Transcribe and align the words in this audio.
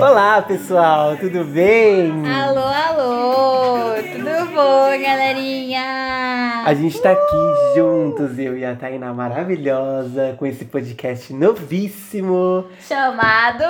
Olá, 0.00 0.40
pessoal, 0.40 1.14
tudo 1.18 1.44
bem? 1.44 2.10
Alô, 2.26 2.60
alô! 2.60 4.02
Tudo 4.02 4.46
bom, 4.54 4.88
galerinha? 4.98 6.62
A 6.64 6.72
gente 6.72 6.98
tá 7.02 7.10
aqui 7.10 7.76
juntos, 7.76 8.38
eu 8.38 8.56
e 8.56 8.64
a 8.64 8.74
Tainá 8.74 9.12
maravilhosa, 9.12 10.34
com 10.38 10.46
esse 10.46 10.64
podcast 10.64 11.34
novíssimo. 11.34 12.64
Chamado 12.80 13.62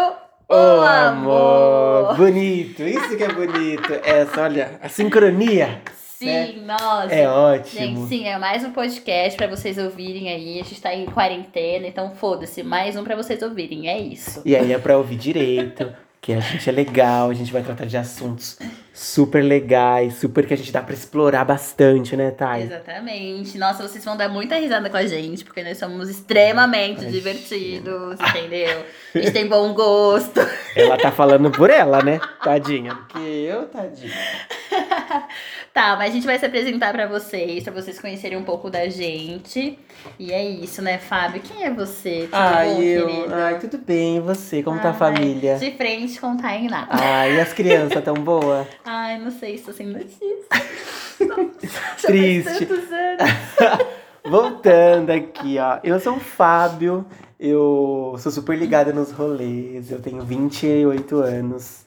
O 0.49 0.55
O 0.55 0.83
Amor. 0.83 2.15
Bonito, 2.15 2.85
isso 2.85 3.17
que 3.17 3.25
é 3.25 3.33
bonito. 3.33 3.93
Essa, 4.05 4.43
olha, 4.43 4.79
a 4.81 4.89
sincronia. 4.89 5.83
Sim, 6.17 6.63
nossa. 6.65 7.13
É 7.13 7.29
ótimo. 7.29 7.81
Gente, 7.81 8.09
sim, 8.09 8.29
é 8.29 8.39
mais 8.39 8.63
um 8.63 8.71
podcast 8.71 9.37
pra 9.37 9.49
vocês 9.49 9.79
ouvirem 9.79 10.29
aí. 10.29 10.61
A 10.61 10.63
gente 10.63 10.81
tá 10.81 10.95
em 10.95 11.07
quarentena, 11.07 11.89
então 11.89 12.15
foda-se, 12.15 12.63
mais 12.63 12.95
um 12.95 13.03
pra 13.03 13.17
vocês 13.17 13.43
ouvirem, 13.43 13.89
é 13.89 13.99
isso. 13.99 14.43
E 14.45 14.55
aí 14.55 14.73
é 14.73 14.79
pra 14.79 14.97
ouvir 14.97 15.17
direito, 15.17 15.93
que 16.21 16.33
a 16.33 16.41
gente 16.41 16.69
é 16.69 16.73
legal, 16.73 17.31
a 17.31 17.35
gente 17.35 17.53
vai 17.53 17.63
tratar 17.63 17.87
de 17.87 17.97
assuntos 17.97 18.59
super 19.01 19.43
legais, 19.43 20.17
super 20.17 20.47
que 20.47 20.53
a 20.53 20.57
gente 20.57 20.71
dá 20.71 20.83
pra 20.83 20.93
explorar 20.93 21.43
bastante, 21.43 22.15
né, 22.15 22.31
Thay? 22.33 22.65
Exatamente. 22.65 23.57
Nossa, 23.57 23.83
vocês 23.83 24.05
vão 24.05 24.15
dar 24.15 24.29
muita 24.29 24.57
risada 24.57 24.91
com 24.91 24.97
a 24.99 25.07
gente, 25.07 25.43
porque 25.43 25.63
nós 25.65 25.79
somos 25.79 26.11
extremamente 26.11 27.07
Ai, 27.07 27.11
divertidos, 27.11 28.21
entendeu? 28.21 28.85
A 29.15 29.19
gente 29.19 29.33
tem 29.33 29.49
bom 29.49 29.73
gosto. 29.73 30.41
Ela 30.77 30.99
tá 30.99 31.11
falando 31.11 31.51
por 31.51 31.71
ela, 31.71 32.03
né? 32.03 32.21
Tadinha. 32.45 32.95
Porque 32.95 33.19
eu, 33.19 33.67
tadinha. 33.69 34.13
Tá, 35.73 35.95
mas 35.97 36.11
a 36.11 36.15
gente 36.15 36.27
vai 36.27 36.37
se 36.37 36.45
apresentar 36.45 36.93
pra 36.93 37.07
vocês, 37.07 37.63
pra 37.63 37.73
vocês 37.73 38.01
conhecerem 38.01 38.37
um 38.37 38.43
pouco 38.43 38.69
da 38.69 38.89
gente. 38.89 39.79
E 40.19 40.33
é 40.33 40.45
isso, 40.45 40.83
né, 40.83 40.99
Fábio? 40.99 41.41
Quem 41.41 41.65
é 41.65 41.71
você? 41.71 42.23
Tudo 42.25 42.35
Ai, 42.35 42.75
bom, 42.75 42.83
eu. 42.83 43.07
querido? 43.07 43.35
Ai, 43.35 43.59
tudo 43.61 43.79
bem. 43.79 44.17
E 44.17 44.21
você? 44.21 44.65
Como 44.65 44.81
tá 44.81 44.89
a 44.89 44.91
Ai, 44.91 44.99
família? 44.99 45.59
De 45.59 45.71
frente 45.71 46.21
com 46.21 46.37
Tainá. 46.37 46.89
Ai, 46.91 47.37
e 47.37 47.41
as 47.41 47.53
crianças 47.53 48.03
tão 48.03 48.15
boas? 48.15 48.67
Ai, 48.93 49.21
não 49.21 49.31
sei, 49.31 49.55
estou 49.55 49.73
sem 49.73 49.87
notícia. 49.87 50.19
Triste. 52.03 52.67
Voltando 54.29 55.11
aqui, 55.11 55.59
ó. 55.61 55.79
Eu 55.85 56.01
sou 56.01 56.17
o 56.17 56.21
Fábio. 56.21 57.07
Eu 57.39 58.17
sou 58.19 58.33
super 58.33 58.59
ligada 58.59 58.93
nos 58.93 59.13
rolês. 59.13 59.93
Eu 59.93 60.03
tenho 60.03 60.23
28 60.23 61.21
anos. 61.21 61.87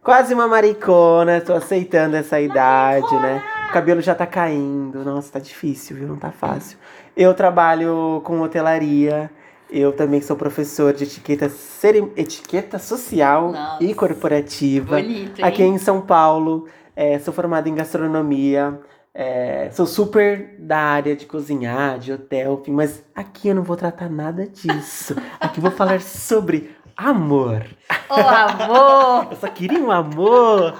Quase 0.00 0.32
uma 0.32 0.46
maricona. 0.46 1.40
Tô 1.40 1.54
aceitando 1.54 2.14
essa 2.14 2.40
idade, 2.40 3.12
né? 3.16 3.42
O 3.68 3.72
cabelo 3.72 4.00
já 4.00 4.14
tá 4.14 4.24
caindo. 4.24 5.04
Nossa, 5.04 5.32
tá 5.32 5.40
difícil, 5.40 5.96
viu? 5.96 6.06
Não 6.06 6.16
tá 6.16 6.30
fácil. 6.30 6.78
Eu 7.16 7.34
trabalho 7.34 8.22
com 8.24 8.40
hotelaria. 8.40 9.28
Eu 9.70 9.92
também 9.92 10.20
sou 10.20 10.36
professor 10.36 10.92
de 10.92 11.04
etiqueta, 11.04 11.48
cere- 11.48 12.12
etiqueta 12.16 12.78
social 12.78 13.50
Nossa. 13.52 13.82
e 13.82 13.94
corporativa. 13.94 14.96
Bonito, 14.96 15.38
hein? 15.40 15.44
Aqui 15.44 15.62
em 15.62 15.78
São 15.78 16.00
Paulo. 16.00 16.68
É, 16.94 17.18
sou 17.18 17.34
formada 17.34 17.68
em 17.68 17.74
gastronomia. 17.74 18.78
É, 19.12 19.70
sou 19.72 19.86
super 19.86 20.54
da 20.58 20.78
área 20.78 21.14
de 21.16 21.24
cozinhar, 21.26 21.98
de 21.98 22.12
hotel, 22.12 22.58
enfim, 22.60 22.72
mas 22.72 23.02
aqui 23.14 23.48
eu 23.48 23.54
não 23.54 23.62
vou 23.62 23.76
tratar 23.76 24.08
nada 24.10 24.44
disso. 24.46 25.14
Aqui 25.40 25.58
eu 25.58 25.62
vou 25.62 25.70
falar 25.70 26.00
sobre 26.00 26.74
amor. 26.96 27.64
Ô, 28.08 28.14
amor! 28.14 29.28
Eu 29.32 29.36
só 29.36 29.48
queria 29.48 29.78
um 29.80 29.90
amor. 29.90 30.74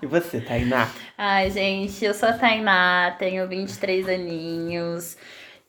E 0.00 0.06
você, 0.06 0.40
Tainá? 0.40 0.88
Ai, 1.16 1.50
gente, 1.50 2.04
eu 2.04 2.12
sou 2.14 2.28
a 2.28 2.32
Tainá, 2.32 3.14
tenho 3.18 3.46
23 3.48 4.08
aninhos. 4.08 5.16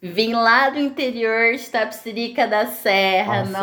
Vim 0.05 0.33
lá 0.33 0.69
do 0.69 0.79
interior 0.79 1.53
de 1.55 1.63
Tapsirica 1.69 2.45
da 2.45 2.65
Serra, 2.67 3.45
Nossa, 3.45 3.61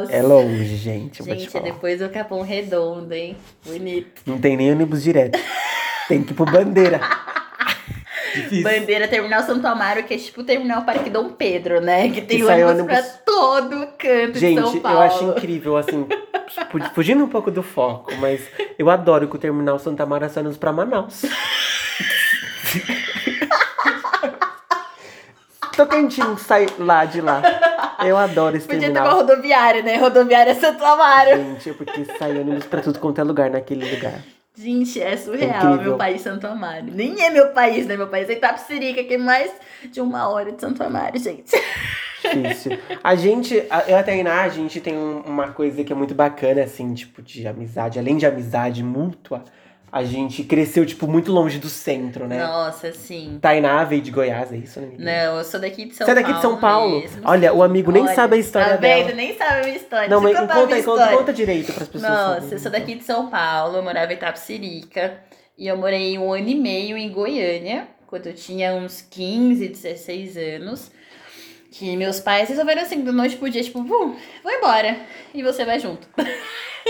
nossa. 0.00 0.12
É 0.12 0.20
longe, 0.20 0.76
gente. 0.76 1.22
Gente, 1.22 1.56
é 1.56 1.60
depois 1.60 2.00
do 2.00 2.08
Capão 2.08 2.42
Redondo, 2.42 3.14
hein? 3.14 3.36
Bonito. 3.64 4.20
Não 4.26 4.36
tem 4.40 4.56
nem 4.56 4.72
ônibus 4.72 5.00
direto. 5.04 5.38
Tem 6.08 6.24
que 6.24 6.32
ir 6.32 6.34
pro 6.34 6.44
bandeira. 6.44 7.00
Difícil. 8.34 8.64
Bandeira 8.64 9.06
Terminal 9.06 9.42
Santo 9.44 9.64
Amaro, 9.66 10.02
que 10.02 10.12
é 10.14 10.18
tipo 10.18 10.40
o 10.40 10.44
Terminal 10.44 10.82
Parque 10.82 11.08
Dom 11.08 11.30
Pedro, 11.30 11.80
né? 11.80 12.10
Que 12.10 12.20
tem 12.20 12.42
ônibus 12.44 12.70
ônibus- 12.72 12.86
pra 12.86 13.02
todo 13.24 13.86
canto 13.96 14.32
de 14.32 14.54
São 14.54 14.72
Gente, 14.72 14.80
Paulo. 14.80 14.98
eu 14.98 15.02
acho 15.02 15.24
incrível, 15.30 15.76
assim, 15.76 16.04
fu- 16.70 16.94
fugindo 16.94 17.22
um 17.24 17.28
pouco 17.28 17.50
do 17.50 17.62
foco, 17.62 18.12
mas 18.16 18.42
eu 18.76 18.90
adoro 18.90 19.28
que 19.28 19.36
o 19.36 19.38
terminal 19.38 19.78
Santa 19.78 20.04
Mara 20.04 20.28
sai 20.28 20.42
nos 20.42 20.56
pra 20.58 20.72
Manaus. 20.72 21.22
Tocantins 25.76 26.40
sai 26.40 26.66
lá 26.78 27.04
de 27.04 27.20
lá. 27.20 27.42
Eu 28.04 28.16
adoro 28.16 28.56
esse 28.56 28.66
Podia 28.66 28.80
ter 28.82 28.86
uma 28.90 28.94
terminal. 29.02 29.16
rodoviária, 29.26 29.82
né? 29.82 29.96
Rodoviária 29.96 30.54
Santo 30.54 30.84
Amaro. 30.84 31.36
Gente, 31.36 31.72
porque 31.74 32.04
sai 32.18 32.38
ônibus 32.38 32.64
pra 32.66 32.80
tudo 32.80 32.98
quanto 32.98 33.20
é 33.20 33.24
lugar 33.24 33.50
naquele 33.50 33.88
lugar. 33.94 34.20
Gente, 34.58 35.00
é 35.02 35.16
surreal 35.16 35.56
Incrível. 35.56 35.82
meu 35.82 35.96
país 35.98 36.22
Santo 36.22 36.46
Amaro. 36.46 36.86
Nem 36.90 37.22
é 37.22 37.30
meu 37.30 37.48
país, 37.48 37.86
né? 37.86 37.96
Meu 37.96 38.06
país 38.08 38.28
é 38.30 38.32
Itapsirica, 38.32 39.04
que 39.04 39.14
é 39.14 39.18
mais 39.18 39.50
de 39.90 40.00
uma 40.00 40.28
hora 40.28 40.50
de 40.50 40.60
Santo 40.60 40.82
Amaro, 40.82 41.18
gente. 41.18 41.50
Difícil. 42.22 42.78
A 43.04 43.14
gente, 43.14 43.54
eu 43.54 43.96
e 43.98 44.28
a 44.28 44.42
a 44.44 44.48
gente 44.48 44.80
tem 44.80 44.96
um- 44.96 45.20
uma 45.20 45.48
coisa 45.48 45.84
que 45.84 45.92
é 45.92 45.96
muito 45.96 46.14
bacana, 46.14 46.62
assim, 46.62 46.92
tipo, 46.94 47.20
de 47.22 47.46
amizade. 47.46 47.98
Além 47.98 48.16
de 48.16 48.24
amizade 48.26 48.82
mútua, 48.82 49.44
a 49.90 50.02
gente 50.04 50.42
cresceu, 50.42 50.84
tipo, 50.84 51.06
muito 51.06 51.32
longe 51.32 51.58
do 51.58 51.68
centro, 51.68 52.26
né? 52.26 52.44
Nossa, 52.44 52.92
sim. 52.92 53.38
Tainá 53.40 53.82
veio 53.84 54.02
de 54.02 54.10
Goiás, 54.10 54.52
é 54.52 54.56
isso, 54.56 54.80
né? 54.80 54.88
Não, 54.98 55.38
eu 55.38 55.44
sou 55.44 55.60
daqui 55.60 55.86
de 55.86 55.94
São 55.94 56.06
Você 56.06 56.10
é 56.10 56.14
Paulo. 56.14 56.26
daqui 56.26 56.36
de 56.36 56.42
São 56.42 56.56
Paulo? 56.58 57.00
mesmo, 57.00 57.22
Olha, 57.24 57.54
o 57.54 57.62
amigo 57.62 57.90
nem 57.92 58.02
Olha, 58.02 58.14
sabe 58.14 58.36
a 58.36 58.38
história 58.38 58.70
tá 58.70 58.76
dela. 58.76 59.12
Nem 59.12 59.36
sabe 59.36 59.60
a 59.60 59.64
minha 59.64 59.76
história. 59.76 60.08
Não, 60.08 60.20
mas 60.20 60.32
Deixa 60.32 60.46
conta, 60.46 60.60
conta, 60.60 60.78
história. 60.78 61.16
conta 61.16 61.32
direito 61.32 61.72
pras 61.72 61.88
pessoas. 61.88 62.10
Nossa, 62.12 62.34
saberem. 62.34 62.52
eu 62.52 62.58
sou 62.58 62.72
daqui 62.72 62.94
de 62.96 63.04
São 63.04 63.30
Paulo, 63.30 63.76
eu 63.78 63.82
morava 63.82 64.12
em 64.12 64.16
Itapsirica. 64.16 65.14
E 65.56 65.66
eu 65.66 65.76
morei 65.76 66.18
um 66.18 66.32
ano 66.32 66.48
e 66.48 66.54
meio 66.54 66.98
em 66.98 67.10
Goiânia, 67.10 67.88
quando 68.06 68.26
eu 68.26 68.34
tinha 68.34 68.74
uns 68.74 69.00
15, 69.00 69.68
16 69.68 70.36
anos. 70.36 70.90
Que 71.78 71.94
meus 71.96 72.20
pais 72.20 72.48
resolveram 72.48 72.82
assim, 72.82 73.02
da 73.04 73.12
noite 73.12 73.36
pro 73.36 73.50
dia, 73.50 73.62
tipo, 73.62 73.82
"Vum, 73.82 74.14
vou 74.42 74.52
embora. 74.52 74.96
E 75.34 75.42
você 75.42 75.64
vai 75.64 75.78
junto. 75.78 76.08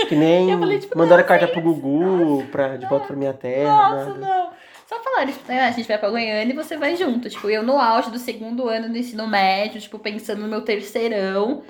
Que 0.07 0.15
nem 0.15 0.49
Eu 0.51 0.59
falei, 0.59 0.79
tipo, 0.79 0.97
mandaram 0.97 1.23
carta 1.25 1.47
pro 1.47 1.61
Gugu 1.61 2.45
pra, 2.51 2.77
de 2.77 2.85
volta 2.85 3.07
pra 3.07 3.15
minha 3.15 3.33
terra. 3.33 3.69
Nossa, 3.89 4.05
nada. 4.13 4.19
não. 4.19 4.49
Só 4.87 5.03
falaram, 5.03 5.27
tipo, 5.33 5.43
"Ah, 5.51 5.65
a 5.65 5.71
gente 5.71 5.87
vai 5.87 5.97
pra 5.97 6.09
Goiânia 6.09 6.53
e 6.53 6.55
você 6.55 6.77
vai 6.77 6.95
junto. 6.95 7.29
Tipo, 7.29 7.49
eu 7.49 7.61
no 7.63 7.77
auge 7.77 8.09
do 8.09 8.17
segundo 8.17 8.69
ano 8.69 8.87
do 8.87 8.97
ensino 8.97 9.27
médio, 9.27 9.81
tipo, 9.81 9.99
pensando 9.99 10.41
no 10.41 10.47
meu 10.47 10.61
terceirão. 10.61 11.63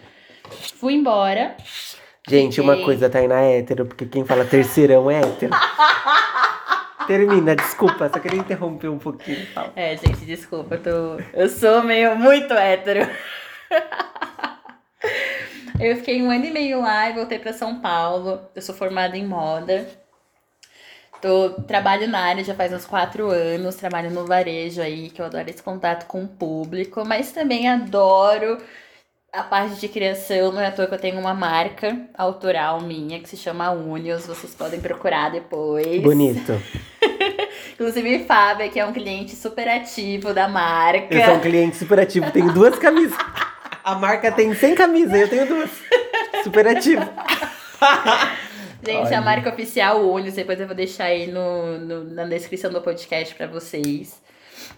Fui 0.76 0.94
embora. 0.94 1.56
Gente, 2.30 2.62
uma 2.62 2.74
Fiquei. 2.74 2.86
coisa, 2.86 3.10
Tainá 3.10 3.42
é 3.42 3.58
hétero, 3.60 3.86
porque 3.88 4.06
quem 4.06 4.24
fala 4.26 4.46
terceirão 4.46 5.10
é 5.10 5.22
hétero. 5.22 5.52
Termina, 7.08 7.56
desculpa, 7.56 8.10
só 8.10 8.20
queria 8.20 8.40
interromper 8.40 8.90
um 8.90 9.00
pouquinho 9.00 9.48
tal. 9.54 9.72
É, 9.76 9.96
gente, 9.96 10.26
desculpa, 10.26 10.76
eu, 10.76 10.84
tô... 10.84 11.24
eu 11.34 11.50
sou 11.50 11.82
meio 11.82 12.16
muito 12.18 12.54
hétero. 12.54 13.10
eu 15.80 15.96
fiquei 15.96 16.22
um 16.22 16.30
ano 16.30 16.46
e 16.46 16.52
meio 16.52 16.82
lá 16.82 17.10
e 17.10 17.14
voltei 17.14 17.40
pra 17.40 17.54
São 17.54 17.80
Paulo. 17.80 18.42
Eu 18.54 18.62
sou 18.62 18.76
formada 18.76 19.16
em 19.16 19.26
moda. 19.26 19.88
Tô, 21.22 21.62
trabalho 21.64 22.08
na 22.08 22.20
área 22.20 22.44
já 22.44 22.54
faz 22.54 22.72
uns 22.72 22.86
quatro 22.86 23.30
anos, 23.32 23.76
trabalho 23.76 24.12
no 24.12 24.26
varejo 24.26 24.82
aí, 24.82 25.10
que 25.10 25.20
eu 25.20 25.26
adoro 25.26 25.50
esse 25.50 25.64
contato 25.64 26.06
com 26.06 26.24
o 26.24 26.28
público, 26.28 27.04
mas 27.06 27.32
também 27.32 27.68
adoro 27.68 28.58
a 29.32 29.44
parte 29.44 29.76
de 29.80 29.88
criação. 29.88 30.52
Não 30.52 30.62
é 30.62 30.68
à 30.68 30.72
toa 30.72 30.88
que 30.88 30.94
eu 30.96 31.00
tenho 31.00 31.20
uma 31.20 31.34
marca 31.34 31.98
autoral 32.18 32.82
minha 32.82 33.20
que 33.20 33.30
se 33.30 33.38
chama 33.38 33.72
Unios, 33.72 34.26
vocês 34.26 34.54
podem 34.56 34.80
procurar 34.80 35.30
depois. 35.32 36.02
Bonito. 36.02 36.54
Inclusive, 37.74 38.26
Fábio, 38.26 38.72
que 38.72 38.80
é 38.80 38.86
um 38.86 38.94
cliente 38.94 39.36
super 39.36 39.68
ativo 39.68 40.34
da 40.34 40.48
marca. 40.48 41.14
Eu 41.14 41.26
sou 41.26 41.36
um 41.36 41.40
cliente 41.40 41.76
super 41.78 42.00
ativo, 42.00 42.32
tenho 42.32 42.52
duas 42.52 42.78
camisas. 42.80 43.18
A 43.84 43.96
marca 43.96 44.32
tem 44.32 44.54
100 44.54 44.76
camisas, 44.76 45.14
eu 45.22 45.30
tenho 45.30 45.46
duas. 45.48 45.70
Super 46.44 46.68
ativo. 46.68 47.04
Gente, 48.86 49.08
Olha. 49.08 49.18
a 49.18 49.22
marca 49.22 49.50
oficial 49.50 50.00
Unios, 50.12 50.36
depois 50.36 50.60
eu 50.60 50.66
vou 50.68 50.76
deixar 50.76 51.06
aí 51.06 51.28
no, 51.28 51.78
no- 51.80 52.04
na 52.14 52.26
descrição 52.26 52.72
do 52.72 52.82
podcast 52.82 53.34
pra 53.36 53.48
vocês. 53.48 54.22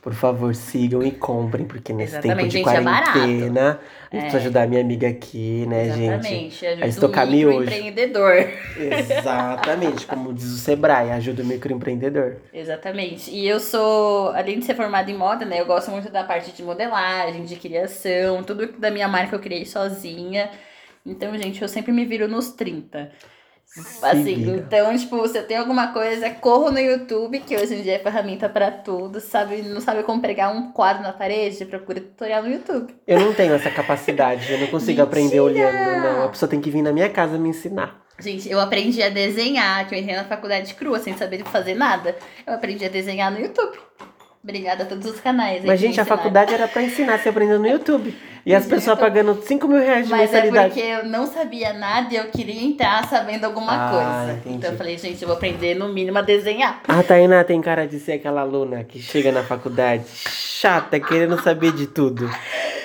Por 0.02 0.14
favor, 0.14 0.56
sigam 0.56 1.04
e 1.04 1.12
comprem, 1.12 1.66
porque 1.66 1.92
nesse 1.92 2.14
Exatamente, 2.14 2.38
tempo 2.38 2.50
de 2.50 2.58
gente, 2.58 2.70
é 2.70 2.82
quarentena, 2.82 3.80
É. 4.10 4.18
preciso 4.18 4.38
ajudar 4.38 4.68
minha 4.68 4.80
amiga 4.80 5.10
aqui, 5.10 5.66
né, 5.68 5.86
gente? 5.90 6.04
Exatamente. 6.04 6.66
Ajuda 6.66 6.86
a 6.86 6.88
estocar 6.88 7.28
o 7.28 7.32
microempreendedor. 7.32 8.48
Exatamente, 8.78 10.06
como 10.08 10.34
diz 10.34 10.46
o 10.46 10.58
Sebrae, 10.58 11.12
ajuda 11.12 11.44
o 11.44 11.46
microempreendedor. 11.46 12.38
Exatamente. 12.54 13.30
E 13.30 13.48
eu 13.48 13.60
sou, 13.60 14.30
além 14.30 14.60
de 14.60 14.66
ser 14.66 14.76
formada 14.76 15.12
em 15.12 15.18
moda, 15.18 15.44
né? 15.46 15.60
Eu 15.60 15.66
gosto 15.66 15.92
muito 15.92 16.10
da 16.10 16.24
parte 16.24 16.52
de 16.52 16.64
modelagem, 16.64 17.44
de 17.44 17.56
criação, 17.58 18.42
tudo 18.44 18.72
da 18.80 18.90
minha 18.90 19.08
marca 19.08 19.36
eu 19.36 19.40
criei 19.40 19.66
sozinha. 19.66 20.50
Então, 21.06 21.38
gente, 21.38 21.62
eu 21.62 21.68
sempre 21.68 21.92
me 21.92 22.06
viro 22.06 22.28
nos 22.28 22.52
30. 22.52 23.12
Assim, 24.02 24.50
então, 24.50 24.98
tipo, 24.98 25.28
se 25.28 25.38
eu 25.38 25.48
tenho 25.48 25.62
alguma 25.62 25.94
coisa, 25.94 26.30
corro 26.30 26.72
no 26.72 26.80
YouTube, 26.80 27.40
que 27.40 27.56
hoje 27.56 27.76
em 27.76 27.82
dia 27.82 27.96
é 27.96 28.00
ferramenta 28.00 28.48
pra 28.50 28.72
tudo, 28.72 29.20
sabe? 29.20 29.62
Não 29.62 29.82
sabe 29.82 30.04
como 30.04 30.22
pregar 30.22 30.56
um 30.56 30.72
quadro 30.72 31.04
na 31.04 31.14
parede? 31.14 31.66
Procura 31.66 32.00
tutorial 32.00 32.44
no 32.44 32.50
YouTube. 32.50 32.94
Eu 33.08 33.20
não 33.20 33.34
tenho 33.34 33.54
essa 33.54 33.70
capacidade, 33.70 34.52
eu 34.52 34.60
não 34.60 34.68
consigo 34.68 35.02
aprender 35.02 35.40
olhando, 35.40 36.02
não. 36.02 36.26
A 36.26 36.30
pessoa 36.30 36.50
tem 36.50 36.62
que 36.62 36.70
vir 36.70 36.82
na 36.82 36.92
minha 36.92 37.10
casa 37.10 37.38
me 37.38 37.50
ensinar. 37.50 38.06
Gente, 38.20 38.50
eu 38.52 38.60
aprendi 38.60 39.02
a 39.02 39.10
desenhar, 39.10 39.88
que 39.88 39.96
eu 39.96 40.00
entrei 40.00 40.16
na 40.16 40.26
faculdade 40.26 40.74
crua, 40.74 41.00
sem 41.00 41.16
saber 41.16 41.44
fazer 41.46 41.74
nada. 41.74 42.18
Eu 42.46 42.54
aprendi 42.54 42.84
a 42.84 42.90
desenhar 42.90 43.32
no 43.32 43.40
YouTube. 43.40 43.78
Obrigada 44.42 44.84
a 44.84 44.86
todos 44.86 45.06
os 45.06 45.20
canais. 45.20 45.66
Mas, 45.66 45.80
gente, 45.82 46.00
a 46.00 46.06
faculdade 46.06 46.54
era 46.54 46.66
pra 46.66 46.82
ensinar, 46.82 47.20
você 47.20 47.28
aprendendo 47.28 47.60
no 47.60 47.68
YouTube. 47.68 48.16
E 48.46 48.56
as 48.56 48.66
pessoas 48.66 48.98
pagando 48.98 49.38
5 49.44 49.68
mil 49.68 49.80
reais 49.80 50.06
de 50.06 50.12
Mas 50.12 50.22
é 50.34 50.36
mensalidade. 50.42 50.74
porque 50.74 50.80
eu 50.88 51.06
não 51.06 51.28
sabia 51.28 51.74
nada 51.74 52.14
e 52.14 52.16
eu 52.18 52.24
queria 52.32 52.64
entrar 52.64 53.06
sabendo 53.10 53.44
alguma 53.44 53.74
Ah, 53.74 53.90
coisa. 53.92 54.40
entendi. 54.40 54.56
Então 54.56 54.72
eu 54.72 54.78
falei, 54.78 54.98
gente, 54.98 55.22
eu 55.22 55.28
vou 55.28 55.36
aprender 55.36 55.76
no 55.76 55.90
mínimo 55.90 56.18
a 56.18 56.22
desenhar. 56.22 56.82
A 56.88 57.04
Tainá 57.04 57.44
tem 57.44 57.62
cara 57.62 57.86
de 57.86 58.00
ser 58.00 58.14
aquela 58.14 58.40
aluna 58.42 58.82
que 58.86 58.98
chega 59.00 59.30
na 59.30 59.44
faculdade 59.44 60.06
chata, 60.16 61.00
querendo 61.02 61.40
saber 61.42 61.74
de 61.74 61.86
tudo. 61.88 62.30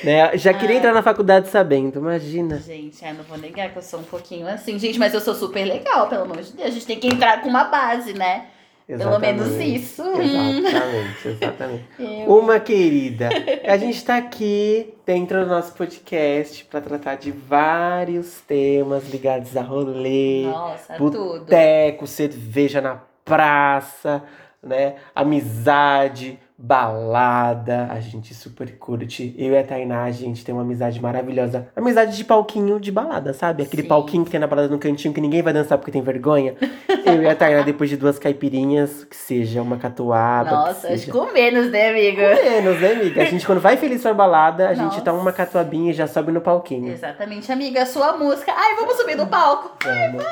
Né? 0.03 0.37
Já 0.37 0.53
queria 0.53 0.77
entrar 0.77 0.93
na 0.93 1.03
faculdade 1.03 1.49
sabendo, 1.49 2.01
imagina. 2.01 2.59
Gente, 2.59 3.03
eu 3.05 3.15
não 3.15 3.23
vou 3.25 3.39
negar 3.39 3.71
que 3.71 3.79
eu 3.79 3.83
sou 3.83 4.01
um 4.01 4.05
pouquinho 4.05 4.49
assim. 4.49 4.77
Gente, 4.77 4.99
mas 4.99 5.15
eu 5.15 5.21
sou 5.21 5.35
super 5.35 5.65
legal, 5.65 6.09
pelo 6.09 6.25
amor 6.25 6.43
de 6.43 6.53
Deus. 6.53 6.69
A 6.69 6.71
gente 6.73 6.85
tem 6.85 6.99
que 6.99 7.07
entrar 7.07 7.41
com 7.41 7.49
uma 7.49 7.65
base, 7.65 8.13
né? 8.13 8.47
Pelo 8.87 9.19
menos 9.19 9.47
Exatamente. 9.47 9.77
isso. 9.77 10.03
Exatamente, 10.03 11.29
exatamente. 11.29 11.85
Eu- 11.99 12.39
Uma 12.39 12.61
querida, 12.61 13.31
a 13.67 13.77
gente 13.79 14.05
tá 14.05 14.17
aqui 14.19 14.93
dentro 15.07 15.41
do 15.41 15.47
nosso 15.47 15.73
podcast 15.75 16.65
pra 16.67 16.81
tratar 16.83 17.15
de 17.15 17.31
vários 17.31 18.43
temas 18.43 19.09
ligados 19.11 19.57
a 19.57 19.63
rolê, 19.63 20.43
Nossa, 20.47 20.95
tudo. 20.95 21.39
boteco, 21.41 22.07
cerveja 22.07 22.81
na 22.83 23.01
praça, 23.25 24.23
né? 24.63 24.97
Amizade, 25.15 26.39
balada, 26.57 27.89
a 27.91 27.99
gente 27.99 28.33
super 28.33 28.79
curte. 28.79 29.35
Eu 29.37 29.53
e 29.53 29.59
a 29.59 29.65
Tainá, 29.65 30.05
a 30.05 30.11
gente 30.11 30.45
tem 30.45 30.55
uma 30.55 30.63
amizade 30.63 31.01
maravilhosa. 31.01 31.69
Amizade 31.75 32.17
de 32.17 32.25
palquinho 32.25 32.79
de 32.79 32.93
balada, 32.93 33.33
sabe? 33.35 33.65
Aquele 33.65 33.83
Sim. 33.83 33.89
palquinho 33.89 34.25
que 34.25 34.31
tem 34.31 34.39
na 34.39 34.47
balada 34.47 34.69
no 34.69 34.79
cantinho 34.79 35.13
que 35.13 35.21
ninguém 35.21 35.43
vai 35.43 35.53
dançar 35.53 35.79
porque 35.79 35.91
tem 35.91 36.01
vergonha. 36.01 36.55
Eu 37.05 37.23
e 37.23 37.29
a 37.29 37.35
Tainá, 37.35 37.63
depois 37.63 37.91
de 37.91 37.97
duas 37.97 38.19
caipirinhas, 38.19 39.05
que 39.05 39.17
seja 39.17 39.61
uma 39.61 39.77
catuaba. 39.77 40.51
Nossa, 40.51 40.89
acho 40.89 41.07
que 41.07 41.11
com 41.11 41.33
menos, 41.33 41.71
né, 41.71 41.91
amigo? 41.91 42.21
Menos, 42.21 42.81
né, 42.81 42.93
amiga? 42.93 43.23
A 43.23 43.25
gente, 43.27 43.45
quando 43.45 43.61
vai 43.61 43.77
feliz 43.77 44.01
pra 44.01 44.15
balada, 44.15 44.69
a 44.69 44.75
gente 44.75 44.85
Nossa. 44.85 45.03
toma 45.03 45.19
uma 45.19 45.33
catuabinha 45.33 45.91
e 45.91 45.95
já 45.95 46.07
sobe 46.07 46.33
no 46.33 46.41
palquinho. 46.41 46.93
Exatamente, 46.93 47.51
amiga. 47.51 47.83
A 47.83 47.87
sua 47.87 48.17
música. 48.17 48.53
Ai, 48.57 48.77
vamos 48.77 48.97
subir 48.97 49.17
no 49.17 49.27
palco. 49.27 49.73
Vamos. 49.83 50.25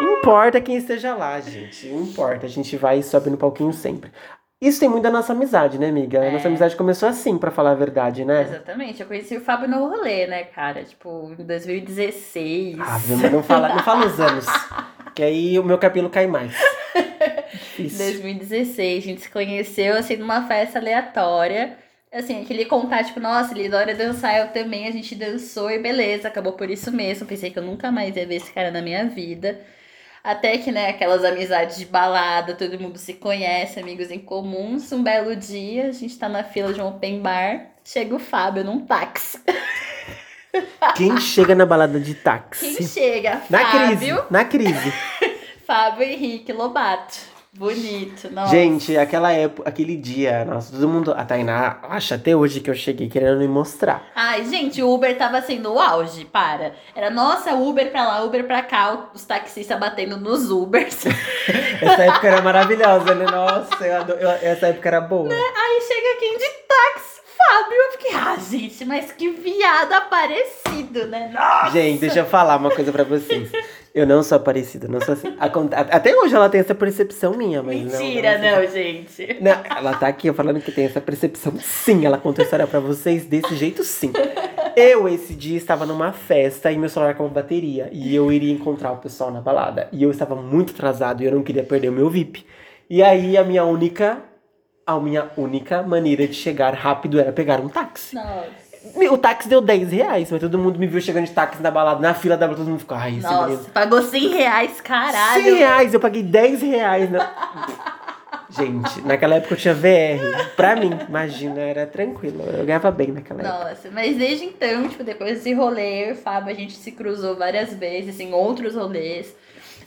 Importa 0.00 0.60
quem 0.60 0.76
esteja 0.76 1.14
lá, 1.14 1.38
gente. 1.40 1.88
Importa. 1.88 2.46
A 2.46 2.48
gente 2.48 2.76
vai 2.76 2.98
e 2.98 3.02
sobe 3.02 3.30
no 3.30 3.36
palquinho 3.36 3.72
sempre. 3.72 4.10
Isso 4.60 4.80
tem 4.80 4.88
muito 4.88 5.04
da 5.04 5.10
nossa 5.10 5.32
amizade, 5.32 5.78
né, 5.78 5.88
amiga? 5.88 6.20
A 6.20 6.24
É. 6.24 6.30
nossa 6.32 6.48
amizade 6.48 6.74
começou 6.74 7.08
assim, 7.08 7.38
pra 7.38 7.50
falar 7.50 7.70
a 7.72 7.74
verdade, 7.76 8.24
né? 8.24 8.42
Exatamente. 8.42 9.00
Eu 9.00 9.06
conheci 9.06 9.36
o 9.36 9.40
Fábio 9.40 9.68
no 9.68 9.88
rolê, 9.88 10.26
né, 10.26 10.44
cara? 10.44 10.82
Tipo, 10.82 11.32
em 11.38 11.44
2016. 11.44 12.76
Ah, 12.80 12.98
não 13.30 13.42
fala, 13.42 13.68
não 13.68 13.84
fala 13.84 14.06
os 14.06 14.18
anos. 14.20 14.46
Que 15.14 15.22
aí 15.22 15.58
o 15.60 15.64
meu 15.64 15.78
cabelo 15.78 16.10
cai 16.10 16.26
mais. 16.26 16.52
Difícil. 17.52 17.98
2016, 18.06 19.04
a 19.04 19.06
gente 19.06 19.20
se 19.20 19.30
conheceu 19.30 19.94
assim 19.96 20.16
numa 20.16 20.46
festa 20.48 20.78
aleatória. 20.80 21.76
Assim, 22.12 22.42
aquele 22.42 22.64
contar, 22.64 23.04
tipo, 23.04 23.20
nossa, 23.20 23.52
ele 23.54 23.68
adora 23.68 23.94
dançar, 23.94 24.38
eu 24.38 24.48
também, 24.48 24.88
a 24.88 24.90
gente 24.90 25.14
dançou 25.14 25.70
e 25.70 25.78
beleza, 25.78 26.26
acabou 26.26 26.54
por 26.54 26.68
isso 26.70 26.90
mesmo. 26.90 27.26
Pensei 27.26 27.50
que 27.50 27.58
eu 27.58 27.62
nunca 27.62 27.92
mais 27.92 28.16
ia 28.16 28.26
ver 28.26 28.36
esse 28.36 28.50
cara 28.50 28.70
na 28.72 28.80
minha 28.82 29.04
vida. 29.04 29.60
Até 30.22 30.58
que, 30.58 30.70
né, 30.72 30.90
aquelas 30.90 31.24
amizades 31.24 31.76
de 31.78 31.86
balada, 31.86 32.54
todo 32.54 32.78
mundo 32.78 32.98
se 32.98 33.14
conhece, 33.14 33.80
amigos 33.80 34.10
em 34.10 34.18
comuns. 34.18 34.90
Um 34.92 35.02
belo 35.02 35.34
dia, 35.36 35.86
a 35.88 35.92
gente 35.92 36.18
tá 36.18 36.28
na 36.28 36.42
fila 36.44 36.72
de 36.72 36.80
um 36.80 36.88
open 36.88 37.20
bar, 37.20 37.66
chega 37.84 38.14
o 38.14 38.18
Fábio 38.18 38.64
num 38.64 38.80
táxi. 38.80 39.40
Quem 40.96 41.18
chega 41.18 41.54
na 41.54 41.64
balada 41.64 42.00
de 42.00 42.14
Quem 42.14 42.22
táxi? 42.22 42.88
chega? 42.88 43.42
Na 43.48 43.64
crise. 43.70 44.06
Fábio, 44.10 44.24
Na 44.30 44.44
crise. 44.44 44.92
Fábio 45.66 46.02
Henrique 46.02 46.52
Lobato. 46.52 47.18
Bonito, 47.58 48.30
nossa. 48.30 48.52
Gente, 48.52 48.96
aquela 48.96 49.32
época, 49.32 49.68
aquele 49.68 49.96
dia, 49.96 50.44
nossa, 50.44 50.70
todo 50.70 50.88
mundo. 50.88 51.12
A 51.12 51.24
Tainá 51.24 51.78
acha 51.82 52.14
até 52.14 52.36
hoje 52.36 52.60
que 52.60 52.70
eu 52.70 52.74
cheguei 52.74 53.08
querendo 53.08 53.38
me 53.40 53.48
mostrar. 53.48 54.06
Ai, 54.14 54.44
gente, 54.44 54.80
o 54.80 54.88
Uber 54.94 55.18
tava 55.18 55.42
sendo 55.42 55.72
o 55.74 55.80
auge, 55.80 56.24
para. 56.24 56.74
Era, 56.94 57.10
nossa, 57.10 57.54
Uber 57.54 57.90
pra 57.90 58.06
lá, 58.06 58.22
Uber 58.22 58.44
pra 58.46 58.62
cá, 58.62 59.10
os 59.12 59.24
taxistas 59.24 59.76
batendo 59.76 60.16
nos 60.16 60.52
Ubers. 60.52 61.04
Essa 61.82 62.04
época 62.04 62.28
era 62.28 62.40
maravilhosa, 62.42 63.12
né? 63.16 63.26
Nossa, 63.28 63.84
eu 63.84 63.96
adoro- 64.02 64.20
eu- 64.20 64.30
essa 64.30 64.68
época 64.68 64.88
era 64.88 65.00
boa. 65.00 65.28
Aí 65.32 65.80
chega 65.82 66.18
quem 66.20 66.38
de 66.38 66.44
táxi, 66.68 67.20
Fábio. 67.36 67.76
Eu 67.76 67.92
fiquei, 67.92 68.14
ah, 68.14 68.36
gente, 68.38 68.84
mas 68.84 69.10
que 69.10 69.30
viado 69.30 69.92
aparecido, 69.94 71.06
né? 71.08 71.30
Nossa. 71.34 71.70
Gente, 71.72 71.98
deixa 72.00 72.20
eu 72.20 72.26
falar 72.26 72.56
uma 72.56 72.70
coisa 72.70 72.92
pra 72.92 73.02
vocês. 73.02 73.50
Eu 73.98 74.06
não 74.06 74.22
sou 74.22 74.38
parecida, 74.38 74.86
não 74.86 75.00
sou 75.00 75.14
assim. 75.14 75.34
Até 75.90 76.14
hoje 76.16 76.32
ela 76.32 76.48
tem 76.48 76.60
essa 76.60 76.72
percepção 76.72 77.32
minha, 77.36 77.60
mas 77.64 77.82
não- 77.92 77.98
Mentira, 78.00 78.38
não. 78.38 78.60
não, 78.62 78.66
gente. 78.70 79.38
Não, 79.40 79.50
ela 79.76 79.94
tá 79.96 80.06
aqui 80.06 80.32
falando 80.32 80.60
que 80.60 80.70
tem 80.70 80.84
essa 80.84 81.00
percepção. 81.00 81.52
Sim, 81.58 82.06
ela 82.06 82.16
contou 82.16 82.42
a 82.42 82.44
história 82.44 82.64
pra 82.64 82.78
vocês 82.78 83.24
desse 83.24 83.56
jeito, 83.56 83.82
sim. 83.82 84.12
Eu, 84.76 85.08
esse 85.08 85.34
dia, 85.34 85.56
estava 85.56 85.84
numa 85.84 86.12
festa 86.12 86.70
e 86.70 86.78
meu 86.78 86.88
celular 86.88 87.16
com 87.16 87.26
bateria. 87.28 87.88
E 87.90 88.14
eu 88.14 88.30
iria 88.30 88.52
encontrar 88.52 88.92
o 88.92 88.98
pessoal 88.98 89.32
na 89.32 89.40
balada. 89.40 89.88
E 89.90 90.00
eu 90.04 90.12
estava 90.12 90.36
muito 90.36 90.72
atrasado 90.72 91.20
e 91.20 91.26
eu 91.26 91.32
não 91.32 91.42
queria 91.42 91.64
perder 91.64 91.88
o 91.88 91.92
meu 91.92 92.08
VIP. 92.08 92.46
E 92.88 93.02
aí, 93.02 93.36
a 93.36 93.42
minha 93.42 93.64
única... 93.64 94.18
A 94.86 94.98
minha 95.00 95.28
única 95.36 95.82
maneira 95.82 96.26
de 96.26 96.34
chegar 96.34 96.72
rápido 96.72 97.18
era 97.20 97.30
pegar 97.32 97.60
um 97.60 97.68
táxi. 97.68 98.14
Nossa. 98.14 98.67
O 99.10 99.18
táxi 99.18 99.48
deu 99.48 99.60
10 99.60 99.92
reais, 99.92 100.30
mas 100.30 100.40
todo 100.40 100.58
mundo 100.58 100.78
me 100.78 100.86
viu 100.86 101.00
chegando 101.00 101.26
de 101.26 101.32
táxi 101.32 101.62
na 101.62 101.70
balada, 101.70 102.00
na 102.00 102.14
fila 102.14 102.36
da 102.36 102.46
balada, 102.46 102.62
todo 102.62 102.70
mundo 102.70 102.80
ficou, 102.80 102.96
ai. 102.96 103.20
Nossa, 103.20 103.70
pagou 103.70 104.02
100 104.02 104.28
reais, 104.28 104.80
caralho. 104.80 105.44
100 105.44 105.54
reais, 105.54 105.94
eu 105.94 106.00
paguei 106.00 106.22
10 106.22 106.62
reais. 106.62 107.10
Na... 107.10 107.98
Gente, 108.50 109.02
naquela 109.02 109.36
época 109.36 109.54
eu 109.54 109.58
tinha 109.58 109.74
VR. 109.74 110.54
Pra 110.56 110.74
mim, 110.74 110.90
imagina, 111.06 111.60
era 111.60 111.86
tranquilo. 111.86 112.42
Eu 112.44 112.64
ganhava 112.64 112.90
bem 112.90 113.08
naquela 113.08 113.42
época. 113.42 113.68
Nossa, 113.68 113.90
mas 113.90 114.16
desde 114.16 114.46
então, 114.46 114.88
tipo, 114.88 115.04
depois 115.04 115.34
desse 115.36 115.52
rolê, 115.52 116.08
e 116.08 116.12
o 116.12 116.16
Fábio, 116.16 116.50
a 116.50 116.54
gente 116.54 116.72
se 116.72 116.92
cruzou 116.92 117.36
várias 117.36 117.74
vezes 117.74 118.18
em 118.18 118.32
outros 118.32 118.74
rolês. 118.74 119.34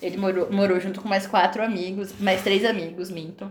Ele 0.01 0.17
morou, 0.17 0.51
morou 0.51 0.79
junto 0.79 1.01
com 1.01 1.09
mais 1.09 1.25
quatro 1.25 1.63
amigos, 1.63 2.13
mais 2.19 2.43
três 2.43 2.63
amigos, 2.63 3.09
minto. 3.09 3.49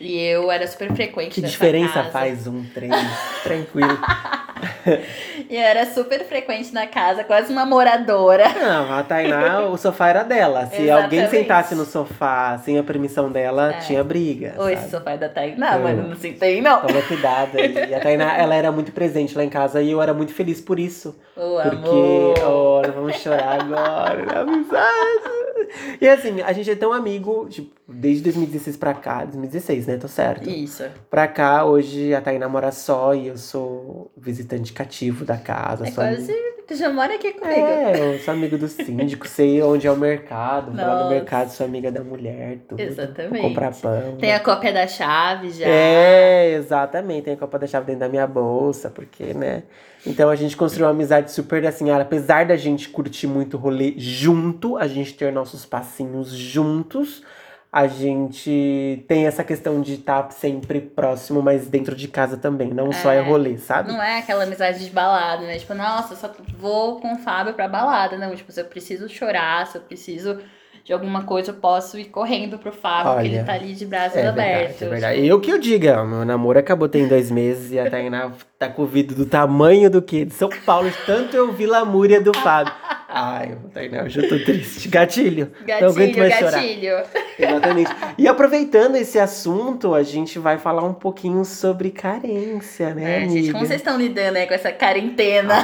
E 0.00 0.18
eu 0.20 0.50
era 0.50 0.66
super 0.66 0.92
frequente 0.92 1.34
Que 1.34 1.40
diferença 1.42 1.92
casa. 1.94 2.10
faz 2.10 2.46
um 2.46 2.64
trem? 2.64 2.90
Tranquilo. 3.42 3.98
E 5.50 5.56
eu 5.56 5.60
era 5.62 5.84
super 5.84 6.24
frequente 6.24 6.72
na 6.72 6.86
casa, 6.86 7.22
quase 7.24 7.52
uma 7.52 7.66
moradora. 7.66 8.48
Não, 8.48 8.94
a 8.94 9.02
Tainá, 9.02 9.60
o 9.62 9.76
sofá 9.76 10.08
era 10.08 10.22
dela. 10.22 10.66
Se 10.66 10.90
alguém 10.90 11.18
Exatamente. 11.20 11.30
sentasse 11.30 11.74
no 11.74 11.84
sofá 11.84 12.56
sem 12.64 12.78
a 12.78 12.82
permissão 12.82 13.30
dela, 13.30 13.72
É. 13.74 13.78
tinha 13.80 14.02
briga. 14.02 14.54
Oi, 14.58 14.76
sabe? 14.76 14.90
sofá 14.90 15.16
da 15.16 15.28
Tainá, 15.28 15.74
Eu- 15.76 15.80
mas 15.82 15.96
não 15.98 16.16
sentei, 16.16 16.62
não. 16.62 16.80
Toma 16.80 17.02
cuidado. 17.02 17.58
E 17.58 17.94
a 17.94 18.00
Tainá, 18.00 18.36
ela 18.38 18.54
era 18.54 18.72
muito 18.72 18.90
presente 18.92 19.36
lá 19.36 19.44
em 19.44 19.50
casa 19.50 19.82
e 19.82 19.90
eu 19.90 20.00
era 20.00 20.14
muito 20.14 20.32
feliz 20.32 20.60
por 20.62 20.78
isso. 20.78 21.14
Ô, 21.36 21.60
Porque, 21.62 21.88
amor. 21.88 22.34
oh, 22.46 22.82
vamos 22.94 23.16
chorar 23.16 23.60
agora, 23.60 24.24
na 24.24 24.40
amizade. 24.40 25.34
E 26.00 26.08
assim, 26.08 26.40
a 26.42 26.52
gente 26.52 26.70
é 26.70 26.76
tão 26.76 26.92
amigo, 26.92 27.48
tipo, 27.50 27.70
desde 27.88 28.22
2016 28.22 28.76
pra 28.76 28.94
cá, 28.94 29.24
2016, 29.24 29.83
né? 29.86 29.96
Tô 29.96 30.08
certo. 30.08 30.48
Isso. 30.48 30.84
Pra 31.10 31.26
cá, 31.28 31.64
hoje 31.64 32.14
a 32.14 32.20
Tainá 32.20 32.48
mora 32.48 32.70
só 32.72 33.14
e 33.14 33.28
eu 33.28 33.36
sou 33.38 34.10
visitante 34.16 34.72
cativo 34.72 35.24
da 35.24 35.36
casa. 35.36 35.86
É 35.86 35.90
quase. 35.90 36.30
amigo- 36.32 36.54
Tu 36.66 36.76
já 36.76 36.90
mora 36.90 37.14
aqui 37.14 37.30
comigo. 37.32 37.60
É, 37.60 38.14
eu 38.14 38.18
sou 38.20 38.32
amigo 38.32 38.56
do 38.56 38.66
síndico, 38.68 39.28
sei 39.28 39.62
onde 39.62 39.86
é 39.86 39.92
o 39.92 39.96
mercado. 39.98 40.72
Vou 40.72 40.80
lá 40.80 41.04
no 41.04 41.10
mercado, 41.10 41.50
sou 41.50 41.66
amiga 41.66 41.92
da 41.92 42.02
mulher, 42.02 42.60
tudo. 42.66 42.80
Exatamente. 42.80 43.32
Vou 43.42 43.50
comprar 43.50 43.74
pão. 43.74 44.16
Tem 44.18 44.32
a 44.32 44.40
cópia 44.40 44.72
da 44.72 44.86
chave 44.86 45.50
já. 45.50 45.66
É, 45.66 46.54
exatamente. 46.54 47.24
Tem 47.24 47.34
a 47.34 47.36
Copa 47.36 47.58
da 47.58 47.66
Chave 47.66 47.84
dentro 47.84 48.00
da 48.00 48.08
minha 48.08 48.26
bolsa, 48.26 48.88
porque, 48.88 49.34
né? 49.34 49.64
Então 50.06 50.30
a 50.30 50.36
gente 50.36 50.56
construiu 50.56 50.86
uma 50.86 50.92
amizade 50.92 51.32
super 51.32 51.66
assim, 51.66 51.90
apesar 51.90 52.46
da 52.46 52.56
gente 52.56 52.88
curtir 52.88 53.26
muito 53.26 53.58
rolê 53.58 53.92
junto, 53.98 54.78
a 54.78 54.86
gente 54.88 55.12
ter 55.12 55.30
nossos 55.30 55.66
passinhos 55.66 56.30
juntos, 56.32 57.22
a 57.76 57.88
gente 57.88 59.04
tem 59.08 59.26
essa 59.26 59.42
questão 59.42 59.80
de 59.80 59.94
estar 59.94 60.30
sempre 60.30 60.80
próximo, 60.80 61.42
mas 61.42 61.66
dentro 61.66 61.96
de 61.96 62.06
casa 62.06 62.36
também, 62.36 62.72
não 62.72 62.92
só 62.92 63.10
é 63.10 63.16
É. 63.16 63.20
rolê, 63.20 63.58
sabe? 63.58 63.88
Não 63.92 64.00
é 64.00 64.18
aquela 64.20 64.44
amizade 64.44 64.84
de 64.84 64.90
balada, 64.92 65.42
né? 65.42 65.58
Tipo, 65.58 65.74
nossa, 65.74 66.14
só 66.14 66.32
vou 66.56 67.00
com 67.00 67.14
o 67.14 67.18
Fábio 67.18 67.52
pra 67.52 67.66
balada. 67.66 68.16
Não, 68.16 68.32
tipo, 68.36 68.52
se 68.52 68.60
eu 68.60 68.66
preciso 68.66 69.08
chorar, 69.08 69.66
se 69.66 69.76
eu 69.78 69.82
preciso 69.82 70.38
de 70.84 70.92
alguma 70.92 71.22
coisa, 71.22 71.50
eu 71.50 71.54
posso 71.54 71.98
ir 71.98 72.04
correndo 72.06 72.58
pro 72.58 72.70
Fábio, 72.70 73.12
Olha, 73.12 73.26
ele 73.26 73.42
tá 73.42 73.54
ali 73.54 73.72
de 73.72 73.86
braços 73.86 74.18
É 74.18 74.26
abertos. 74.26 74.80
verdade, 74.80 74.84
é 74.84 74.88
verdade. 74.88 75.26
Eu 75.26 75.40
que 75.40 75.50
eu 75.50 75.58
diga, 75.58 76.04
meu 76.04 76.24
namoro 76.26 76.58
acabou 76.58 76.88
tem 76.90 77.08
dois 77.08 77.30
meses 77.30 77.72
e 77.72 77.78
a 77.78 77.90
Tainá 77.90 78.30
tá 78.58 78.68
com 78.68 78.82
o 78.82 78.86
vidro 78.86 79.16
do 79.16 79.24
tamanho 79.24 79.88
do 79.90 80.02
quê? 80.02 80.26
De 80.26 80.34
São 80.34 80.50
Paulo, 80.66 80.90
de 80.90 80.96
tanto 81.06 81.34
eu 81.36 81.50
vi 81.52 81.64
lamúria 81.66 82.20
do 82.20 82.36
Fábio. 82.36 82.72
Ai, 83.08 83.56
Tainá, 83.72 84.02
hoje 84.02 84.20
eu 84.20 84.28
tô 84.28 84.44
triste. 84.44 84.88
Gatilho. 84.88 85.52
não 85.66 85.74
aguento 85.88 86.16
Gatilho, 86.16 86.18
mais 86.18 86.34
chorar. 86.34 86.50
gatilho. 86.50 86.94
Exatamente. 87.38 87.90
E 88.18 88.28
aproveitando 88.28 88.96
esse 88.96 89.18
assunto, 89.18 89.94
a 89.94 90.02
gente 90.02 90.38
vai 90.38 90.58
falar 90.58 90.84
um 90.84 90.92
pouquinho 90.94 91.44
sobre 91.46 91.90
carência, 91.92 92.92
né, 92.94 93.20
É, 93.20 93.24
amiga? 93.24 93.32
gente, 93.32 93.52
como 93.52 93.64
vocês 93.64 93.80
estão 93.80 93.96
lidando 93.96 94.36
aí 94.36 94.46
com 94.46 94.54
essa 94.54 94.70
quarentena? 94.72 95.54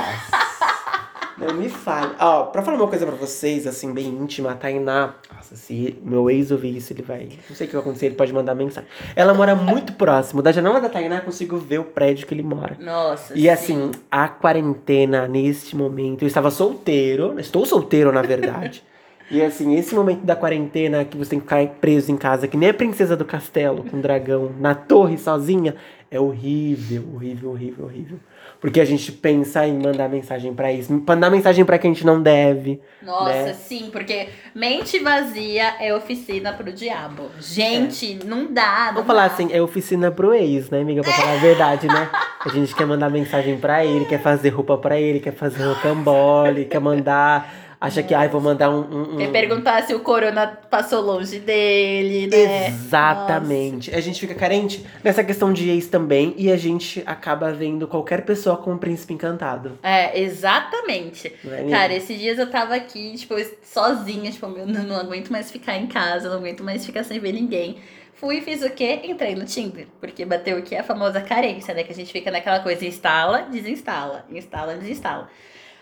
Não 1.41 1.55
me 1.55 1.69
fale. 1.69 2.15
Ó, 2.19 2.45
pra 2.45 2.63
falar 2.63 2.77
uma 2.77 2.87
coisa 2.89 3.07
pra 3.07 3.15
vocês, 3.15 3.67
assim, 3.67 3.93
bem 3.93 4.07
íntima, 4.07 4.53
a 4.53 4.55
Tainá. 4.55 5.15
Nossa, 5.35 5.57
se 5.57 5.99
meu 6.03 6.29
ex 6.31 6.51
ouvir 6.51 6.77
isso, 6.77 6.93
ele 6.93 7.03
vai. 7.03 7.29
Não 7.49 7.57
sei 7.57 7.67
o 7.67 7.71
que 7.71 7.77
vai 7.77 7.83
acontecer, 7.83 8.07
ele 8.07 8.15
pode 8.15 8.33
mandar 8.33 8.55
mensagem. 8.55 8.89
Ela 9.17 9.33
mora 9.33 9.55
muito 9.55 9.95
próximo. 9.95 10.43
Da 10.43 10.53
janela 10.53 10.81
da 10.81 10.89
Tainá, 10.89 11.17
eu 11.17 11.23
consigo 11.23 11.57
ver 11.57 11.79
o 11.81 11.85
prédio 11.85 12.27
que 12.27 12.35
ele 12.35 12.43
mora. 12.43 12.77
Nossa, 12.79 13.37
E 13.37 13.49
assim, 13.49 13.91
a 14.11 14.29
quarentena, 14.29 15.27
neste 15.27 15.75
momento, 15.75 16.23
eu 16.23 16.29
estava 16.29 16.51
solteiro, 16.51 17.39
estou 17.41 17.65
solteiro, 17.65 18.13
na 18.13 18.23
verdade. 18.23 18.85
E 19.31 19.41
assim, 19.41 19.77
esse 19.77 19.95
momento 19.95 20.27
da 20.27 20.35
quarentena 20.35 21.05
que 21.05 21.17
você 21.17 21.31
tem 21.31 21.39
que 21.39 21.45
ficar 21.45 21.65
preso 21.81 22.11
em 22.11 22.17
casa, 22.17 22.49
que 22.49 22.57
nem 22.57 22.71
a 22.71 22.75
princesa 22.75 23.17
do 23.17 23.25
castelo, 23.25 23.85
com 23.85 23.99
o 23.99 24.03
dragão, 24.03 24.51
na 24.59 24.75
torre 24.75 25.17
sozinha, 25.17 25.77
é 26.11 26.19
horrível, 26.19 27.05
horrível, 27.15 27.51
horrível, 27.51 27.85
horrível. 27.85 28.21
Porque 28.61 28.81
a 28.81 28.85
gente 28.85 29.13
pensa 29.13 29.67
em 29.67 29.79
mandar 29.79 30.09
mensagem 30.09 30.53
pra 30.53 30.73
isso, 30.73 30.93
mandar 31.07 31.31
mensagem 31.31 31.65
pra 31.65 31.79
quem 31.79 31.93
a 31.93 31.95
gente 31.95 32.05
não 32.05 32.21
deve. 32.21 32.81
Nossa, 33.01 33.33
né? 33.33 33.55
sim, 33.55 33.91
porque 33.93 34.29
mente 34.55 34.99
vazia 34.99 35.77
é 35.81 35.95
oficina 35.95 36.53
pro 36.53 36.73
diabo. 36.73 37.31
Gente, 37.39 38.19
não 38.25 38.53
dá. 38.53 38.87
Não 38.87 38.95
Vamos 38.95 39.07
falar 39.07 39.27
assim, 39.27 39.51
é 39.53 39.63
oficina 39.63 40.11
pro 40.11 40.35
ex, 40.35 40.69
né, 40.69 40.81
amiga? 40.81 41.01
Pra 41.03 41.13
falar 41.13 41.35
a 41.35 41.37
verdade, 41.37 41.87
né? 41.87 42.11
A 42.45 42.49
gente 42.49 42.75
quer 42.75 42.87
mandar 42.87 43.09
mensagem 43.09 43.57
pra 43.59 43.85
ele, 43.85 44.05
quer 44.05 44.21
fazer 44.21 44.49
roupa 44.49 44.77
pra 44.77 45.01
ele, 45.01 45.21
quer 45.21 45.33
fazer 45.33 45.63
rocambole, 45.63 46.65
quer 46.65 46.81
mandar. 46.81 47.70
Acha 47.81 48.03
que, 48.03 48.13
ai, 48.13 48.29
vou 48.29 48.43
mandar 48.43 48.69
um. 48.69 48.81
um- 48.81 49.23
um- 49.25 49.33
perguntar 49.33 49.83
se 49.85 49.95
o 49.95 50.01
corona 50.01 50.47
passou 50.69 51.01
longe 51.01 51.39
dele, 51.39 52.27
né? 52.27 52.67
Exatamente. 52.69 53.95
A 53.95 54.01
gente 54.01 54.21
fica 54.21 54.35
carente 54.35 54.85
nessa 55.03 55.25
questão 55.25 55.51
de 55.51 55.71
ex 55.71 55.87
também 55.89 56.35
e 56.37 56.53
a 56.53 56.59
gente 56.59 57.03
acaba 57.07 57.51
vendo 57.53 57.89
qualquer 57.89 58.23
pessoa 58.27 58.59
com 58.59 58.73
um 58.73 58.77
príncipe 58.79 59.15
encantado. 59.15 59.79
É, 59.83 60.21
exatamente. 60.21 61.33
É? 61.43 61.71
Cara, 61.71 61.95
esses 61.95 62.19
dias 62.19 62.39
eu 62.39 62.51
tava 62.51 62.75
aqui, 62.75 63.15
tipo, 63.17 63.35
sozinha, 63.63 64.31
tipo, 64.31 64.47
meu, 64.49 64.67
não, 64.67 64.97
aguento 64.97 65.31
mais 65.31 65.51
ficar 65.51 65.77
em 65.79 65.87
casa, 65.87 66.29
não 66.29 66.37
aguento 66.37 66.63
mais 66.63 66.85
ficar 66.85 67.03
sem 67.03 67.19
ver 67.19 67.33
ninguém. 67.33 67.79
Fui 68.13 68.37
e 68.37 68.41
fiz 68.43 68.63
o 68.63 68.69
quê? 68.69 69.01
Entrei 69.05 69.35
no 69.35 69.47
Tinder. 69.47 69.87
Porque 69.99 70.27
bateu 70.27 70.59
o 70.59 70.63
que? 70.63 70.77
A 70.77 70.83
famosa 70.85 71.23
carência, 71.23 71.73
né? 71.73 71.83
Que 71.83 71.93
a 71.93 71.97
gente 71.97 72.13
fica 72.13 72.31
naquela 72.31 72.61
coisa, 72.61 72.85
instala, 72.85 73.47
desinstala, 73.51 74.27
instala, 74.31 74.75
desinstala. 74.75 75.31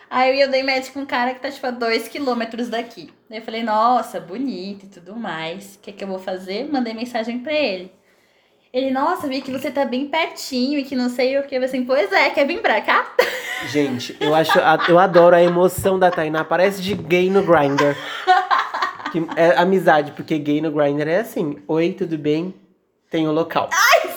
Aí 0.09 0.41
eu 0.41 0.49
dei 0.49 0.63
match 0.63 0.91
com 0.91 1.01
um 1.01 1.05
cara 1.05 1.33
que 1.33 1.39
tá, 1.39 1.51
tipo, 1.51 1.67
a 1.67 1.71
dois 1.71 2.07
quilômetros 2.07 2.67
daqui. 2.67 3.11
Daí 3.29 3.39
eu 3.39 3.43
falei, 3.43 3.61
nossa, 3.61 4.19
bonito 4.19 4.85
e 4.85 4.89
tudo 4.89 5.15
mais. 5.15 5.75
O 5.75 5.79
que, 5.79 5.91
que 5.91 6.03
eu 6.03 6.07
vou 6.07 6.17
fazer? 6.17 6.67
Mandei 6.71 6.93
mensagem 6.93 7.39
pra 7.39 7.53
ele. 7.53 7.91
Ele, 8.73 8.91
nossa, 8.91 9.27
vi 9.27 9.41
que 9.41 9.51
você 9.51 9.69
tá 9.71 9.85
bem 9.85 10.07
pertinho 10.07 10.79
e 10.79 10.83
que 10.83 10.95
não 10.95 11.09
sei 11.09 11.37
o 11.37 11.43
que. 11.43 11.55
Eu 11.55 11.63
assim, 11.63 11.85
pois 11.85 12.11
é, 12.11 12.29
quer 12.29 12.45
vir 12.45 12.61
pra 12.61 12.81
cá? 12.81 13.13
Gente, 13.69 14.15
eu 14.19 14.33
acho, 14.33 14.57
eu 14.87 14.97
adoro 14.97 15.35
a 15.35 15.41
emoção 15.41 15.99
da 15.99 16.09
Tainá. 16.09 16.43
Parece 16.43 16.81
de 16.81 16.95
gay 16.95 17.29
no 17.29 17.43
Grindr. 17.43 17.95
Que 19.11 19.25
é 19.35 19.57
amizade, 19.57 20.11
porque 20.11 20.37
gay 20.37 20.61
no 20.61 20.71
Grindr 20.71 21.07
é 21.07 21.19
assim: 21.19 21.57
Oi, 21.67 21.93
tudo 21.93 22.15
bem? 22.17 22.53
Tem 23.09 23.27
o 23.27 23.31
local. 23.31 23.69
Sim, 23.73 24.08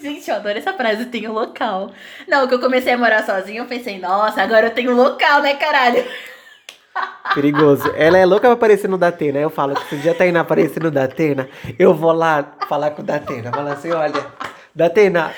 gente, 0.00 0.30
eu 0.30 0.36
adoro 0.36 0.58
essa 0.58 0.72
frase, 0.72 1.08
um 1.28 1.32
local. 1.32 1.92
Não, 2.26 2.48
que 2.48 2.54
eu 2.54 2.60
comecei 2.60 2.92
a 2.92 2.98
morar 2.98 3.24
sozinha, 3.24 3.60
eu 3.60 3.66
pensei, 3.66 3.98
nossa, 3.98 4.42
agora 4.42 4.66
eu 4.66 4.74
tenho 4.74 4.92
um 4.92 4.96
local, 4.96 5.42
né, 5.42 5.54
caralho? 5.54 6.04
Perigoso. 7.34 7.92
Ela 7.96 8.18
é 8.18 8.26
louca 8.26 8.42
pra 8.42 8.52
aparecer 8.52 8.88
no 8.88 8.98
Datena. 8.98 9.38
Eu 9.38 9.50
falo 9.50 9.74
que 9.74 9.88
se 9.88 9.94
um 9.94 10.00
dia 10.00 10.12
a 10.12 10.14
Tainá 10.14 10.40
aparecer 10.40 10.82
no 10.82 10.90
Datena, 10.90 11.48
eu 11.78 11.94
vou 11.94 12.12
lá 12.12 12.56
falar 12.68 12.90
com 12.90 13.02
o 13.02 13.04
Datena. 13.04 13.52
Falar 13.52 13.72
assim: 13.74 13.92
olha, 13.92 14.26
Datena, 14.74 15.32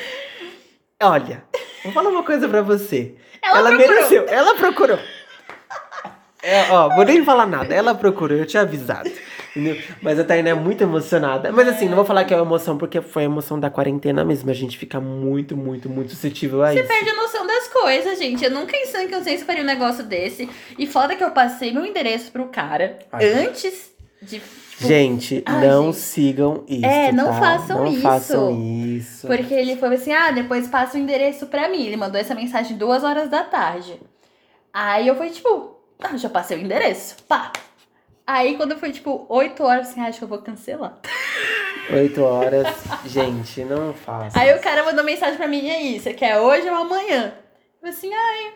olha, 1.03 1.45
vou 1.85 1.93
falar 1.93 2.09
uma 2.09 2.23
coisa 2.23 2.49
pra 2.49 2.63
você. 2.63 3.15
Ela 3.43 3.71
procurou. 3.71 3.95
mereceu, 3.95 4.27
ela 4.29 4.55
procurou. 4.55 4.99
É, 6.43 6.71
ó, 6.71 6.89
vou 6.89 7.05
nem 7.05 7.25
falar 7.25 7.47
nada. 7.47 7.73
Ela 7.75 7.95
procurou, 7.95 8.37
eu 8.37 8.47
tinha 8.47 8.63
avisado. 8.63 9.11
Entendeu? 9.55 9.77
Mas 10.01 10.19
a 10.19 10.25
Tainá 10.25 10.51
é 10.51 10.55
muito 10.55 10.83
emocionada. 10.83 11.53
Mas 11.53 11.69
assim, 11.69 11.87
não 11.89 11.97
vou 11.97 12.05
falar 12.05 12.25
que 12.25 12.33
é 12.33 12.37
uma 12.37 12.45
emoção, 12.47 12.79
porque 12.79 13.01
foi 13.03 13.23
a 13.23 13.27
emoção 13.27 13.61
da 13.61 13.69
quarentena 13.69 14.25
mesmo. 14.25 14.51
A 14.51 14.55
gente 14.55 14.79
fica 14.79 14.99
muito, 15.01 15.57
muito, 15.57 15.89
muito 15.91 16.11
suscetível 16.11 16.63
a 16.63 16.73
Você 16.73 16.81
isso. 16.81 16.89
perde 16.89 17.11
a 17.11 17.15
noção 17.15 17.47
das 17.47 17.69
coisas, 17.69 18.19
gente. 18.19 18.43
Eu 18.43 18.51
nunca 18.51 18.75
em 18.77 18.87
sã 18.87 19.07
consciência 19.09 19.45
faria 19.45 19.63
um 19.63 19.67
negócio 19.67 20.05
desse. 20.05 20.49
E 20.79 20.87
foda 20.87 21.15
que 21.15 21.23
eu 21.23 21.31
passei 21.33 21.71
meu 21.73 21.85
endereço 21.85 22.33
pro 22.33 22.47
cara 22.47 22.99
Ai. 23.13 23.47
antes 23.47 23.93
de. 24.23 24.39
tipo, 24.41 24.63
Gente, 24.81 25.43
Ai, 25.47 25.69
não 25.69 25.93
gente. 25.93 25.97
sigam 25.99 26.65
isso. 26.67 26.85
É, 26.87 27.13
não 27.13 27.27
tá? 27.27 27.35
façam 27.35 27.79
não 27.85 27.93
isso. 27.93 28.01
façam 28.03 28.63
isso. 28.97 29.27
Porque 29.29 29.55
ele 29.55 29.77
falou 29.77 29.95
assim: 29.95 30.13
ah, 30.13 30.31
depois 30.33 30.67
passa 30.67 30.97
o 30.97 31.01
endereço 31.01 31.47
pra 31.47 31.69
mim. 31.69 31.87
Ele 31.87 31.97
mandou 31.97 32.21
essa 32.21 32.35
mensagem 32.35 32.77
duas 32.77 33.05
horas 33.05 33.29
da 33.29 33.45
tarde. 33.45 34.01
Aí 34.73 35.07
eu 35.07 35.15
fui 35.15 35.31
tipo, 35.31 35.77
ah, 36.03 36.17
já 36.17 36.29
passei 36.29 36.57
o 36.57 36.61
endereço. 36.61 37.17
Pá. 37.29 37.53
Aí 38.27 38.57
quando 38.57 38.77
foi 38.77 38.93
tipo 38.93 39.27
8 39.29 39.63
horas, 39.63 39.89
assim, 39.89 40.01
ah, 40.01 40.07
acho 40.07 40.19
que 40.19 40.25
eu 40.25 40.29
vou 40.29 40.39
cancelar. 40.39 40.99
Oito 41.93 42.23
horas. 42.23 42.67
Gente, 43.05 43.65
não 43.65 43.93
façam. 43.93 44.41
Aí 44.41 44.55
o 44.55 44.61
cara 44.61 44.85
mandou 44.85 45.05
mensagem 45.05 45.37
pra 45.37 45.49
mim, 45.49 45.67
e 45.67 45.71
aí, 45.71 46.01
você 46.01 46.15
quer 46.15 46.39
hoje 46.39 46.69
ou 46.71 46.77
amanhã? 46.77 47.35
Eu 47.83 47.89
assim, 47.91 48.13
ai, 48.15 48.53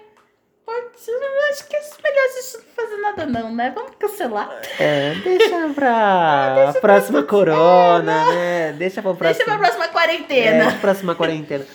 acho 1.50 1.66
que 1.68 1.76
é 1.76 1.80
melhor 2.02 2.24
a 2.24 2.40
gente 2.40 2.56
não 2.56 2.64
fazer 2.74 2.96
nada 2.96 3.26
não, 3.26 3.54
né? 3.54 3.72
Vamos 3.74 3.92
cancelar. 3.98 4.50
É, 4.78 5.14
deixa 5.14 5.68
pra 5.74 6.74
próxima 6.80 7.22
corona, 7.22 8.32
né? 8.32 8.72
Deixa 8.72 9.02
pra 9.02 9.14
próxima. 9.14 9.44
Deixa 9.44 9.44
pra 9.44 9.58
próxima 9.58 9.88
quarentena. 9.88 10.70
É, 10.70 10.78
próxima 10.78 11.14
quarentena. 11.14 11.66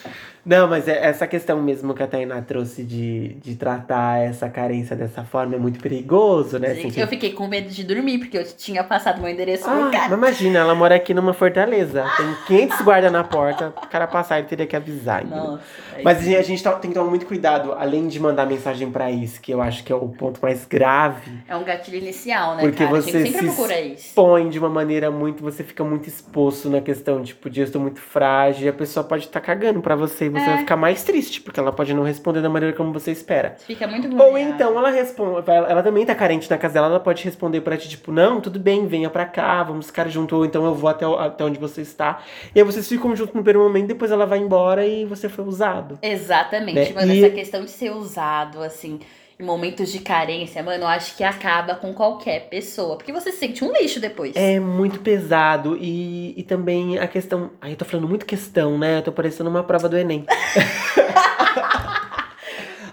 Não, 0.45 0.67
mas 0.67 0.88
é- 0.88 1.05
essa 1.05 1.27
questão 1.27 1.62
mesmo 1.62 1.93
que 1.93 2.01
a 2.01 2.07
Tainá 2.07 2.41
trouxe 2.41 2.83
de, 2.83 3.36
de 3.36 3.55
tratar 3.55 4.19
essa 4.19 4.50
carência 4.50 4.95
dessa 4.95 5.24
forma 5.24 5.55
é 5.55 5.60
muito 5.60 5.79
perigoso, 5.79 6.57
né? 6.57 6.69
Assim, 6.71 6.81
Gente, 6.83 6.93
que- 6.95 7.00
eu 7.00 7.07
fiquei 7.07 7.31
com 7.33 7.48
medo 7.48 7.69
de 7.69 7.83
dormir, 7.83 8.17
porque 8.17 8.38
eu 8.38 8.43
tinha 8.55 8.83
passado 8.83 9.21
meu 9.21 9.29
endereço 9.29 9.63
pro 9.65 9.74
Ah, 9.88 9.91
cara. 9.91 10.10
mas 10.10 10.17
imagina, 10.17 10.60
ela 10.60 10.74
mora 10.74 10.95
aqui 10.95 11.13
numa 11.13 11.33
fortaleza. 11.33 12.03
Tem 12.17 12.36
500 12.48 12.81
guardas 12.81 13.12
na 13.12 13.24
porta. 13.24 13.67
O 13.83 13.88
cara 13.88 14.07
passar, 14.07 14.39
ele 14.39 14.48
teria 14.48 14.65
que 14.65 14.75
avisar. 14.75 15.24
Nossa. 15.25 15.62
Mas 16.03 16.17
a 16.17 16.21
gente, 16.21 16.36
a 16.38 16.41
gente 16.41 16.63
tá- 16.63 16.71
tem 16.74 16.89
que 16.89 16.95
tomar 16.98 17.10
muito 17.10 17.27
cuidado, 17.27 17.74
além 17.74 18.07
de 18.07 18.19
mandar 18.19 18.48
mensagem 18.48 18.89
pra 18.89 19.12
isso, 19.12 19.39
que 19.39 19.53
eu 19.53 19.62
acho 19.62 19.83
que 19.83 19.91
é 19.91 19.95
o 19.95 20.07
ponto 20.10 20.39
mais 20.41 20.65
grave. 20.65 21.31
É 21.48 21.55
um 21.55 21.63
gatilho 21.63 21.98
inicial, 21.98 22.55
né, 22.55 22.63
Porque 22.63 22.83
cara? 22.83 22.98
a 22.98 23.01
você 23.01 23.12
gente 23.12 23.31
sempre 23.31 23.50
se 23.50 23.55
procura 23.55 23.79
isso. 23.79 24.07
Expõe 24.07 24.50
de 24.50 24.57
uma 24.57 24.69
maneira 24.69 25.12
muito. 25.12 25.43
Você 25.43 25.63
fica 25.63 25.83
muito 25.83 26.07
exposto 26.07 26.69
na 26.69 26.81
questão, 26.81 27.21
tipo, 27.21 27.48
de 27.50 27.60
eu 27.60 27.65
estou 27.65 27.79
muito 27.79 28.00
frágil, 28.01 28.65
e 28.65 28.69
a 28.69 28.74
pessoa 28.74 29.03
pode 29.03 29.25
estar 29.25 29.41
cagando 29.41 29.81
pra 29.81 29.95
você 29.95 30.31
você 30.32 30.44
É. 30.46 30.50
vai 30.50 30.58
ficar 30.60 30.76
mais 30.76 31.04
triste, 31.04 31.42
porque 31.42 31.60
ela 31.60 31.72
pode 31.72 31.94
não 31.94 32.04
responder 32.04 32.42
da 32.42 32.50
maneira 32.50 32.76
como 32.76 32.92
você 32.94 33.12
espera. 33.12 33.56
Fica 33.60 33.88
muito 33.88 34.06
Ou 34.10 34.18
vulnerável. 34.18 34.54
então 34.56 34.78
ela 34.78 34.90
responde, 34.90 35.44
ela 35.50 35.84
também 35.84 36.06
tá 36.06 36.16
carente 36.16 36.50
na 36.50 36.58
casa 36.58 36.76
dela, 36.76 36.88
ela 36.88 37.00
pode 37.00 37.24
responder 37.24 37.62
pra 37.62 37.78
ti, 37.78 37.90
tipo, 37.90 38.12
não, 38.12 38.40
tudo 38.42 38.60
bem, 38.60 38.88
venha 38.88 39.10
pra 39.10 39.26
cá, 39.26 39.64
vamos 39.64 39.88
ficar 39.88 40.08
junto, 40.08 40.36
ou 40.36 40.46
então 40.46 40.66
eu 40.66 40.74
vou 40.76 40.90
até, 40.90 41.06
até 41.06 41.44
onde 41.44 41.60
você 41.60 41.82
está. 41.82 42.20
E 42.56 42.60
aí 42.60 42.66
vocês 42.66 42.88
ficam 42.88 43.16
juntos 43.16 43.34
no 43.34 43.44
primeiro 43.44 43.60
momento, 43.60 43.88
depois 43.88 44.12
ela 44.12 44.26
vai 44.26 44.40
embora 44.40 44.86
e 44.86 45.06
você 45.06 45.28
foi 45.30 45.46
usado. 45.46 45.98
Exatamente, 46.02 46.94
Né? 46.94 46.94
mano. 46.94 47.12
E- 47.14 47.24
Essa 47.24 47.34
questão 47.36 47.64
de 47.66 47.72
ser 47.72 47.92
usado, 47.92 48.62
assim, 48.62 49.00
em 49.41 49.45
momentos 49.45 49.91
de 49.91 50.00
carência, 50.00 50.62
mano, 50.62 50.83
eu 50.83 50.88
acho 50.88 51.17
que 51.17 51.24
acaba 51.24 51.75
com 51.75 51.93
qualquer 51.93 52.48
pessoa. 52.50 52.95
Porque 52.95 53.12
você 53.12 53.31
se 53.31 53.39
sente 53.39 53.63
um 53.63 53.74
lixo 53.74 54.00
depois. 54.00 54.36
É 54.36 54.60
muito 54.60 55.00
pesado 55.00 55.77
e, 55.79 56.33
e 56.38 56.43
também 56.43 57.00
a 57.00 57.07
questão. 57.07 57.51
Ai, 57.60 57.74
eu 57.74 57.75
tô 57.75 57.86
falando 57.86 58.07
muito 58.07 58.25
questão, 58.25 58.77
né? 58.77 59.00
Eu 59.00 59.01
tô 59.01 59.12
parecendo 59.12 59.50
uma 59.50 59.63
prova 59.63 59.89
do 59.89 59.98
Enem. 59.98 60.25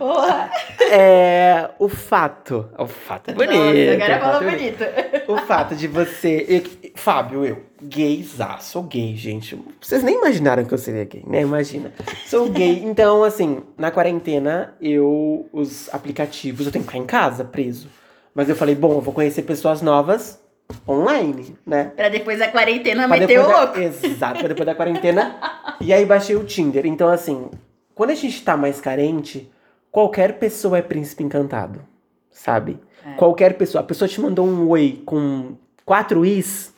Porra! 0.08 0.50
É. 0.90 1.68
O 1.78 1.86
fato. 1.88 2.66
O 2.78 2.86
fato 2.86 3.30
é 3.30 3.34
bonito. 3.34 3.52
Nossa, 3.58 3.92
agora 3.92 4.16
o 4.16 4.20
fato 4.20 4.32
falou 4.32 4.48
é 4.48 4.56
bonito. 4.56 4.78
bonito. 4.78 5.32
O 5.32 5.36
fato 5.38 5.76
de 5.76 5.86
você. 5.86 6.46
eu- 6.48 6.90
Fábio, 6.94 7.44
eu, 7.44 7.58
gayzá, 7.82 8.56
sou 8.58 8.82
gay, 8.82 9.14
gente. 9.14 9.56
Vocês 9.80 10.02
nem 10.02 10.16
imaginaram 10.16 10.64
que 10.64 10.72
eu 10.72 10.78
seria 10.78 11.04
gay, 11.04 11.22
né? 11.26 11.42
Imagina. 11.42 11.92
Sou 12.26 12.48
gay. 12.48 12.82
Então, 12.84 13.22
assim, 13.22 13.62
na 13.76 13.90
quarentena, 13.90 14.74
eu. 14.80 15.46
Os 15.52 15.92
aplicativos, 15.92 16.64
eu 16.66 16.72
tenho 16.72 16.84
que 16.84 16.90
ficar 16.90 17.02
em 17.02 17.06
casa, 17.06 17.44
preso. 17.44 17.88
Mas 18.34 18.48
eu 18.48 18.56
falei, 18.56 18.74
bom, 18.74 18.92
eu 18.94 19.00
vou 19.02 19.12
conhecer 19.12 19.42
pessoas 19.42 19.82
novas 19.82 20.40
online, 20.88 21.54
né? 21.66 21.92
Pra 21.96 22.08
depois 22.08 22.38
da 22.38 22.48
quarentena 22.48 23.06
Pra 23.08 23.18
meter 23.18 23.38
o 23.40 23.46
da- 23.46 23.58
louco. 23.64 23.78
Exato, 23.78 24.38
pra 24.38 24.48
depois 24.48 24.66
da 24.66 24.74
quarentena. 24.74 25.36
e 25.80 25.92
aí 25.92 26.04
baixei 26.06 26.34
o 26.34 26.44
Tinder. 26.44 26.86
Então, 26.86 27.08
assim, 27.08 27.48
quando 27.94 28.10
a 28.10 28.14
gente 28.14 28.42
tá 28.42 28.56
mais 28.56 28.80
carente, 28.80 29.50
qualquer 29.90 30.38
pessoa 30.38 30.78
é 30.78 30.82
príncipe 30.82 31.22
encantado. 31.22 31.84
Sabe? 32.30 32.78
É. 33.04 33.14
Qualquer 33.14 33.56
pessoa. 33.56 33.82
A 33.82 33.86
pessoa 33.86 34.08
te 34.08 34.20
mandou 34.20 34.46
um 34.46 34.68
oi 34.68 35.02
com 35.04 35.56
quatro 35.84 36.24
is. 36.24 36.72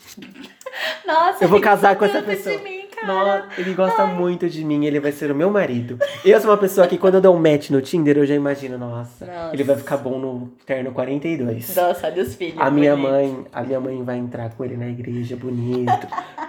Nossa, 1.06 1.44
Eu 1.44 1.48
vou 1.48 1.60
casar 1.60 1.96
com 1.96 2.04
essa 2.04 2.22
pessoa. 2.22 2.58
Nossa, 3.06 3.44
ele 3.58 3.74
gosta 3.74 4.06
muito 4.06 4.48
de 4.48 4.64
mim, 4.64 4.84
ele 4.84 5.00
vai 5.00 5.12
ser 5.12 5.30
o 5.30 5.34
meu 5.34 5.50
marido. 5.50 5.98
Eu 6.24 6.40
sou 6.40 6.50
uma 6.50 6.56
pessoa 6.58 6.86
que 6.86 6.98
quando 6.98 7.14
eu 7.16 7.20
dou 7.20 7.34
um 7.34 7.38
match 7.38 7.70
no 7.70 7.80
Tinder, 7.80 8.18
eu 8.18 8.26
já 8.26 8.34
imagino, 8.34 8.76
nossa, 8.78 9.24
Nossa. 9.26 9.50
ele 9.54 9.64
vai 9.64 9.76
ficar 9.76 9.96
bom 9.96 10.18
no 10.18 10.48
terno 10.66 10.92
42. 10.92 11.74
Nossa, 11.76 12.06
olha 12.06 12.22
os 12.22 12.34
filhos. 12.34 12.58
A 12.60 12.70
minha 12.70 12.94
bonito. 12.96 13.10
mãe, 13.10 13.46
a 13.52 13.62
minha 13.62 13.80
mãe 13.80 14.02
vai 14.02 14.16
entrar 14.18 14.50
com 14.50 14.64
ele 14.64 14.76
na 14.76 14.86
igreja, 14.86 15.36
bonito. 15.36 16.06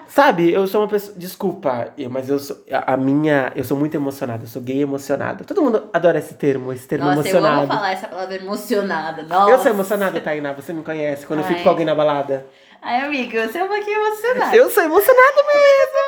Sabe, 0.07 0.51
eu 0.51 0.67
sou 0.67 0.81
uma 0.81 0.87
pessoa. 0.89 1.15
Desculpa, 1.17 1.93
eu- 1.97 2.09
mas 2.09 2.27
eu 2.27 2.37
sou. 2.37 2.57
A 2.69 2.97
minha. 2.97 3.51
Eu 3.55 3.63
sou 3.63 3.77
muito 3.77 3.95
emocionada, 3.95 4.43
eu 4.43 4.47
sou 4.47 4.61
gay 4.61 4.81
emocionada. 4.81 5.45
Todo 5.45 5.61
mundo 5.61 5.83
adora 5.93 6.19
esse 6.19 6.33
termo, 6.33 6.73
esse 6.73 6.85
termo 6.85 7.05
Nossa, 7.05 7.19
eu 7.19 7.21
emocionado. 7.37 7.61
amo 7.63 7.67
falar 7.73 7.91
essa 7.93 8.07
palavra 8.09 8.35
emocionada. 8.35 9.23
Nossa. 9.23 9.51
Eu 9.51 9.59
sou 9.59 9.71
emocionada, 9.71 10.19
Tainá, 10.19 10.51
você 10.51 10.73
me 10.73 10.83
conhece. 10.83 11.25
Quando 11.25 11.39
eu 11.39 11.45
fico 11.45 11.59
Ai. 11.59 11.63
com 11.63 11.69
alguém 11.69 11.85
na 11.85 11.95
balada. 11.95 12.45
Ai, 12.81 13.05
amiga, 13.05 13.47
você 13.47 13.59
é 13.59 13.63
um 13.63 13.67
pouquinho 13.69 13.99
emocionada. 14.05 14.55
Eu 14.55 14.69
sou 14.69 14.83
emocionada 14.83 15.43
mesmo. 15.47 16.01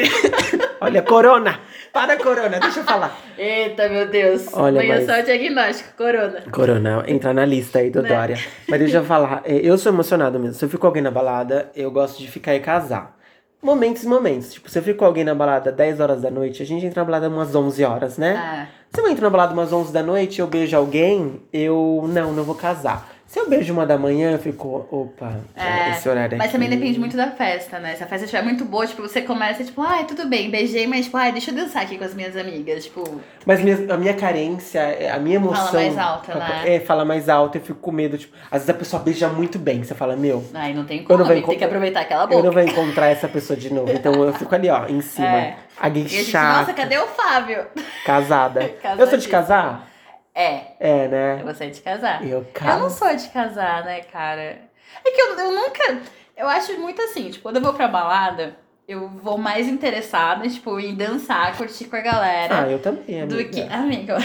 Olha, 0.80 1.02
Corona! 1.02 1.60
Para, 1.92 2.16
Corona, 2.16 2.58
deixa 2.58 2.80
eu 2.80 2.84
falar. 2.84 3.16
Eita, 3.38 3.88
meu 3.88 4.08
Deus. 4.08 4.46
Olha, 4.52 4.80
Amanhã 4.80 4.96
mas- 4.96 5.06
só 5.06 5.20
o 5.20 5.24
diagnóstico, 5.24 5.96
corona. 5.96 6.42
Corona, 6.50 7.04
entra 7.06 7.32
na 7.32 7.44
lista 7.44 7.78
aí 7.78 7.88
do 7.90 8.02
Né? 8.02 8.08
Dória. 8.08 8.38
Mas 8.68 8.78
deixa 8.80 8.96
eu 8.98 9.04
falar, 9.04 9.42
é, 9.44 9.54
eu 9.56 9.78
sou 9.78 9.92
emocionado 9.92 10.38
mesmo. 10.38 10.54
Se 10.54 10.64
eu 10.64 10.68
fico 10.68 10.80
com 10.80 10.86
alguém 10.88 11.02
na 11.02 11.10
balada, 11.12 11.70
eu 11.76 11.90
gosto 11.90 12.18
de 12.18 12.28
ficar 12.28 12.54
e 12.54 12.60
casar. 12.60 13.16
Momentos 13.62 14.02
e 14.02 14.08
momentos. 14.08 14.52
Tipo, 14.52 14.68
se 14.68 14.78
eu 14.78 14.82
fico 14.82 14.98
com 14.98 15.04
alguém 15.06 15.24
na 15.24 15.34
balada 15.34 15.70
10 15.72 16.00
horas 16.00 16.20
da 16.20 16.30
noite, 16.30 16.62
a 16.62 16.66
gente 16.66 16.84
entra 16.84 17.00
na 17.02 17.04
balada 17.06 17.28
umas 17.28 17.54
11 17.54 17.82
horas, 17.84 18.18
né? 18.18 18.34
Ah, 18.36 18.66
Se 18.92 19.00
eu 19.00 19.08
entro 19.08 19.22
na 19.22 19.30
balada 19.30 19.54
umas 19.54 19.72
11 19.72 19.92
da 19.92 20.02
noite 20.02 20.40
eu 20.40 20.46
beijo 20.48 20.76
alguém, 20.76 21.40
eu 21.52 22.04
não, 22.08 22.32
não 22.32 22.42
vou 22.44 22.54
casar. 22.56 23.13
Se 23.34 23.40
eu 23.40 23.48
beijo 23.50 23.72
uma 23.72 23.84
da 23.84 23.98
manhã, 23.98 24.30
eu 24.30 24.38
fico, 24.38 24.86
opa, 24.92 25.40
É, 25.56 25.90
esse 25.90 26.08
horário 26.08 26.38
mas 26.38 26.44
aqui. 26.44 26.52
também 26.52 26.70
depende 26.70 27.00
muito 27.00 27.16
da 27.16 27.32
festa, 27.32 27.80
né? 27.80 27.96
Se 27.96 28.04
a 28.04 28.06
festa 28.06 28.26
estiver 28.26 28.44
muito 28.44 28.64
boa, 28.64 28.86
tipo, 28.86 29.02
você 29.02 29.22
começa, 29.22 29.64
tipo, 29.64 29.82
ai, 29.82 30.04
tudo 30.04 30.28
bem, 30.28 30.48
beijei, 30.52 30.86
mas, 30.86 31.06
tipo, 31.06 31.16
ai, 31.16 31.32
deixa 31.32 31.50
eu 31.50 31.54
dançar 31.56 31.82
aqui 31.82 31.98
com 31.98 32.04
as 32.04 32.14
minhas 32.14 32.36
amigas. 32.36 32.84
Tipo, 32.84 33.02
Mas 33.44 33.60
minha- 33.60 33.92
a 33.92 33.96
minha 33.96 34.14
carência, 34.14 34.78
é, 34.78 35.10
a 35.10 35.18
minha 35.18 35.34
emoção. 35.34 35.66
Fala 35.66 35.82
mais 35.82 35.98
alta, 35.98 36.34
né? 36.36 36.62
É, 36.76 36.78
fala 36.78 37.04
mais 37.04 37.28
alto, 37.28 37.58
eu 37.58 37.62
fico 37.62 37.80
com 37.80 37.90
medo. 37.90 38.16
Tipo, 38.16 38.36
às 38.46 38.60
vezes 38.62 38.70
a 38.70 38.74
pessoa 38.74 39.02
beija 39.02 39.26
muito 39.28 39.58
bem. 39.58 39.82
Você 39.82 39.96
fala, 39.96 40.14
meu, 40.14 40.44
ai, 40.54 40.72
não 40.72 40.84
tem 40.84 40.98
Eu 41.00 41.04
como, 41.04 41.18
não 41.18 41.24
venho 41.24 41.38
amigo, 41.38 41.48
tem 41.48 41.58
que 41.58 41.64
aproveitar 41.64 42.02
aquela 42.02 42.22
eu 42.22 42.28
boca. 42.28 42.42
não 42.44 42.52
vou 42.52 42.62
encontrar 42.62 43.08
essa 43.08 43.26
pessoa 43.26 43.56
de 43.58 43.74
novo. 43.74 43.90
Então 43.90 44.12
eu 44.12 44.32
fico 44.34 44.54
ali, 44.54 44.70
ó, 44.70 44.86
em 44.86 45.00
cima. 45.00 45.26
É. 45.26 45.56
A 45.80 45.88
gay 45.88 46.04
a 46.04 46.08
gente, 46.08 46.30
chata, 46.30 46.58
nossa, 46.60 46.72
cadê 46.72 46.98
o 46.98 47.06
Fábio? 47.08 47.66
casada. 48.06 48.70
eu 48.96 49.08
sou 49.08 49.18
de 49.18 49.26
casar? 49.26 49.92
É, 50.34 50.60
É, 50.80 51.08
né? 51.08 51.38
eu 51.40 51.46
gostei 51.46 51.70
de 51.70 51.80
casar. 51.80 52.22
Eu 52.22 52.28
Eu 52.28 52.38
não 52.40 52.44
caso. 52.52 52.98
sou 52.98 53.14
de 53.16 53.28
casar, 53.28 53.84
né, 53.84 54.00
cara? 54.12 54.58
É 55.04 55.10
que 55.10 55.20
eu, 55.20 55.38
eu 55.38 55.52
nunca. 55.52 55.98
Eu 56.36 56.48
acho 56.48 56.78
muito 56.80 57.00
assim, 57.02 57.30
tipo, 57.30 57.42
quando 57.44 57.56
eu 57.56 57.62
vou 57.62 57.74
pra 57.74 57.86
balada, 57.86 58.56
eu 58.88 59.08
vou 59.08 59.38
mais 59.38 59.68
interessada, 59.68 60.48
tipo, 60.48 60.78
em 60.80 60.94
dançar, 60.94 61.56
curtir 61.56 61.84
com 61.84 61.96
a 61.96 62.00
galera. 62.00 62.64
Ah, 62.64 62.68
eu 62.68 62.80
também, 62.80 63.22
amiga. 63.22 63.44
do 63.44 63.48
que. 63.50 63.62
Amiga, 63.62 64.18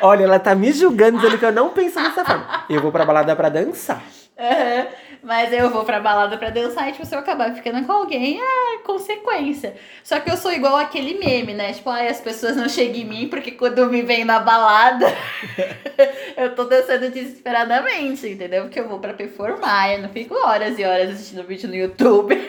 Olha, 0.00 0.24
ela 0.24 0.38
tá 0.38 0.54
me 0.54 0.72
julgando, 0.72 1.18
dizendo 1.18 1.38
que 1.38 1.44
eu 1.44 1.52
não 1.52 1.70
penso 1.70 1.96
dessa 2.00 2.22
forma. 2.24 2.64
Eu 2.68 2.80
vou 2.82 2.92
pra 2.92 3.04
balada 3.04 3.34
pra 3.34 3.48
dançar. 3.48 4.02
Aham. 4.38 4.86
Mas 5.26 5.52
eu 5.52 5.68
vou 5.70 5.84
pra 5.84 5.98
balada 5.98 6.38
pra 6.38 6.50
dançar 6.50 6.88
e, 6.88 6.92
tipo, 6.92 7.04
se 7.04 7.12
eu 7.12 7.18
acabar 7.18 7.52
ficando 7.52 7.84
com 7.84 7.90
alguém, 7.90 8.40
é 8.40 8.78
consequência. 8.84 9.74
Só 10.04 10.20
que 10.20 10.30
eu 10.30 10.36
sou 10.36 10.52
igual 10.52 10.76
aquele 10.76 11.18
meme, 11.18 11.52
né? 11.52 11.72
Tipo, 11.72 11.90
ai, 11.90 12.06
as 12.06 12.20
pessoas 12.20 12.54
não 12.54 12.68
chegam 12.68 12.94
em 12.94 13.04
mim 13.04 13.28
porque 13.28 13.50
quando 13.50 13.90
me 13.90 14.02
vem 14.02 14.24
na 14.24 14.38
balada, 14.38 15.06
eu 16.38 16.54
tô 16.54 16.62
dançando 16.66 17.10
desesperadamente, 17.10 18.28
entendeu? 18.28 18.62
Porque 18.62 18.78
eu 18.78 18.88
vou 18.88 19.00
pra 19.00 19.14
performar, 19.14 19.94
eu 19.94 20.02
não 20.02 20.10
fico 20.10 20.32
horas 20.36 20.78
e 20.78 20.84
horas 20.84 21.10
assistindo 21.10 21.42
vídeo 21.42 21.68
no 21.68 21.74
YouTube 21.74 22.40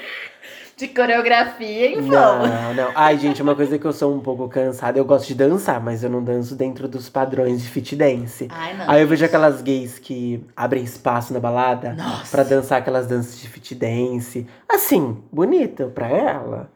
de 0.77 0.87
coreografia 0.87 1.99
vão. 1.99 2.47
Não, 2.47 2.73
não. 2.75 2.91
Ai, 2.93 3.17
gente, 3.17 3.41
uma 3.41 3.55
coisa 3.55 3.79
que 3.79 3.85
eu 3.85 3.91
sou 3.91 4.13
um 4.13 4.19
pouco 4.19 4.47
cansada. 4.47 4.99
Eu 4.99 5.05
gosto 5.05 5.27
de 5.27 5.33
dançar, 5.33 5.81
mas 5.81 6.03
eu 6.03 6.09
não 6.09 6.23
danço 6.23 6.55
dentro 6.55 6.87
dos 6.87 7.09
padrões 7.09 7.63
de 7.63 7.67
fit 7.67 7.95
dance. 7.95 8.47
Ai, 8.51 8.77
não. 8.77 8.85
Aí 8.87 9.01
eu 9.01 9.07
vejo 9.07 9.25
aquelas 9.25 9.63
gays 9.63 9.97
que 9.97 10.45
abrem 10.55 10.83
espaço 10.83 11.33
na 11.33 11.39
balada 11.39 11.97
pra 12.29 12.43
dançar 12.43 12.77
aquelas 12.77 13.07
danças 13.07 13.39
de 13.39 13.49
fit 13.49 13.73
dance. 13.73 14.45
Assim, 14.69 15.17
bonita 15.31 15.87
pra 15.87 16.07
ela. 16.09 16.69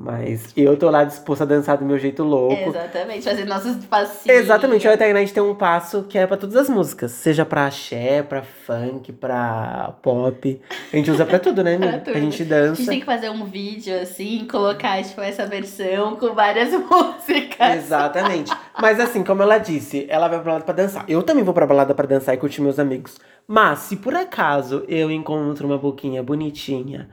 Mas 0.00 0.52
eu 0.56 0.76
tô 0.76 0.88
lá 0.90 1.02
disposta 1.02 1.42
a 1.42 1.46
dançar 1.46 1.76
do 1.76 1.84
meu 1.84 1.98
jeito 1.98 2.22
louco. 2.22 2.54
Exatamente, 2.68 3.24
fazer 3.24 3.44
nossos 3.44 3.84
passinhos. 3.86 4.38
Exatamente, 4.38 4.86
a 4.86 4.92
a 4.92 5.14
gente 5.18 5.34
tem 5.34 5.42
um 5.42 5.56
passo 5.56 6.04
que 6.04 6.16
é 6.16 6.24
pra 6.24 6.36
todas 6.36 6.54
as 6.54 6.68
músicas. 6.68 7.10
Seja 7.10 7.44
pra 7.44 7.66
axé, 7.66 8.22
pra 8.22 8.42
funk, 8.42 9.10
pra 9.12 9.96
pop. 10.00 10.60
A 10.92 10.96
gente 10.96 11.10
usa 11.10 11.26
pra 11.26 11.40
tudo, 11.40 11.64
né, 11.64 11.76
Pra 11.82 11.98
tudo. 11.98 12.16
A 12.16 12.20
gente 12.20 12.44
A 12.44 12.46
dança. 12.46 12.76
gente 12.76 12.88
tem 12.88 13.00
que 13.00 13.06
fazer 13.06 13.28
um 13.28 13.44
vídeo 13.46 14.00
assim, 14.00 14.46
colocar, 14.48 15.02
tipo, 15.02 15.20
essa 15.20 15.44
versão 15.46 16.14
com 16.14 16.32
várias 16.32 16.70
músicas. 16.78 17.74
Exatamente. 17.78 18.52
Mas 18.80 19.00
assim, 19.00 19.24
como 19.24 19.42
ela 19.42 19.58
disse, 19.58 20.06
ela 20.08 20.28
vai 20.28 20.38
pra 20.38 20.44
balada 20.44 20.64
pra 20.64 20.74
dançar. 20.74 21.04
Eu 21.08 21.24
também 21.24 21.42
vou 21.42 21.52
pra 21.52 21.66
balada 21.66 21.92
pra 21.92 22.06
dançar 22.06 22.36
e 22.36 22.38
curtir 22.38 22.60
meus 22.62 22.78
amigos. 22.78 23.18
Mas 23.48 23.80
se 23.80 23.96
por 23.96 24.14
acaso 24.14 24.84
eu 24.86 25.10
encontro 25.10 25.66
uma 25.66 25.76
boquinha 25.76 26.22
bonitinha, 26.22 27.08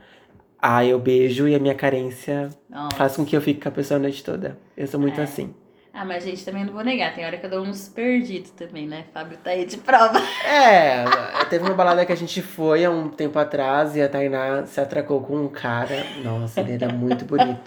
aí 0.74 0.90
eu 0.90 0.98
beijo 0.98 1.46
e 1.46 1.54
a 1.54 1.58
minha 1.58 1.74
carência 1.74 2.48
Nossa. 2.68 2.96
faz 2.96 3.16
com 3.16 3.24
que 3.24 3.36
eu 3.36 3.40
fique 3.40 3.60
com 3.60 3.68
a 3.68 3.72
pessoa 3.72 3.98
a 3.98 4.00
noite 4.02 4.24
toda. 4.24 4.58
Eu 4.76 4.86
sou 4.86 4.98
muito 4.98 5.20
É. 5.20 5.24
assim. 5.24 5.54
Ah, 5.98 6.04
mas 6.04 6.24
gente, 6.24 6.44
também 6.44 6.62
não 6.64 6.74
vou 6.74 6.84
negar. 6.84 7.14
Tem 7.14 7.24
hora 7.24 7.38
que 7.38 7.46
eu 7.46 7.50
dou 7.50 7.62
uns 7.62 7.88
perdidos 7.88 8.50
também, 8.50 8.86
né? 8.86 9.04
Fábio 9.14 9.38
tá 9.42 9.50
aí 9.50 9.64
de 9.64 9.78
prova. 9.78 10.20
É, 10.46 11.04
teve 11.48 11.64
uma 11.64 11.72
balada 11.74 12.04
que 12.04 12.12
a 12.12 12.16
gente 12.16 12.42
foi 12.42 12.84
há 12.84 12.90
um 12.90 13.08
tempo 13.08 13.38
atrás 13.38 13.96
e 13.96 14.02
a 14.02 14.08
Tainá 14.08 14.66
se 14.66 14.78
atracou 14.78 15.22
com 15.22 15.36
um 15.36 15.48
cara. 15.48 16.04
Nossa, 16.22 16.60
ele 16.60 16.72
era 16.72 16.92
muito 16.92 17.24
bonito. 17.24 17.60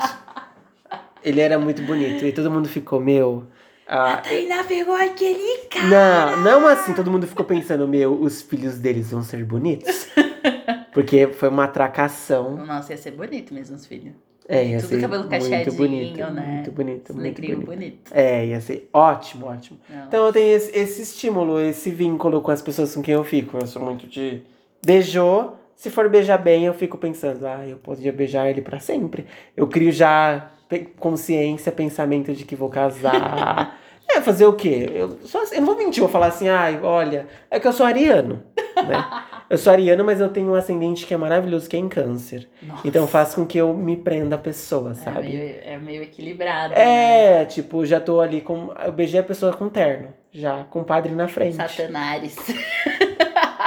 Ele 1.23 1.41
era 1.41 1.57
muito 1.57 1.81
bonito. 1.81 2.23
E 2.23 2.31
todo 2.31 2.51
mundo 2.51 2.69
ficou, 2.69 2.99
meu. 3.01 3.47
ah, 3.87 4.17
Tainá 4.17 4.63
pegou 4.63 4.95
aquele 4.95 5.65
cara. 5.67 6.35
Não, 6.37 6.59
não 6.61 6.67
assim, 6.67 6.93
todo 6.93 7.09
mundo 7.09 7.25
ficou 7.25 7.45
pensando, 7.45 7.87
meu, 7.87 8.13
os 8.13 8.43
filhos 8.43 8.77
deles 8.77 9.09
vão 9.09 9.23
ser 9.23 9.43
bonitos. 9.43 10.07
Porque 10.93 11.27
foi 11.27 11.49
uma 11.49 11.65
atracação. 11.65 12.65
Nossa, 12.65 12.93
ia 12.93 12.97
ser 12.97 13.11
bonito 13.11 13.53
mesmo 13.53 13.75
os 13.75 13.85
filhos. 13.85 14.13
É, 14.47 14.65
ia 14.65 14.79
Tudo 14.79 14.89
ser 14.89 15.01
cabelo 15.01 15.29
muito 15.29 15.73
bonito, 15.73 16.17
né? 16.31 16.53
muito 16.53 16.71
bonito, 16.71 17.13
muito 17.13 17.41
bonito. 17.41 17.65
bonito. 17.67 18.11
É, 18.11 18.47
ia 18.47 18.59
ser 18.59 18.89
ótimo, 18.91 19.45
ótimo. 19.45 19.79
Não. 19.87 20.07
Então 20.07 20.25
eu 20.25 20.33
tenho 20.33 20.55
esse, 20.55 20.75
esse 20.75 21.03
estímulo, 21.03 21.61
esse 21.61 21.91
vínculo 21.91 22.41
com 22.41 22.49
as 22.49 22.59
pessoas 22.59 22.95
com 22.95 23.03
quem 23.03 23.13
eu 23.13 23.23
fico. 23.23 23.57
Eu 23.57 23.67
sou 23.67 23.79
muito 23.79 24.07
de 24.07 24.41
beijou, 24.83 25.55
se 25.75 25.91
for 25.91 26.09
beijar 26.09 26.37
bem, 26.37 26.65
eu 26.65 26.73
fico 26.73 26.97
pensando, 26.97 27.45
ah, 27.45 27.65
eu 27.65 27.77
podia 27.77 28.11
beijar 28.11 28.49
ele 28.49 28.61
pra 28.61 28.79
sempre. 28.79 29.27
Eu 29.55 29.67
crio 29.67 29.91
já 29.91 30.51
consciência, 30.99 31.71
pensamento 31.71 32.33
de 32.33 32.43
que 32.43 32.55
vou 32.55 32.69
casar. 32.69 33.79
é, 34.09 34.19
fazer 34.19 34.45
o 34.45 34.53
quê? 34.53 34.89
Eu, 34.93 35.19
só, 35.23 35.43
eu 35.43 35.61
não 35.61 35.67
vou 35.67 35.77
mentir, 35.77 36.01
vou 36.01 36.09
falar 36.09 36.27
assim, 36.27 36.49
ai, 36.49 36.79
olha, 36.81 37.27
é 37.49 37.59
que 37.59 37.67
eu 37.67 37.71
sou 37.71 37.85
ariano, 37.85 38.43
né? 38.75 39.23
Eu 39.49 39.57
sou 39.57 39.73
ariano, 39.73 40.03
mas 40.05 40.21
eu 40.21 40.29
tenho 40.29 40.51
um 40.51 40.55
ascendente 40.55 41.05
que 41.07 41.13
é 41.13 41.17
maravilhoso, 41.17 41.67
que 41.67 41.75
é 41.75 41.79
em 41.79 41.89
câncer. 41.89 42.47
Nossa. 42.61 42.87
Então 42.87 43.07
faz 43.07 43.33
com 43.33 43.45
que 43.45 43.57
eu 43.57 43.73
me 43.73 43.97
prenda 43.97 44.35
a 44.35 44.39
pessoa, 44.39 44.91
É 44.91 44.93
sabe? 44.93 45.27
meio, 45.29 45.55
é 45.63 45.77
meio 45.77 46.03
equilibrado. 46.03 46.73
né? 46.75 47.41
É, 47.41 47.45
tipo, 47.45 47.85
já 47.85 47.99
tô 47.99 48.21
ali 48.21 48.41
com. 48.41 48.71
Eu 48.85 48.91
beijei 48.91 49.19
a 49.19 49.23
pessoa 49.23 49.51
com 49.53 49.67
terno. 49.67 50.09
Já, 50.31 50.65
com 50.69 50.81
o 50.81 50.83
padre 50.83 51.13
na 51.13 51.27
frente. 51.27 51.55
Satanares. 51.55 52.35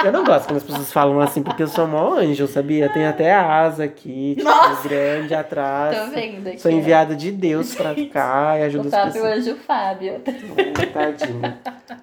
Eu 0.05 0.11
não 0.11 0.23
gosto 0.25 0.47
quando 0.47 0.57
as 0.57 0.63
pessoas 0.63 0.91
falam 0.91 1.19
assim, 1.21 1.41
porque 1.43 1.63
eu 1.63 1.67
sou 1.67 1.87
mó 1.87 2.13
anjo, 2.15 2.45
sabia? 2.47 2.89
Tem 2.89 3.05
até 3.05 3.33
a 3.33 3.61
asa 3.61 3.83
aqui, 3.85 4.35
tipo, 4.37 4.49
Nossa! 4.49 4.87
grande 4.87 5.33
atrás. 5.33 5.97
Tô 5.97 6.05
vendo 6.11 6.47
aqui. 6.47 6.59
Sou 6.59 6.71
enviada 6.71 7.15
de 7.15 7.31
Deus 7.31 7.73
pra 7.75 7.93
cá 8.11 8.57
e 8.59 8.63
ajuda 8.63 8.83
O 8.83 8.87
as 8.87 8.91
Fábio 8.93 9.13
pessoas. 9.13 9.37
Anjo 9.47 9.55
Fábio. 9.65 10.13
Hum, 10.27 10.91
Tadinha. 10.93 11.57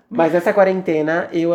Mas 0.08 0.34
essa 0.34 0.52
quarentena, 0.52 1.28
eu. 1.32 1.52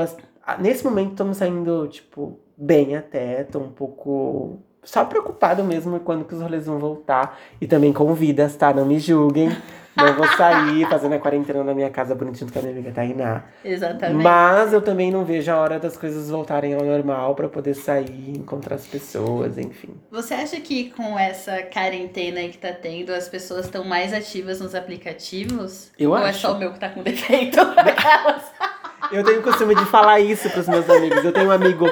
Nesse 0.59 0.83
momento, 0.83 1.15
tô 1.15 1.23
me 1.23 1.33
saindo, 1.33 1.87
tipo, 1.87 2.39
bem 2.57 2.95
até. 2.95 3.43
Tô 3.43 3.59
um 3.59 3.69
pouco. 3.71 4.59
Só 4.83 5.03
preocupado 5.03 5.63
mesmo 5.63 5.99
quando 5.99 6.25
que 6.25 6.35
os 6.35 6.41
rolês 6.41 6.65
vão 6.67 6.77
voltar. 6.77 7.39
E 7.59 7.65
também 7.65 7.91
com 7.91 8.13
vidas, 8.13 8.55
tá? 8.55 8.71
Não 8.73 8.85
me 8.85 8.99
julguem. 8.99 9.49
Não 9.97 10.13
vou 10.13 10.27
sair 10.27 10.85
fazendo 10.89 11.13
a 11.13 11.19
quarentena 11.19 11.63
na 11.63 11.73
minha 11.73 11.89
casa 11.89 12.13
bonitinho 12.13 12.51
com 12.51 12.59
a 12.59 12.61
minha 12.61 12.73
amiga 12.73 12.91
Tainá. 12.91 13.45
Exatamente. 13.63 14.21
Mas 14.21 14.73
eu 14.73 14.81
também 14.81 15.09
não 15.09 15.23
vejo 15.23 15.49
a 15.51 15.57
hora 15.57 15.79
das 15.79 15.95
coisas 15.95 16.29
voltarem 16.29 16.73
ao 16.73 16.83
normal 16.83 17.33
pra 17.33 17.47
poder 17.47 17.73
sair, 17.73 18.37
encontrar 18.37 18.75
as 18.75 18.85
pessoas, 18.85 19.57
enfim. 19.57 19.95
Você 20.11 20.33
acha 20.33 20.59
que 20.59 20.91
com 20.91 21.17
essa 21.17 21.63
quarentena 21.63 22.41
aí 22.41 22.49
que 22.49 22.57
tá 22.57 22.73
tendo, 22.73 23.11
as 23.11 23.29
pessoas 23.29 23.65
estão 23.65 23.85
mais 23.85 24.13
ativas 24.13 24.59
nos 24.59 24.75
aplicativos? 24.75 25.91
Eu 25.97 26.11
Ou 26.11 26.17
é 26.17 26.29
acho. 26.29 26.41
só 26.41 26.53
o 26.53 26.59
meu 26.59 26.73
que 26.73 26.79
tá 26.79 26.89
com 26.89 27.01
defeito? 27.01 27.57
Eu 29.11 29.23
tenho 29.23 29.39
o 29.39 29.43
costume 29.43 29.75
de 29.75 29.85
falar 29.85 30.19
isso 30.19 30.49
pros 30.49 30.67
meus 30.67 30.89
amigos. 30.89 31.23
Eu 31.23 31.31
tenho 31.31 31.47
um 31.47 31.51
amigo 31.51 31.85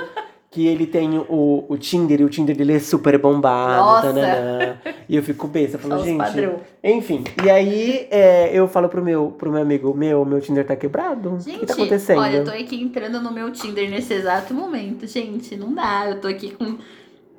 que 0.54 0.68
ele 0.68 0.86
tem 0.86 1.18
o, 1.18 1.66
o 1.68 1.78
Tinder 1.78 2.22
e 2.22 2.24
o 2.24 2.30
Tinder 2.30 2.56
dele 2.56 2.74
é 2.74 2.80
super 2.80 3.18
bombado. 3.18 3.84
Nossa! 3.84 4.14
tananã. 4.14 4.78
e 5.10 5.16
eu 5.16 5.24
fico 5.24 5.48
besta, 5.48 5.80
os 5.84 6.04
gente. 6.04 6.18
padrão. 6.18 6.60
Enfim, 6.84 7.24
e 7.44 7.50
aí 7.50 8.08
é, 8.12 8.52
eu 8.54 8.68
falo 8.68 8.88
pro 8.88 9.04
meu, 9.04 9.32
pro 9.32 9.52
meu 9.52 9.64
amigo, 9.64 9.96
meu, 9.96 10.24
meu 10.24 10.40
Tinder 10.40 10.64
tá 10.64 10.76
quebrado. 10.76 11.34
o 11.34 11.40
Gente, 11.40 11.62
que 11.62 11.66
tá 11.66 11.74
acontecendo? 11.74 12.20
olha, 12.20 12.38
eu 12.38 12.46
tô 12.46 12.52
aqui 12.52 12.80
entrando 12.80 13.20
no 13.20 13.32
meu 13.32 13.52
Tinder 13.52 13.90
nesse 13.90 14.14
exato 14.14 14.54
momento. 14.54 15.08
Gente, 15.08 15.56
não 15.58 15.74
dá. 15.74 16.10
Eu 16.10 16.22
tô 16.22 16.28
aqui 16.28 16.52
com 16.52 16.78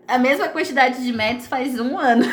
a 0.09 0.19
mesma 0.19 0.49
quantidade 0.49 1.03
de 1.03 1.13
matches 1.13 1.47
faz 1.47 1.79
um 1.79 1.97
ano. 1.97 2.25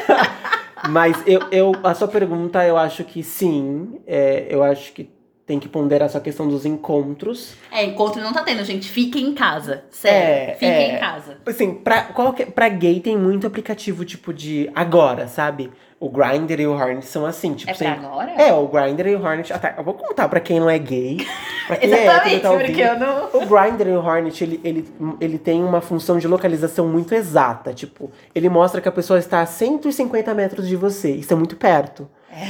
Mas 0.88 1.22
eu, 1.26 1.40
eu, 1.52 1.72
a 1.84 1.94
sua 1.94 2.08
pergunta, 2.08 2.64
eu 2.66 2.78
acho 2.78 3.04
que 3.04 3.22
sim. 3.22 4.00
é, 4.06 4.46
eu 4.48 4.62
acho 4.62 4.94
que 4.94 5.10
tem 5.50 5.58
que 5.58 5.68
ponderar 5.68 6.06
essa 6.06 6.20
questão 6.20 6.46
dos 6.46 6.64
encontros. 6.64 7.54
É, 7.72 7.84
encontro 7.84 8.22
não 8.22 8.32
tá 8.32 8.44
tendo, 8.44 8.62
gente. 8.62 8.88
Fique 8.88 9.20
em 9.20 9.34
casa. 9.34 9.82
Sério. 9.90 10.52
É, 10.52 10.54
Fique 10.54 10.64
é. 10.64 10.94
em 10.94 10.98
casa. 11.00 11.38
Assim, 11.44 11.74
pra, 11.74 12.02
qualquer, 12.02 12.52
pra 12.52 12.68
gay 12.68 13.00
tem 13.00 13.18
muito 13.18 13.48
aplicativo, 13.48 14.04
tipo, 14.04 14.32
de 14.32 14.70
agora, 14.76 15.26
sabe? 15.26 15.68
O 15.98 16.08
Grindr 16.08 16.60
e 16.60 16.68
o 16.68 16.72
Hornet 16.72 17.04
são 17.04 17.26
assim, 17.26 17.54
tipo... 17.54 17.72
É 17.72 17.74
pra 17.74 17.92
agora? 17.94 18.30
É, 18.40 18.52
o 18.52 18.68
Grindr 18.68 19.08
e 19.08 19.16
o 19.16 19.20
Hornet... 19.20 19.52
Ah, 19.52 19.58
tá, 19.58 19.74
eu 19.76 19.82
vou 19.82 19.94
contar 19.94 20.28
pra 20.28 20.38
quem 20.38 20.60
não 20.60 20.70
é 20.70 20.78
gay. 20.78 21.18
Pra 21.66 21.76
quem 21.76 21.92
é 21.92 22.02
Exatamente, 22.04 22.36
hétero, 22.36 22.58
tá 22.58 22.64
porque 22.64 22.80
eu 22.80 22.98
não. 22.98 23.42
O 23.42 23.46
Grindr 23.46 23.88
e 23.88 23.96
o 23.96 24.04
Hornet, 24.04 24.42
ele, 24.42 24.60
ele, 24.64 24.88
ele 25.20 25.38
tem 25.38 25.62
uma 25.62 25.80
função 25.80 26.18
de 26.18 26.26
localização 26.26 26.88
muito 26.88 27.14
exata. 27.14 27.72
Tipo, 27.72 28.10
ele 28.34 28.48
mostra 28.48 28.80
que 28.80 28.88
a 28.88 28.92
pessoa 28.92 29.20
está 29.20 29.40
a 29.40 29.46
150 29.46 30.34
metros 30.34 30.66
de 30.66 30.74
você. 30.74 31.12
Isso 31.12 31.32
é 31.32 31.36
muito 31.36 31.56
perto. 31.56 32.08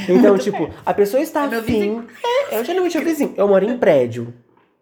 Então, 0.09 0.37
tipo, 0.37 0.69
a 0.85 0.93
pessoa 0.93 1.21
está 1.21 1.43
É 1.45 1.57
afim. 1.57 2.05
É, 2.51 2.59
eu 2.59 2.63
geralmente 2.65 2.97
é 2.97 3.01
vizinho. 3.01 3.33
Eu 3.37 3.47
moro 3.47 3.65
em 3.65 3.77
prédio. 3.77 4.33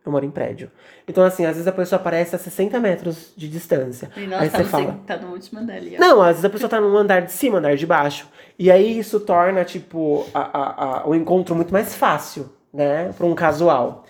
Eu 0.05 0.11
moro 0.11 0.25
em 0.25 0.31
prédio. 0.31 0.71
Então, 1.07 1.23
assim, 1.23 1.45
às 1.45 1.53
vezes 1.53 1.67
a 1.67 1.71
pessoa 1.71 1.99
aparece 1.99 2.35
a 2.35 2.39
60 2.39 2.79
metros 2.79 3.33
de 3.35 3.47
distância. 3.49 4.09
E 4.15 4.25
nossa, 4.27 4.43
Aí 4.43 4.49
você 4.49 4.63
fala. 4.63 4.99
tá 5.05 5.17
no 5.17 5.33
último 5.33 5.61
dali, 5.65 5.95
ó. 5.97 5.99
Não, 5.99 6.21
às 6.21 6.27
vezes 6.29 6.45
a 6.45 6.49
pessoa 6.49 6.69
tá 6.69 6.79
num 6.79 6.95
andar 6.97 7.21
de 7.21 7.31
cima, 7.31 7.57
andar 7.59 7.75
de 7.75 7.85
baixo. 7.85 8.27
E 8.57 8.71
aí 8.71 8.97
isso 8.97 9.19
torna, 9.19 9.63
tipo, 9.65 10.25
a, 10.33 10.39
a, 10.39 10.85
a- 11.01 11.07
o 11.07 11.13
encontro 11.15 11.53
muito 11.55 11.71
mais 11.73 11.95
fácil, 11.95 12.49
né? 12.73 13.11
Pra 13.17 13.25
um 13.25 13.35
casual. 13.35 14.05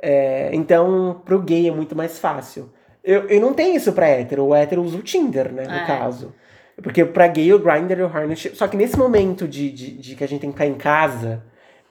É, 0.00 0.50
então, 0.52 1.20
pro 1.24 1.40
gay 1.40 1.68
é 1.68 1.72
muito 1.72 1.96
mais 1.96 2.18
fácil. 2.18 2.70
Eu, 3.02 3.22
eu 3.28 3.40
não 3.40 3.54
tenho 3.54 3.76
isso 3.76 3.92
pra 3.92 4.08
hétero. 4.08 4.44
O 4.46 4.54
hétero 4.54 4.82
usa 4.82 4.96
o 4.98 5.02
Tinder, 5.02 5.52
né? 5.52 5.64
No 5.64 5.74
É. 5.74 5.86
caso. 5.86 6.34
Porque 6.82 7.04
pra 7.04 7.26
gay 7.26 7.52
o 7.52 7.58
Grindr 7.58 7.98
e 7.98 8.02
o 8.02 8.06
Hornet. 8.06 8.54
Só 8.54 8.68
que 8.68 8.76
nesse 8.76 8.96
momento 8.96 9.48
de, 9.48 9.70
de, 9.70 9.90
de 9.92 10.14
que 10.14 10.22
a 10.22 10.28
gente 10.28 10.40
tem 10.42 10.50
que 10.50 10.56
ficar 10.56 10.66
em 10.66 10.74
casa, 10.74 11.42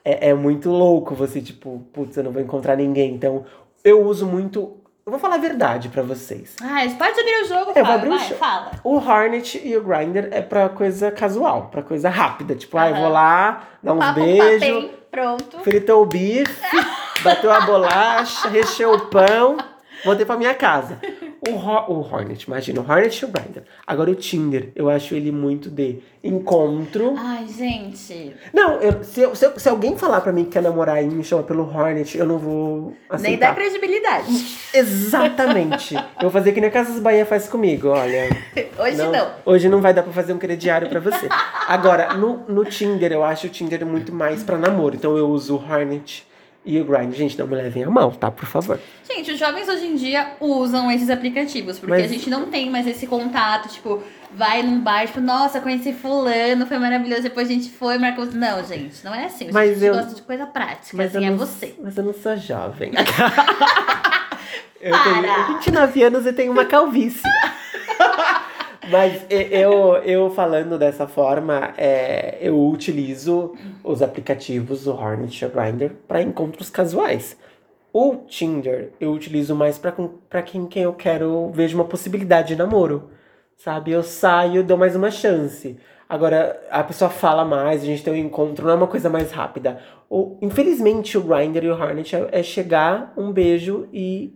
é, 0.04 0.30
é 0.30 0.34
muito 0.34 0.70
louco 0.70 1.14
você, 1.14 1.40
tipo, 1.42 1.84
putz, 1.92 2.16
eu 2.16 2.24
não 2.24 2.32
vou 2.32 2.40
encontrar 2.42 2.76
ninguém. 2.76 3.12
Então, 3.14 3.44
eu 3.84 4.02
uso 4.04 4.26
muito. 4.26 4.76
Eu 5.04 5.10
vou 5.10 5.18
falar 5.18 5.36
a 5.36 5.38
verdade 5.38 5.88
pra 5.88 6.02
vocês. 6.02 6.54
Ah, 6.62 6.80
pode 6.98 7.18
abrir 7.20 7.42
o 7.42 7.48
jogo, 7.48 7.70
Eu 7.70 7.74
vou 7.76 7.84
fala, 7.84 7.94
abrir 7.94 8.08
o 8.08 8.16
vai, 8.18 8.24
jogo. 8.28 8.34
fala. 8.38 8.70
O 8.84 8.96
Hornet 8.96 9.60
e 9.64 9.76
o 9.76 9.82
Grindr 9.82 10.28
é 10.30 10.42
pra 10.42 10.68
coisa 10.68 11.10
casual, 11.10 11.68
pra 11.70 11.82
coisa 11.82 12.08
rápida. 12.10 12.54
Tipo, 12.54 12.76
ah, 12.78 12.90
eu 12.90 12.96
vou 12.96 13.08
lá, 13.08 13.68
dar 13.82 13.94
uns 13.94 13.98
Papo, 14.00 14.20
beijos, 14.20 14.60
papem, 14.60 14.90
pronto. 15.10 15.58
fritou 15.60 16.02
o 16.02 16.06
bife, 16.06 16.76
bateu 17.24 17.50
a 17.50 17.62
bolacha, 17.62 18.48
recheou 18.50 18.96
o 18.96 19.06
pão, 19.06 19.56
voltei 20.04 20.26
pra 20.26 20.36
minha 20.36 20.54
casa. 20.54 20.98
O, 21.46 21.50
Ho- 21.54 21.92
o 21.92 22.00
Hornet, 22.00 22.42
imagina, 22.44 22.80
o 22.80 22.90
Hornet 22.90 23.20
e 23.20 23.24
o 23.24 23.28
Grindr. 23.28 23.62
Agora 23.86 24.10
o 24.10 24.14
Tinder, 24.14 24.70
eu 24.74 24.90
acho 24.90 25.14
ele 25.14 25.30
muito 25.30 25.70
de 25.70 26.00
encontro. 26.22 27.14
Ai, 27.16 27.46
gente. 27.46 28.34
Não, 28.52 28.72
eu- 28.80 29.04
se, 29.04 29.20
eu- 29.20 29.34
se 29.36 29.46
eu- 29.46 29.58
se 29.58 29.68
alguém 29.68 29.96
falar 29.96 30.20
pra 30.20 30.32
mim 30.32 30.44
que 30.44 30.50
quer 30.50 30.62
namorar 30.62 31.02
e 31.02 31.06
me 31.06 31.22
chama 31.22 31.44
pelo 31.44 31.62
Hornet, 31.62 32.18
eu 32.18 32.26
não 32.26 32.38
vou 32.38 32.92
Nem 33.20 33.36
dá 33.38 33.50
aceitar. 33.50 33.54
credibilidade. 33.54 34.58
Exatamente. 34.74 35.94
eu 35.94 36.02
vou 36.22 36.30
fazer 36.30 36.52
que 36.52 36.60
nem 36.60 36.68
a 36.68 36.72
Casas 36.72 37.00
Bahia 37.00 37.24
faz 37.24 37.48
comigo, 37.48 37.88
olha. 37.88 38.28
Hoje 38.78 38.96
não. 38.96 39.30
Hoje 39.46 39.68
não 39.68 39.80
vai 39.80 39.94
dar 39.94 40.02
pra 40.02 40.12
fazer 40.12 40.32
um 40.32 40.38
crediário 40.38 40.88
pra 40.88 41.00
você. 41.00 41.28
Agora, 41.66 42.14
no, 42.14 42.38
no 42.48 42.64
Tinder, 42.64 43.12
eu 43.12 43.22
acho 43.24 43.46
o 43.46 43.50
Tinder 43.50 43.84
muito 43.86 44.12
mais 44.12 44.42
pra 44.42 44.58
namoro. 44.58 44.96
Então 44.96 45.16
eu 45.16 45.28
uso 45.28 45.54
o 45.56 45.58
Hornet 45.72 46.26
e 46.68 46.80
o 46.80 46.84
Grindr. 46.84 47.14
Gente, 47.16 47.38
não 47.38 47.46
me 47.46 47.54
levem 47.56 47.82
a 47.84 47.90
mal, 47.90 48.12
tá? 48.12 48.30
Por 48.30 48.44
favor. 48.46 48.78
Gente, 49.10 49.32
os 49.32 49.38
jovens 49.38 49.68
hoje 49.68 49.86
em 49.86 49.96
dia 49.96 50.32
usam 50.38 50.90
esses 50.90 51.08
aplicativos, 51.08 51.78
porque 51.78 51.90
Mas- 51.94 52.04
a 52.04 52.08
gente 52.08 52.28
não 52.28 52.46
tem 52.46 52.68
mais 52.70 52.86
esse 52.86 53.06
contato, 53.06 53.68
tipo, 53.70 54.02
vai 54.34 54.62
num 54.62 54.78
bar, 54.80 55.06
tipo, 55.06 55.20
nossa, 55.20 55.60
conheci 55.62 55.94
fulano, 55.94 56.66
foi 56.66 56.78
maravilhoso, 56.78 57.22
depois 57.22 57.48
a 57.48 57.52
gente 57.52 57.70
foi, 57.70 57.96
marcou. 57.98 58.26
Não, 58.26 58.62
gente, 58.64 59.02
não 59.02 59.14
é 59.14 59.24
assim. 59.24 59.48
A 59.48 59.52
Mas 59.52 59.70
gente 59.78 59.84
eu- 59.86 59.94
gosta 59.94 60.14
de 60.14 60.22
coisa 60.22 60.46
prática, 60.46 60.94
Mas 60.96 61.16
assim, 61.16 61.24
é 61.26 61.30
não, 61.30 61.38
você. 61.38 61.74
Mas 61.82 61.96
eu 61.96 62.04
não 62.04 62.12
sou 62.12 62.36
jovem. 62.36 62.92
eu 64.80 64.90
Para. 64.92 65.04
tenho 65.04 65.46
29 65.56 66.02
anos 66.02 66.26
e 66.26 66.32
tenho 66.32 66.52
uma 66.52 66.64
calvície. 66.64 67.22
Mas 68.90 69.26
eu, 69.28 69.96
eu 69.98 70.30
falando 70.30 70.78
dessa 70.78 71.06
forma, 71.06 71.74
é, 71.76 72.38
eu 72.40 72.58
utilizo 72.68 73.54
os 73.84 74.02
aplicativos, 74.02 74.86
o 74.86 74.92
Hornet 74.92 75.42
e 75.42 75.46
o 75.46 75.50
Grindr, 75.50 75.92
para 76.06 76.22
encontros 76.22 76.70
casuais. 76.70 77.36
O 77.92 78.16
Tinder 78.26 78.92
eu 79.00 79.12
utilizo 79.12 79.54
mais 79.54 79.78
pra 79.78 80.42
quem, 80.42 80.66
quem 80.66 80.82
eu 80.82 80.92
quero, 80.92 81.50
vejo 81.52 81.76
uma 81.76 81.84
possibilidade 81.84 82.48
de 82.48 82.56
namoro. 82.56 83.10
Sabe? 83.56 83.90
Eu 83.90 84.02
saio, 84.02 84.62
dou 84.62 84.76
mais 84.76 84.94
uma 84.94 85.10
chance. 85.10 85.76
Agora, 86.08 86.58
a 86.70 86.82
pessoa 86.82 87.10
fala 87.10 87.44
mais, 87.44 87.82
a 87.82 87.84
gente 87.84 88.02
tem 88.02 88.12
um 88.12 88.16
encontro, 88.16 88.64
não 88.64 88.72
é 88.72 88.76
uma 88.76 88.86
coisa 88.86 89.10
mais 89.10 89.30
rápida. 89.30 89.78
O, 90.08 90.38
infelizmente, 90.40 91.18
o 91.18 91.22
Grindr 91.22 91.64
e 91.64 91.70
o 91.70 91.74
Hornet 91.74 92.16
é, 92.16 92.28
é 92.32 92.42
chegar, 92.42 93.12
um 93.16 93.30
beijo 93.30 93.86
e. 93.92 94.32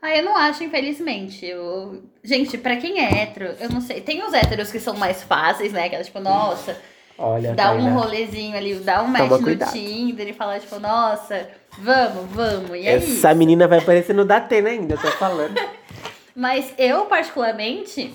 Ah, 0.00 0.16
eu 0.16 0.22
não 0.22 0.36
acho, 0.36 0.62
infelizmente. 0.62 1.44
Eu... 1.44 2.02
Gente, 2.22 2.56
pra 2.56 2.76
quem 2.76 3.00
é 3.00 3.22
hétero, 3.22 3.54
eu 3.58 3.68
não 3.68 3.80
sei. 3.80 4.00
Tem 4.00 4.24
os 4.24 4.32
héteros 4.32 4.70
que 4.70 4.78
são 4.78 4.96
mais 4.96 5.22
fáceis, 5.22 5.72
né? 5.72 5.88
Que 5.88 5.96
é 5.96 6.02
tipo, 6.02 6.20
nossa, 6.20 6.80
Olha, 7.18 7.52
dá 7.52 7.72
um 7.72 7.92
rolezinho 7.94 8.56
ali, 8.56 8.74
dá 8.76 9.02
um 9.02 9.08
match 9.08 9.22
Toma 9.22 9.38
no 9.38 9.42
cuidado. 9.42 9.72
Tinder 9.72 10.28
e 10.28 10.32
falar, 10.32 10.60
tipo, 10.60 10.78
nossa, 10.78 11.48
vamos, 11.78 12.30
vamos. 12.30 12.70
E 12.70 12.86
é 12.86 12.94
Essa 12.94 13.06
isso. 13.06 13.36
menina 13.36 13.66
vai 13.66 13.80
parecer 13.80 14.14
no 14.14 14.24
Datena 14.24 14.68
ainda, 14.68 14.94
eu 14.94 15.00
tô 15.00 15.10
falando. 15.12 15.54
Mas 16.34 16.72
eu, 16.78 17.06
particularmente, 17.06 18.14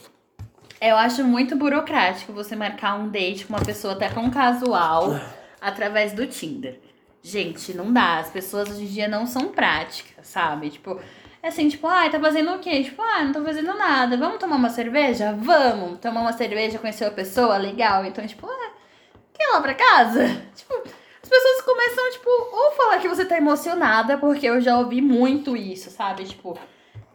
eu 0.79 0.95
acho 0.95 1.21
muito 1.25 1.57
burocrático 1.57 2.31
você 2.31 2.55
marcar 2.55 2.95
um 2.95 3.09
date 3.09 3.45
com 3.45 3.53
uma 3.53 3.61
pessoa 3.65 3.93
até 3.93 4.07
com 4.07 4.31
casual 4.31 5.19
através 5.59 6.13
do 6.13 6.25
Tinder. 6.25 6.79
Gente, 7.21 7.73
não 7.73 7.91
dá. 7.91 8.19
As 8.19 8.29
pessoas 8.29 8.69
hoje 8.69 8.83
em 8.83 8.87
dia 8.87 9.07
não 9.09 9.25
são 9.25 9.49
práticas, 9.49 10.27
sabe? 10.27 10.69
Tipo, 10.69 11.01
é 11.43 11.49
assim, 11.49 11.67
tipo, 11.67 11.85
ai, 11.85 12.09
tá 12.09 12.17
fazendo 12.19 12.53
o 12.53 12.59
quê? 12.59 12.81
Tipo, 12.83 13.01
ah, 13.01 13.25
não 13.25 13.33
tô 13.33 13.43
fazendo 13.43 13.73
nada. 13.77 14.15
Vamos 14.15 14.39
tomar 14.39 14.55
uma 14.55 14.69
cerveja? 14.69 15.35
Vamos. 15.37 15.99
Tomar 15.99 16.21
uma 16.21 16.31
cerveja, 16.31 16.79
conhecer 16.79 17.03
a 17.03 17.11
pessoa, 17.11 17.57
legal. 17.57 18.05
Então, 18.05 18.25
tipo, 18.25 18.47
ah, 18.47 18.71
quer 19.33 19.43
ir 19.49 19.51
lá 19.51 19.61
pra 19.61 19.73
casa? 19.73 20.25
Tipo, 20.55 20.73
as 21.21 21.29
pessoas 21.29 21.61
começam, 21.61 22.11
tipo, 22.11 22.29
ou 22.29 22.71
falar 22.73 22.99
que 22.99 23.07
você 23.07 23.25
tá 23.25 23.37
emocionada, 23.37 24.17
porque 24.17 24.45
eu 24.45 24.59
já 24.61 24.77
ouvi 24.77 25.01
muito 25.01 25.55
isso, 25.55 25.89
sabe? 25.89 26.25
Tipo, 26.25 26.57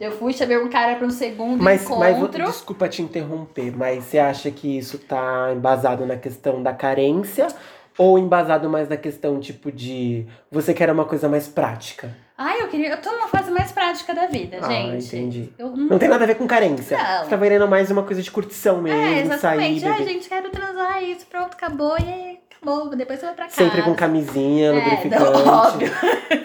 eu 0.00 0.12
fui 0.12 0.32
chamei 0.32 0.56
um 0.58 0.68
cara 0.68 0.96
pra 0.96 1.06
um 1.06 1.10
segundo 1.10 1.62
Mas, 1.62 1.88
mas 1.88 2.16
encontro. 2.16 2.44
desculpa 2.44 2.88
te 2.88 3.02
interromper, 3.02 3.76
mas 3.76 4.04
você 4.04 4.18
acha 4.18 4.50
que 4.50 4.78
isso 4.78 4.98
tá 4.98 5.52
embasado 5.54 6.06
na 6.06 6.16
questão 6.16 6.62
da 6.62 6.72
carência 6.72 7.48
ou 7.98 8.18
embasado 8.18 8.70
mais 8.70 8.88
na 8.88 8.96
questão, 8.96 9.38
tipo, 9.40 9.70
de 9.72 10.24
você 10.50 10.72
quer 10.72 10.90
uma 10.90 11.04
coisa 11.04 11.28
mais 11.28 11.48
prática? 11.48 12.14
Ai, 12.40 12.62
eu 12.62 12.68
queria. 12.68 12.90
Eu 12.90 13.02
tô 13.02 13.10
numa 13.10 13.26
fase 13.26 13.50
mais 13.50 13.72
prática 13.72 14.14
da 14.14 14.26
vida, 14.26 14.58
Ah, 14.62 14.68
gente. 14.68 15.06
entendi. 15.06 15.52
Eu 15.58 15.70
Não 15.76 15.98
tem 15.98 16.08
nada 16.08 16.22
a 16.22 16.26
ver 16.26 16.36
com 16.36 16.46
carência. 16.46 16.96
Não. 16.96 17.24
Você 17.24 17.30
tá 17.30 17.36
querendo 17.38 17.66
mais 17.66 17.90
uma 17.90 18.04
coisa 18.04 18.22
de 18.22 18.30
curtição 18.30 18.80
mesmo, 18.80 19.00
É, 19.00 19.20
exatamente. 19.22 19.84
Ai, 19.84 19.98
beber. 19.98 20.12
gente, 20.12 20.28
quero 20.28 20.48
transar 20.50 21.02
isso, 21.02 21.26
pronto, 21.26 21.54
acabou, 21.54 21.96
e 21.98 22.04
aí, 22.08 22.38
acabou. 22.48 22.90
Depois 22.94 23.18
você 23.18 23.26
vai 23.26 23.34
pra 23.34 23.44
casa. 23.46 23.56
Sempre 23.56 23.82
com 23.82 23.92
camisinha, 23.92 24.68
É, 24.68 24.72
lubrificante. 24.72 25.20
não, 25.20 25.46
óbvio. 25.52 25.90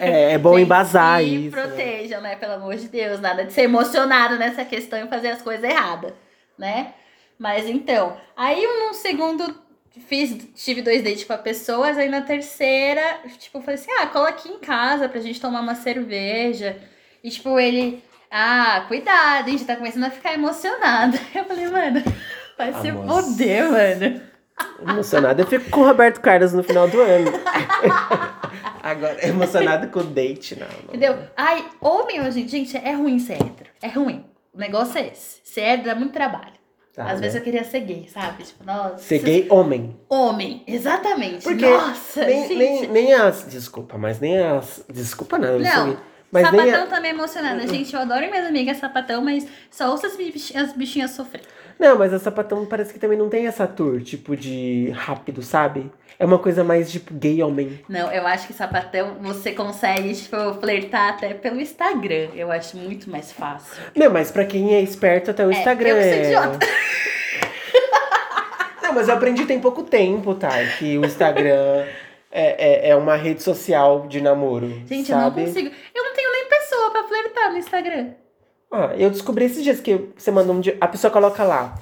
É, 0.00 0.32
é 0.32 0.38
bom 0.38 0.54
Gente, 0.58 0.64
embasar 0.64 1.20
se 1.20 1.26
isso. 1.46 1.50
protejam, 1.52 2.20
né? 2.20 2.34
Pelo 2.34 2.54
amor 2.54 2.74
de 2.74 2.88
Deus. 2.88 3.20
Nada 3.20 3.44
de 3.44 3.52
ser 3.52 3.62
emocionado 3.62 4.36
nessa 4.36 4.64
questão 4.64 4.98
e 4.98 5.06
fazer 5.06 5.28
as 5.28 5.42
coisas 5.42 5.62
erradas, 5.62 6.12
né? 6.58 6.88
Mas 7.38 7.68
então, 7.68 8.16
aí 8.36 8.64
num 8.66 8.92
segundo 8.94 9.62
fiz, 10.00 10.36
tive 10.54 10.82
dois 10.82 11.02
dates 11.02 11.24
com 11.24 11.32
a 11.32 11.38
pessoa, 11.38 11.88
aí 11.88 12.08
na 12.08 12.20
terceira, 12.20 13.20
tipo, 13.38 13.58
eu 13.58 13.62
falei 13.62 13.76
assim, 13.76 13.90
ah, 14.00 14.06
cola 14.06 14.28
aqui 14.28 14.48
em 14.48 14.58
casa 14.58 15.08
pra 15.08 15.20
gente 15.20 15.40
tomar 15.40 15.60
uma 15.60 15.74
cerveja. 15.74 16.76
E 17.22 17.30
tipo, 17.30 17.58
ele, 17.58 18.02
ah, 18.30 18.84
cuidado, 18.88 19.46
a 19.46 19.50
gente 19.50 19.64
tá 19.64 19.76
começando 19.76 20.04
a 20.04 20.10
ficar 20.10 20.34
emocionado. 20.34 21.18
Eu 21.34 21.44
falei, 21.44 21.68
mano, 21.68 22.02
vai 22.58 22.72
se 22.80 22.88
Amor. 22.88 23.22
foder, 23.22 23.70
mano. 23.70 24.20
Emocionada. 24.80 25.42
Eu 25.42 25.46
fico 25.46 25.70
com 25.70 25.80
o 25.80 25.84
Roberto 25.84 26.20
Carlos 26.20 26.52
no 26.52 26.62
final 26.62 26.88
do 26.88 27.00
ano. 27.00 27.30
Agora, 28.82 29.26
emocionado 29.26 29.88
com 29.88 30.00
o 30.00 30.04
date, 30.04 30.54
não. 30.58 30.66
não. 30.66 30.94
Entendeu? 30.94 31.18
Ai, 31.36 31.64
homem 31.80 32.20
hoje, 32.20 32.46
gente, 32.46 32.76
é 32.76 32.92
ruim 32.92 33.18
ser 33.18 33.34
hétero. 33.34 33.70
É 33.80 33.88
ruim. 33.88 34.24
O 34.52 34.58
negócio 34.58 34.98
é 34.98 35.08
esse. 35.08 35.40
Ser 35.42 35.62
hétero 35.62 35.88
dá 35.88 35.94
muito 35.94 36.12
trabalho. 36.12 36.52
Tá, 36.94 37.06
Às 37.06 37.14
né? 37.14 37.22
vezes 37.22 37.34
eu 37.36 37.42
queria 37.42 37.64
ser 37.64 37.80
gay, 37.80 38.08
sabe? 38.08 38.44
Tipo, 38.44 38.64
nossa. 38.64 38.98
Ser 38.98 39.18
gay 39.18 39.48
homem. 39.50 39.96
Homem, 40.08 40.62
exatamente. 40.64 41.42
Porque 41.42 41.68
nossa, 41.68 42.24
nem, 42.24 42.42
gente. 42.42 42.54
nem, 42.56 42.86
nem 42.88 43.12
as. 43.14 43.46
Desculpa, 43.48 43.98
mas 43.98 44.20
nem 44.20 44.38
as. 44.38 44.84
Desculpa, 44.88 45.36
não. 45.36 45.58
Não, 45.58 45.86
sou- 45.88 45.96
Mas 46.30 46.52
nem 46.52 46.60
sapatão 46.60 46.84
a, 46.84 46.86
também 46.86 47.10
é 47.10 47.14
emocionada. 47.14 47.66
Gente, 47.66 47.92
eu 47.92 48.00
adoro 48.00 48.20
minhas 48.30 48.46
amigas 48.46 48.76
sapatão, 48.76 49.22
mas 49.24 49.44
só 49.70 49.90
ouço 49.90 50.06
as, 50.06 50.16
bich- 50.16 50.56
as 50.56 50.72
bichinhas 50.72 51.10
sofrer. 51.10 51.42
Não, 51.78 51.98
mas 51.98 52.12
a 52.14 52.18
sapatão 52.18 52.64
parece 52.66 52.92
que 52.92 52.98
também 52.98 53.18
não 53.18 53.28
tem 53.28 53.46
essa 53.46 53.66
tour, 53.66 54.00
tipo, 54.02 54.36
de 54.36 54.90
rápido, 54.94 55.42
sabe? 55.42 55.90
É 56.18 56.24
uma 56.24 56.38
coisa 56.38 56.62
mais, 56.62 56.90
tipo, 56.92 57.12
gay 57.12 57.42
homem. 57.42 57.80
Não, 57.88 58.10
eu 58.12 58.24
acho 58.26 58.46
que 58.46 58.52
sapatão 58.52 59.16
você 59.20 59.52
consegue, 59.52 60.14
tipo, 60.14 60.36
flertar 60.60 61.14
até 61.14 61.34
pelo 61.34 61.60
Instagram. 61.60 62.28
Eu 62.36 62.52
acho 62.52 62.76
muito 62.76 63.10
mais 63.10 63.32
fácil. 63.32 63.82
Não, 63.96 64.10
mas 64.10 64.30
pra 64.30 64.44
quem 64.44 64.74
é 64.74 64.80
esperto, 64.80 65.32
até 65.32 65.44
o 65.44 65.50
É, 65.50 65.54
Instagram. 65.54 65.88
eu 65.88 65.96
que 65.96 66.02
sou 66.02 66.12
é- 66.12 66.24
idiota. 66.24 66.66
Não, 68.82 68.92
mas 68.92 69.08
eu 69.08 69.14
aprendi 69.14 69.44
tem 69.46 69.58
pouco 69.60 69.82
tempo, 69.82 70.34
tá? 70.34 70.50
Que 70.78 70.96
o 70.98 71.04
Instagram 71.04 71.84
é, 72.30 72.86
é, 72.86 72.88
é 72.90 72.96
uma 72.96 73.16
rede 73.16 73.42
social 73.42 74.06
de 74.06 74.20
namoro. 74.20 74.68
Gente, 74.86 75.08
sabe? 75.08 75.40
eu 75.40 75.46
não 75.46 75.52
consigo. 75.52 75.74
Eu 75.94 76.04
não 76.04 76.14
tenho 76.14 76.30
nem 76.32 76.48
pessoa 76.48 76.90
pra 76.90 77.02
flertar 77.04 77.50
no 77.50 77.58
Instagram. 77.58 78.10
Ah, 78.72 78.90
eu 78.96 79.10
descobri 79.10 79.44
esses 79.44 79.62
dias 79.62 79.80
que 79.80 80.08
você 80.16 80.30
manda 80.30 80.52
um 80.52 80.60
dia. 80.60 80.76
A 80.80 80.88
pessoa 80.88 81.10
coloca 81.10 81.44
lá. 81.44 81.74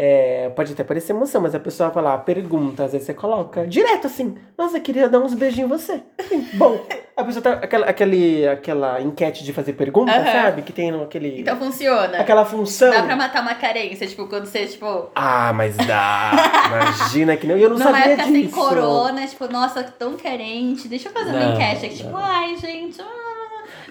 é, 0.00 0.48
pode 0.54 0.72
até 0.72 0.84
parecer 0.84 1.12
emoção, 1.12 1.40
mas 1.40 1.54
a 1.56 1.60
pessoa 1.60 1.90
fala, 1.90 2.10
lá, 2.10 2.18
pergunta, 2.18 2.84
às 2.84 2.92
vezes 2.92 3.06
você 3.06 3.14
coloca 3.14 3.66
direto 3.66 4.06
assim. 4.06 4.36
Nossa, 4.56 4.78
eu 4.78 4.80
queria 4.80 5.08
dar 5.08 5.18
uns 5.18 5.34
beijinhos 5.34 5.68
em 5.70 5.76
você. 5.76 6.00
Assim, 6.18 6.40
bom. 6.54 6.80
A 7.16 7.24
pessoa 7.24 7.42
tá. 7.42 7.52
Aquela, 7.54 7.86
aquele, 7.86 8.46
aquela 8.46 9.00
enquete 9.02 9.42
de 9.42 9.52
fazer 9.52 9.72
pergunta, 9.72 10.12
Aham. 10.12 10.24
sabe? 10.32 10.62
Que 10.62 10.72
tem 10.72 10.90
aquele. 11.02 11.40
Então 11.40 11.56
funciona. 11.56 12.16
aquela 12.16 12.44
função. 12.44 12.92
Dá 12.92 13.02
pra 13.02 13.16
matar 13.16 13.42
uma 13.42 13.56
carência, 13.56 14.06
tipo, 14.06 14.28
quando 14.28 14.46
você, 14.46 14.66
tipo, 14.66 15.10
Ah, 15.16 15.52
mas 15.52 15.76
dá. 15.76 16.30
Imagina 16.70 17.36
que 17.36 17.44
não. 17.48 17.58
E 17.58 17.62
eu 17.62 17.70
não 17.70 17.76
numa 17.78 17.90
sabia 17.90 18.16
disso. 18.18 18.30
sem 18.30 18.48
corona, 18.48 19.26
tipo, 19.26 19.48
nossa, 19.52 19.82
tão 19.82 20.16
carente. 20.16 20.86
Deixa 20.86 21.08
eu 21.08 21.12
fazer 21.12 21.30
uma 21.32 21.40
Não, 21.40 21.54
enquete 21.54 21.86
aqui, 21.86 21.96
tipo, 21.96 22.10
não. 22.10 22.18
ai, 22.18 22.56
gente, 22.56 23.00
ah, 23.02 23.27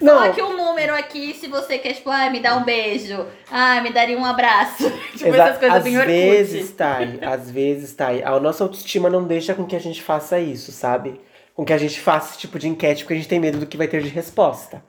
Não. 0.01 0.17
coloque 0.19 0.41
um 0.41 0.55
número 0.57 0.93
aqui 0.93 1.33
se 1.33 1.47
você 1.47 1.77
quer, 1.77 1.93
tipo, 1.93 2.09
ai, 2.09 2.29
me 2.29 2.39
dá 2.39 2.55
um 2.55 2.63
beijo. 2.63 3.25
Ai, 3.49 3.81
me 3.81 3.91
daria 3.91 4.17
um 4.17 4.25
abraço. 4.25 4.89
tipo, 5.15 5.29
Exa- 5.29 5.43
essas 5.43 5.57
coisas 5.57 5.77
às 5.77 5.83
vezes 6.05 6.71
tá 6.71 6.97
aí, 6.97 7.19
às 7.21 7.49
vezes 7.51 7.95
aí. 7.99 8.23
A 8.23 8.39
nossa 8.39 8.63
autoestima 8.63 9.09
não 9.09 9.23
deixa 9.23 9.53
com 9.53 9.65
que 9.65 9.75
a 9.75 9.79
gente 9.79 10.01
faça 10.01 10.39
isso, 10.39 10.71
sabe? 10.71 11.19
Com 11.55 11.65
que 11.65 11.73
a 11.73 11.77
gente 11.77 11.99
faça 11.99 12.31
esse 12.31 12.39
tipo 12.39 12.59
de 12.59 12.67
enquete, 12.67 13.03
porque 13.03 13.13
a 13.13 13.17
gente 13.17 13.29
tem 13.29 13.39
medo 13.39 13.57
do 13.57 13.65
que 13.65 13.77
vai 13.77 13.87
ter 13.87 14.01
de 14.01 14.09
resposta. 14.09 14.83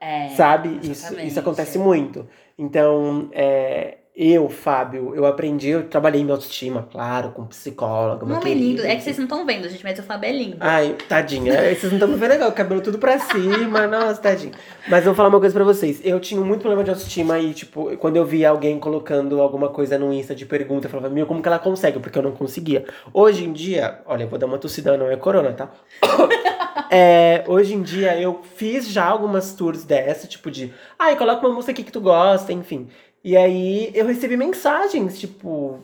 É, 0.00 0.28
sabe? 0.30 0.80
Isso, 0.82 1.18
isso 1.20 1.38
acontece 1.38 1.78
muito. 1.78 2.28
Então, 2.58 3.28
é, 3.32 3.98
eu, 4.14 4.46
Fábio, 4.50 5.14
eu 5.14 5.24
aprendi, 5.24 5.70
eu 5.70 5.88
trabalhei 5.88 6.22
minha 6.22 6.34
autoestima, 6.34 6.86
claro, 6.92 7.30
com 7.30 7.46
psicóloga. 7.46 8.26
Meu 8.26 8.36
homem 8.36 8.54
lindo. 8.54 8.84
É 8.84 8.94
que 8.94 9.02
vocês 9.02 9.16
não 9.16 9.24
estão 9.24 9.46
vendo, 9.46 9.66
gente, 9.70 9.82
mas 9.82 9.98
o 9.98 10.02
Fábio 10.02 10.28
é 10.28 10.32
lindo. 10.32 10.56
Ai, 10.60 10.94
tadinha. 11.08 11.54
É, 11.54 11.74
Vocês 11.74 11.90
não 11.90 11.94
estão 11.94 12.08
me 12.08 12.16
vendo 12.16 12.30
legal, 12.30 12.50
o 12.50 12.52
cabelo 12.52 12.82
tudo 12.82 12.98
pra 12.98 13.18
cima, 13.18 13.86
nossa, 13.88 14.20
tadinha. 14.20 14.52
Mas 14.86 14.98
eu 14.98 15.06
vou 15.06 15.14
falar 15.14 15.30
uma 15.30 15.40
coisa 15.40 15.54
pra 15.54 15.64
vocês. 15.64 15.98
Eu 16.04 16.20
tinha 16.20 16.38
muito 16.42 16.60
problema 16.60 16.84
de 16.84 16.90
autoestima 16.90 17.38
e, 17.38 17.54
tipo, 17.54 17.96
quando 17.96 18.16
eu 18.16 18.26
via 18.26 18.50
alguém 18.50 18.78
colocando 18.78 19.40
alguma 19.40 19.70
coisa 19.70 19.98
no 19.98 20.12
Insta 20.12 20.34
de 20.34 20.44
pergunta, 20.44 20.86
eu 20.86 20.90
falava, 20.90 21.08
meu, 21.08 21.26
como 21.26 21.40
que 21.40 21.48
ela 21.48 21.58
consegue? 21.58 21.98
Porque 21.98 22.18
eu 22.18 22.22
não 22.22 22.32
conseguia. 22.32 22.84
Hoje 23.14 23.44
em 23.44 23.52
dia, 23.52 24.02
olha, 24.04 24.24
eu 24.24 24.28
vou 24.28 24.38
dar 24.38 24.44
uma 24.44 24.58
tossida, 24.58 24.94
não 24.94 25.10
é 25.10 25.16
corona, 25.16 25.52
tá? 25.52 25.70
É, 26.94 27.44
hoje 27.46 27.74
em 27.74 27.80
dia 27.80 28.20
eu 28.20 28.42
fiz 28.54 28.86
já 28.86 29.06
algumas 29.06 29.54
tours 29.54 29.82
dessa, 29.82 30.26
tipo 30.26 30.50
de, 30.50 30.74
ai, 30.98 31.16
coloca 31.16 31.46
uma 31.46 31.54
música 31.54 31.72
aqui 31.72 31.82
que 31.82 31.92
tu 31.92 32.02
gosta, 32.02 32.52
enfim. 32.52 32.86
E 33.24 33.36
aí 33.36 33.90
eu 33.94 34.06
recebi 34.06 34.36
mensagens, 34.36 35.18
tipo. 35.18 35.78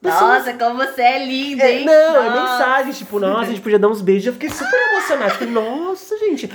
pessoas 0.00 0.46
Nossa, 0.46 0.52
como 0.54 0.76
você 0.76 1.02
é 1.02 1.24
linda, 1.26 1.64
é, 1.64 1.78
hein? 1.78 1.84
não, 1.84 1.92
é 1.92 2.30
Nossa. 2.30 2.40
mensagem, 2.40 2.92
tipo, 2.92 3.18
nossa, 3.18 3.42
a 3.42 3.44
gente 3.46 3.60
podia 3.60 3.78
dar 3.78 3.88
uns 3.88 4.00
beijos. 4.00 4.26
Eu 4.28 4.32
fiquei 4.34 4.50
super 4.50 4.78
emocionada. 4.92 5.30
Fiquei, 5.32 5.48
nossa, 5.48 6.16
gente. 6.18 6.48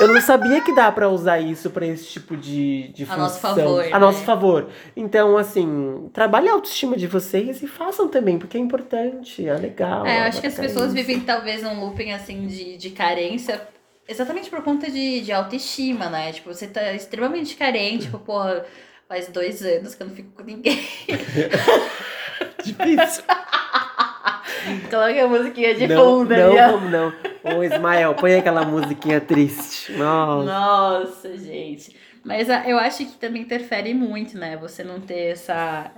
Eu 0.00 0.06
não 0.06 0.20
sabia 0.20 0.60
que 0.60 0.72
dá 0.72 0.92
pra 0.92 1.08
usar 1.08 1.40
isso 1.40 1.70
pra 1.70 1.84
esse 1.84 2.04
tipo 2.06 2.36
de, 2.36 2.86
de 2.94 3.02
A 3.02 3.06
função. 3.06 3.22
nosso 3.24 3.40
favor, 3.40 3.84
A 3.92 3.98
nosso 3.98 4.20
né? 4.20 4.24
favor. 4.26 4.68
Então, 4.96 5.36
assim, 5.36 6.08
trabalhe 6.12 6.48
a 6.48 6.52
autoestima 6.52 6.96
de 6.96 7.08
vocês 7.08 7.60
e 7.62 7.66
façam 7.66 8.06
também, 8.06 8.38
porque 8.38 8.56
é 8.56 8.60
importante, 8.60 9.46
é 9.46 9.54
legal. 9.54 10.06
É, 10.06 10.20
eu 10.20 10.22
é 10.22 10.28
acho 10.28 10.40
que 10.40 10.46
as 10.46 10.54
pessoas 10.54 10.86
isso. 10.86 10.94
vivem 10.94 11.18
talvez 11.20 11.64
num 11.64 11.80
looping 11.80 12.12
assim 12.12 12.46
de, 12.46 12.76
de 12.76 12.90
carência. 12.90 13.60
Exatamente 14.08 14.48
por 14.48 14.62
conta 14.62 14.90
de, 14.90 15.20
de 15.20 15.32
autoestima, 15.32 16.08
né? 16.08 16.32
Tipo, 16.32 16.52
você 16.52 16.66
tá 16.66 16.94
extremamente 16.94 17.54
carente, 17.56 18.06
tipo, 18.06 18.18
porra, 18.18 18.64
faz 19.06 19.28
dois 19.28 19.62
anos 19.62 19.94
que 19.94 20.02
eu 20.02 20.06
não 20.06 20.14
fico 20.14 20.30
com 20.30 20.42
ninguém. 20.42 20.76
Difícil. 22.64 23.24
Coloca 24.90 25.24
a 25.24 25.28
musiquinha 25.28 25.74
de 25.74 25.86
não, 25.86 26.20
fundo 26.20 26.34
não, 26.34 26.50
ali, 26.50 26.58
ó. 26.58 26.72
vamos 26.72 26.90
não. 26.90 27.12
Ô, 27.44 27.62
Ismael, 27.62 28.14
põe 28.14 28.34
aquela 28.34 28.64
musiquinha 28.64 29.20
triste. 29.20 29.92
Nossa. 29.92 30.44
Nossa, 30.44 31.36
gente. 31.36 31.94
Mas 32.24 32.50
ah, 32.50 32.64
eu 32.66 32.78
acho 32.78 33.04
que 33.04 33.18
também 33.18 33.42
interfere 33.42 33.92
muito, 33.94 34.36
né? 34.38 34.56
Você 34.56 34.82
não 34.82 35.00
ter 35.00 35.32
essa, 35.32 35.90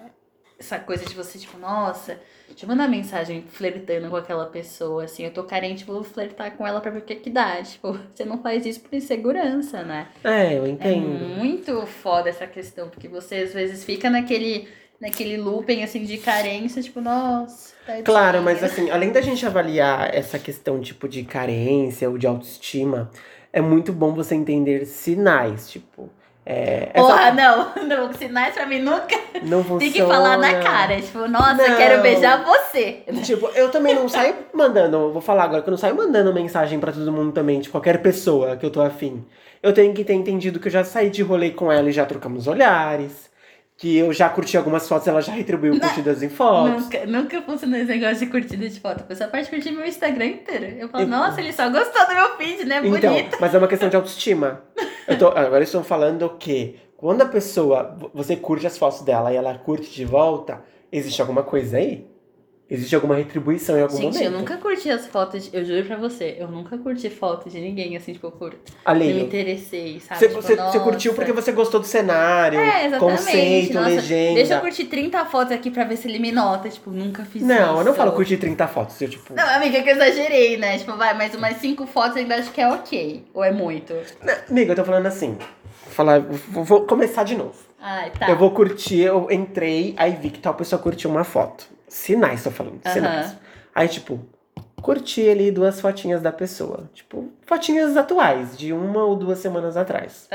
essa 0.59 0.79
coisa 0.79 1.05
de 1.05 1.14
você, 1.14 1.38
tipo, 1.38 1.59
nossa, 1.59 2.20
eu 2.65 2.69
mandar 2.69 2.89
mensagem 2.89 3.43
flertando 3.49 4.09
com 4.11 4.17
aquela 4.17 4.47
pessoa, 4.47 5.05
assim, 5.05 5.25
eu 5.25 5.33
tô 5.33 5.45
carente, 5.45 5.85
vou 5.85 6.03
flertar 6.05 6.57
com 6.57 6.67
ela 6.67 6.81
pra 6.81 6.91
ver 6.91 6.99
o 7.01 7.03
que 7.05 7.17
que 7.17 7.31
dá. 7.31 7.63
Tipo, 7.63 7.93
você 8.15 8.25
não 8.25 8.43
faz 8.43 8.65
isso 8.67 8.81
por 8.81 8.95
insegurança, 8.95 9.83
né? 9.85 10.13
É, 10.25 10.55
eu 10.59 10.67
É 10.79 10.93
entendo. 10.93 11.37
muito 11.39 11.87
foda 11.87 12.29
essa 12.31 12.47
questão, 12.47 12.89
porque 12.91 13.09
você 13.09 13.37
às 13.37 13.53
vezes 13.55 13.85
fica 13.85 14.11
naquele, 14.11 14.69
naquele 15.01 15.37
looping, 15.37 15.83
assim, 15.83 16.05
de 16.05 16.19
carência, 16.19 16.83
tipo, 16.83 17.01
nossa, 17.01 17.75
tadinha. 17.85 18.05
Claro, 18.05 18.43
mas 18.43 18.63
assim, 18.63 18.91
além 18.91 19.13
da 19.13 19.21
gente 19.21 19.45
avaliar 19.47 20.15
essa 20.15 20.39
questão 20.39 20.81
tipo 20.81 21.09
de 21.09 21.23
carência 21.25 22.09
ou 22.09 22.17
de 22.19 22.27
autoestima, 22.27 23.11
é 23.53 23.61
muito 23.61 23.93
bom 23.93 24.15
você 24.15 24.35
entender 24.35 24.87
sinais, 24.87 25.71
tipo, 25.71 26.11
é, 26.46 26.90
essa- 26.94 27.07
Porra, 27.07 27.31
não, 27.33 27.72
não, 27.87 28.12
sinais 28.12 28.55
pra 28.55 28.66
mim 28.66 28.81
nunca 28.81 29.16
não 29.42 29.59
funciona. 29.62 29.79
tem 29.81 29.92
que 29.92 30.03
falar 30.03 30.37
na 30.38 30.55
cara. 30.61 31.00
Tipo, 31.00 31.29
nossa, 31.29 31.55
Não. 31.68 31.76
quero 31.76 32.03
beijar 32.03 32.44
você. 32.44 33.03
Tipo, 33.22 33.46
eu 33.55 33.70
também 33.70 33.94
não 33.94 34.09
saio 34.09 34.35
mandando, 34.53 35.12
vou 35.12 35.22
falar 35.22 35.44
agora 35.44 35.62
que 35.62 35.68
eu 35.68 35.72
não 35.72 35.79
saio 35.79 35.94
mandando 35.94 36.33
mensagem 36.35 36.79
pra 36.81 36.92
todo 36.92 37.12
mundo 37.12 37.33
também, 37.33 37.61
de 37.61 37.68
qualquer 37.68 38.00
pessoa 38.03 38.57
que 38.57 38.64
eu 38.66 38.70
tô 38.70 38.81
afim. 38.83 39.24
Eu 39.62 39.72
tenho 39.74 39.92
que 39.94 40.03
ter 40.05 40.14
entendido 40.14 40.59
que 40.59 40.68
eu 40.68 40.72
já 40.72 40.83
saí 40.83 41.11
de 41.11 41.22
rolê 41.22 41.50
com 41.50 41.70
ela 41.70 41.88
e 41.88 41.92
já 41.92 42.07
trocamos 42.07 42.46
olhares, 42.46 43.30
que 43.81 43.97
eu 43.97 44.12
já 44.12 44.29
curti 44.29 44.59
algumas 44.59 44.87
fotos, 44.87 45.09
ela 45.09 45.23
já 45.23 45.33
retribuiu 45.33 45.81
curtidas 45.81 46.23
em 46.23 46.29
fotos. 46.29 46.83
Nunca, 46.85 47.07
nunca 47.07 47.40
funcionou 47.40 47.79
esse 47.79 47.88
negócio 47.88 48.19
de 48.19 48.27
curtida 48.27 48.69
de 48.69 48.79
foto. 48.79 49.01
A 49.01 49.05
pessoa 49.05 49.31
pode 49.31 49.49
curtir 49.49 49.71
meu 49.71 49.87
Instagram 49.87 50.27
inteiro. 50.27 50.66
Eu 50.79 50.90
falo, 50.90 51.05
Eu- 51.05 51.09
nossa, 51.09 51.40
ele 51.40 51.51
só 51.51 51.66
gostou 51.71 52.07
do 52.07 52.14
meu 52.14 52.37
feed, 52.37 52.66
né? 52.66 52.83
Então, 52.85 53.11
Bonito. 53.14 53.38
mas 53.40 53.55
é 53.55 53.59
uma 53.59 53.66
questão 53.66 53.88
de 53.88 53.97
autoestima. 53.97 54.62
Eu 55.09 55.19
tô, 55.19 55.29
agora 55.29 55.64
estou 55.64 55.83
falando 55.83 56.29
que 56.38 56.79
quando 56.95 57.23
a 57.23 57.27
pessoa, 57.27 57.97
você 58.12 58.37
curte 58.37 58.66
as 58.66 58.77
fotos 58.77 59.01
dela 59.01 59.33
e 59.33 59.37
ela 59.37 59.55
curte 59.57 59.90
de 59.90 60.05
volta, 60.05 60.62
existe 60.93 61.23
alguma 61.23 61.43
coisa 61.43 61.79
aí? 61.79 62.07
Existe 62.70 62.94
alguma 62.94 63.16
retribuição 63.16 63.76
em 63.76 63.83
algum 63.83 63.96
Gente, 63.96 64.14
momento? 64.14 64.22
eu 64.22 64.30
nunca 64.30 64.56
curti 64.56 64.88
as 64.88 65.04
fotos, 65.09 65.50
de- 65.50 65.56
eu 65.56 65.64
juro 65.64 65.85
pra 65.85 65.96
você, 65.96 66.37
eu 66.38 66.46
nunca 66.46 66.78
curti 66.78 67.11
foto 67.11 67.50
de 67.50 67.59
ninguém, 67.61 67.96
assim, 67.96 68.12
tipo, 68.12 68.30
por... 68.30 68.54
Ali, 68.85 69.11
Eu 69.11 69.16
me 69.16 69.22
interessei, 69.24 69.98
sabe? 69.98 70.20
você, 70.20 70.28
Tipo, 70.28 70.40
você, 70.40 70.54
você 70.56 70.78
curtiu 70.78 71.14
porque 71.14 71.33
você 71.33 71.50
gostou 71.50 71.80
do 71.80 71.87
cenário, 71.87 72.61
É, 72.61 72.88
conceito, 72.96 73.74
Nossa, 73.74 73.88
legenda. 73.88 74.35
Deixa 74.35 74.54
eu 74.54 74.61
curtir 74.61 74.85
30 74.85 75.24
fotos 75.24 75.52
aqui 75.52 75.68
pra 75.68 75.83
ver 75.83 75.96
se 75.96 76.06
ele 76.06 76.20
me 76.20 76.30
nota. 76.30 76.68
Tipo, 76.68 76.90
nunca 76.90 77.24
fiz 77.24 77.42
isso. 77.42 77.46
Não, 77.46 77.78
eu 77.78 77.85
não 77.85 77.92
falo 77.92 78.12
curtir 78.12 78.37
30 78.37 78.68
fotos, 78.68 79.00
eu 79.02 79.09
tipo... 79.09 79.35
Não, 79.35 79.48
amiga, 79.56 79.78
é 79.78 79.83
que 79.83 79.90
eu 79.90 79.94
exagerei, 79.94 80.56
né? 80.56 80.78
Tipo, 80.78 80.96
vai, 80.96 81.12
mas 81.12 81.35
umas 81.35 81.56
5 81.56 81.87
fotos 81.88 82.16
eu 82.16 82.22
ainda 82.22 82.37
acho 82.37 82.52
que 82.52 82.61
é 82.61 82.68
ok. 82.68 83.24
Ou 83.35 83.42
é 83.42 83.50
muito? 83.50 83.94
Não, 84.22 84.35
amiga, 84.48 84.72
eu 84.72 84.76
tô 84.76 84.85
falando 84.85 85.06
assim, 85.06 85.37
vou, 85.87 85.92
falar, 85.92 86.20
vou, 86.20 86.62
vou 86.62 86.87
começar 86.87 87.24
de 87.24 87.35
novo. 87.35 87.54
Ai, 87.80 88.11
tá. 88.11 88.28
Eu 88.30 88.37
vou 88.37 88.52
curtir, 88.52 89.00
eu 89.00 89.26
entrei, 89.30 89.94
aí 89.96 90.12
vi 90.12 90.30
que 90.30 90.38
tal 90.38 90.54
pessoa 90.54 90.80
curtiu 90.80 91.11
uma 91.11 91.24
foto. 91.24 91.66
Sinais, 91.90 92.44
tô 92.44 92.50
falando, 92.53 92.81
sinais. 92.92 93.37
Aí, 93.74 93.88
tipo, 93.88 94.20
curti 94.81 95.29
ali 95.29 95.50
duas 95.50 95.81
fotinhas 95.81 96.22
da 96.22 96.31
pessoa. 96.31 96.88
Tipo, 96.94 97.33
fotinhas 97.44 97.96
atuais, 97.96 98.57
de 98.57 98.72
uma 98.72 99.05
ou 99.05 99.16
duas 99.16 99.40
semanas 99.40 99.76
atrás. 99.76 100.29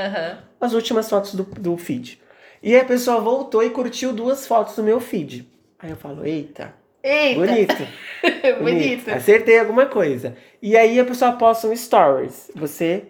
As 0.60 0.74
últimas 0.74 1.08
fotos 1.08 1.34
do, 1.34 1.44
do 1.44 1.76
feed. 1.78 2.20
E 2.62 2.74
aí 2.74 2.80
a 2.82 2.84
pessoa 2.84 3.20
voltou 3.20 3.62
e 3.62 3.70
curtiu 3.70 4.12
duas 4.12 4.46
fotos 4.46 4.76
do 4.76 4.82
meu 4.82 5.00
feed. 5.00 5.50
Aí 5.78 5.90
eu 5.90 5.96
falo, 5.96 6.26
eita, 6.26 6.74
Eita, 7.02 7.40
bonito. 7.40 7.88
bonito. 8.62 9.10
Acertei 9.10 9.58
alguma 9.58 9.86
coisa. 9.86 10.36
E 10.60 10.76
aí 10.76 11.00
a 11.00 11.04
pessoa 11.04 11.32
posta 11.32 11.68
um 11.68 11.74
stories. 11.74 12.50
Você 12.54 13.04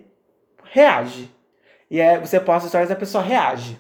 reage. 0.71 1.31
E 1.91 2.01
aí 2.01 2.19
você 2.19 2.39
posta 2.39 2.69
stories 2.69 2.91
e 2.91 2.93
a 2.93 2.97
pessoa 2.97 3.25
reage. 3.25 3.77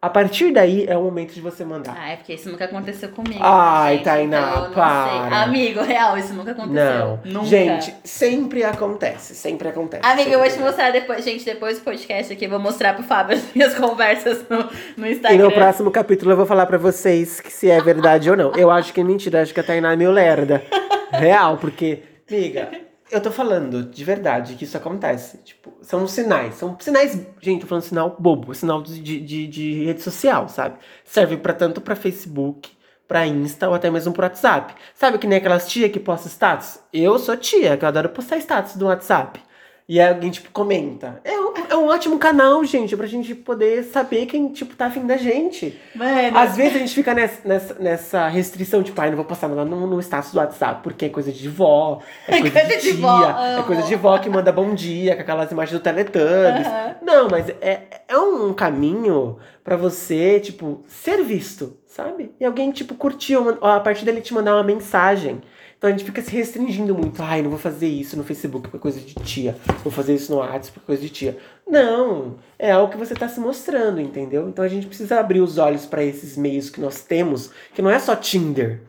A 0.00 0.08
partir 0.08 0.52
daí 0.52 0.86
é 0.86 0.96
o 0.96 1.02
momento 1.02 1.32
de 1.34 1.40
você 1.40 1.64
mandar. 1.64 1.96
Ah, 1.98 2.10
é 2.12 2.16
porque 2.16 2.32
isso 2.34 2.48
nunca 2.48 2.66
aconteceu 2.66 3.08
comigo. 3.08 3.40
Ai, 3.42 3.96
gente, 3.96 4.04
Tainá, 4.04 4.50
então 4.52 4.70
para. 4.72 5.08
sei. 5.10 5.38
Amigo, 5.38 5.82
real, 5.82 6.16
isso 6.16 6.32
nunca 6.34 6.52
aconteceu. 6.52 6.84
Não. 6.84 7.20
Nunca. 7.24 7.46
Gente, 7.46 7.92
sempre 8.04 8.62
acontece. 8.62 9.34
Sempre 9.34 9.68
acontece. 9.68 10.06
Amiga, 10.06 10.30
eu 10.30 10.38
vou 10.38 10.48
te 10.48 10.58
mostrar 10.60 10.92
depois, 10.92 11.24
gente, 11.24 11.44
depois 11.44 11.78
do 11.80 11.84
podcast 11.84 12.32
aqui, 12.32 12.44
eu 12.44 12.50
vou 12.50 12.60
mostrar 12.60 12.94
pro 12.94 13.02
Fábio 13.02 13.36
as 13.36 13.52
minhas 13.52 13.74
conversas 13.78 14.44
no, 14.48 14.68
no 14.96 15.04
E 15.06 15.14
Instagram. 15.14 15.42
no 15.44 15.50
próximo 15.50 15.90
capítulo 15.90 16.30
eu 16.30 16.36
vou 16.36 16.46
falar 16.46 16.66
pra 16.66 16.78
vocês 16.78 17.40
que 17.40 17.52
se 17.52 17.68
é 17.68 17.80
verdade 17.80 18.30
ou 18.30 18.36
não. 18.36 18.52
Eu 18.54 18.70
acho 18.70 18.92
que 18.92 19.00
é 19.00 19.04
mentira, 19.04 19.42
acho 19.42 19.52
que 19.52 19.58
a 19.58 19.64
Tainá 19.64 19.92
é 19.92 19.96
meio 19.96 20.12
lerda. 20.12 20.62
Real, 21.10 21.56
porque, 21.56 22.02
amiga, 22.30 22.68
eu 23.10 23.20
tô 23.20 23.30
falando 23.30 23.82
de 23.82 24.04
verdade 24.04 24.54
que 24.54 24.64
isso 24.64 24.76
acontece. 24.76 25.38
Tipo, 25.38 25.72
são 25.82 26.06
sinais. 26.06 26.54
São 26.54 26.76
sinais. 26.78 27.26
Gente, 27.40 27.62
tô 27.62 27.66
falando 27.66 27.84
sinal 27.84 28.16
bobo, 28.18 28.54
sinal 28.54 28.82
de, 28.82 29.20
de, 29.20 29.46
de 29.46 29.84
rede 29.84 30.02
social, 30.02 30.48
sabe? 30.48 30.78
Serve 31.04 31.36
pra 31.36 31.52
tanto 31.54 31.80
pra 31.80 31.96
Facebook, 31.96 32.70
pra 33.06 33.26
Insta 33.26 33.68
ou 33.68 33.74
até 33.74 33.90
mesmo 33.90 34.12
pro 34.12 34.22
WhatsApp. 34.22 34.74
Sabe 34.94 35.18
que 35.18 35.26
nem 35.26 35.38
aquelas 35.38 35.68
tia 35.68 35.88
que 35.88 35.98
posta 35.98 36.28
status? 36.28 36.80
Eu 36.92 37.18
sou 37.18 37.36
tia, 37.36 37.76
que 37.76 37.84
eu 37.84 37.88
adoro 37.88 38.10
postar 38.10 38.36
status 38.38 38.76
do 38.76 38.86
WhatsApp. 38.86 39.40
E 39.88 39.98
alguém, 39.98 40.30
tipo, 40.30 40.50
comenta. 40.50 41.18
É 41.24 41.32
um, 41.40 41.54
é 41.70 41.74
um 41.74 41.86
ótimo 41.86 42.18
canal, 42.18 42.62
gente, 42.62 42.94
pra 42.94 43.06
gente 43.06 43.34
poder 43.34 43.84
saber 43.84 44.26
quem, 44.26 44.48
tipo, 44.48 44.76
tá 44.76 44.86
afim 44.86 45.06
da 45.06 45.16
gente. 45.16 45.80
Mano, 45.94 46.36
Às 46.36 46.56
vezes 46.58 46.76
a 46.76 46.78
gente 46.80 46.94
fica 46.94 47.14
nessa, 47.14 47.48
nessa, 47.48 47.74
nessa 47.80 48.28
restrição, 48.28 48.82
tipo, 48.82 49.00
ai, 49.00 49.08
não 49.08 49.16
vou 49.16 49.24
postar 49.24 49.48
nada 49.48 49.64
no, 49.64 49.86
no 49.86 49.98
status 50.02 50.32
do 50.32 50.38
WhatsApp, 50.40 50.82
porque 50.82 51.06
é 51.06 51.08
coisa 51.08 51.32
de 51.32 51.48
vó, 51.48 52.00
é 52.26 52.38
coisa, 52.38 52.60
coisa 52.60 52.76
de 52.76 52.82
de 52.82 52.92
tia, 52.92 53.00
vó, 53.00 53.22
é 53.40 53.54
amo. 53.54 53.64
coisa 53.64 53.82
de 53.82 53.94
vó 53.96 54.18
que 54.18 54.28
manda 54.28 54.52
bom 54.52 54.74
dia, 54.74 55.14
com 55.16 55.22
aquelas 55.22 55.50
imagens 55.50 55.78
do 55.80 55.82
Teletubbies. 55.82 56.66
Aham. 56.66 56.94
Não, 57.00 57.28
mas 57.30 57.48
é, 57.48 58.02
é 58.06 58.18
um 58.18 58.52
caminho 58.52 59.38
pra 59.64 59.74
você, 59.76 60.38
tipo, 60.38 60.84
ser 60.86 61.22
visto, 61.24 61.78
sabe? 61.86 62.30
E 62.38 62.44
alguém, 62.44 62.70
tipo, 62.72 62.94
curtiu, 62.94 63.56
a 63.62 63.80
partir 63.80 64.04
dele 64.04 64.20
te 64.20 64.34
mandar 64.34 64.54
uma 64.54 64.62
mensagem. 64.64 65.40
Então 65.78 65.88
a 65.88 65.92
gente 65.92 66.04
fica 66.04 66.20
se 66.20 66.32
restringindo 66.32 66.92
muito. 66.92 67.22
Ai, 67.22 67.40
não 67.40 67.50
vou 67.50 67.58
fazer 67.58 67.86
isso 67.86 68.16
no 68.16 68.24
Facebook 68.24 68.68
porque 68.68 68.76
é 68.76 68.80
coisa 68.80 69.00
de 69.00 69.14
tia. 69.14 69.56
Vou 69.84 69.92
fazer 69.92 70.12
isso 70.14 70.32
no 70.32 70.38
WhatsApp 70.38 70.72
porque 70.72 70.84
é 70.84 70.86
coisa 70.86 71.02
de 71.02 71.08
tia. 71.08 71.38
Não, 71.64 72.36
é 72.58 72.72
algo 72.72 72.90
que 72.90 72.98
você 72.98 73.14
tá 73.14 73.28
se 73.28 73.38
mostrando, 73.38 74.00
entendeu? 74.00 74.48
Então 74.48 74.64
a 74.64 74.68
gente 74.68 74.88
precisa 74.88 75.20
abrir 75.20 75.40
os 75.40 75.56
olhos 75.56 75.86
pra 75.86 76.02
esses 76.02 76.36
meios 76.36 76.68
que 76.68 76.80
nós 76.80 77.02
temos, 77.02 77.52
que 77.72 77.80
não 77.80 77.90
é 77.90 77.98
só 78.00 78.16
Tinder. 78.16 78.80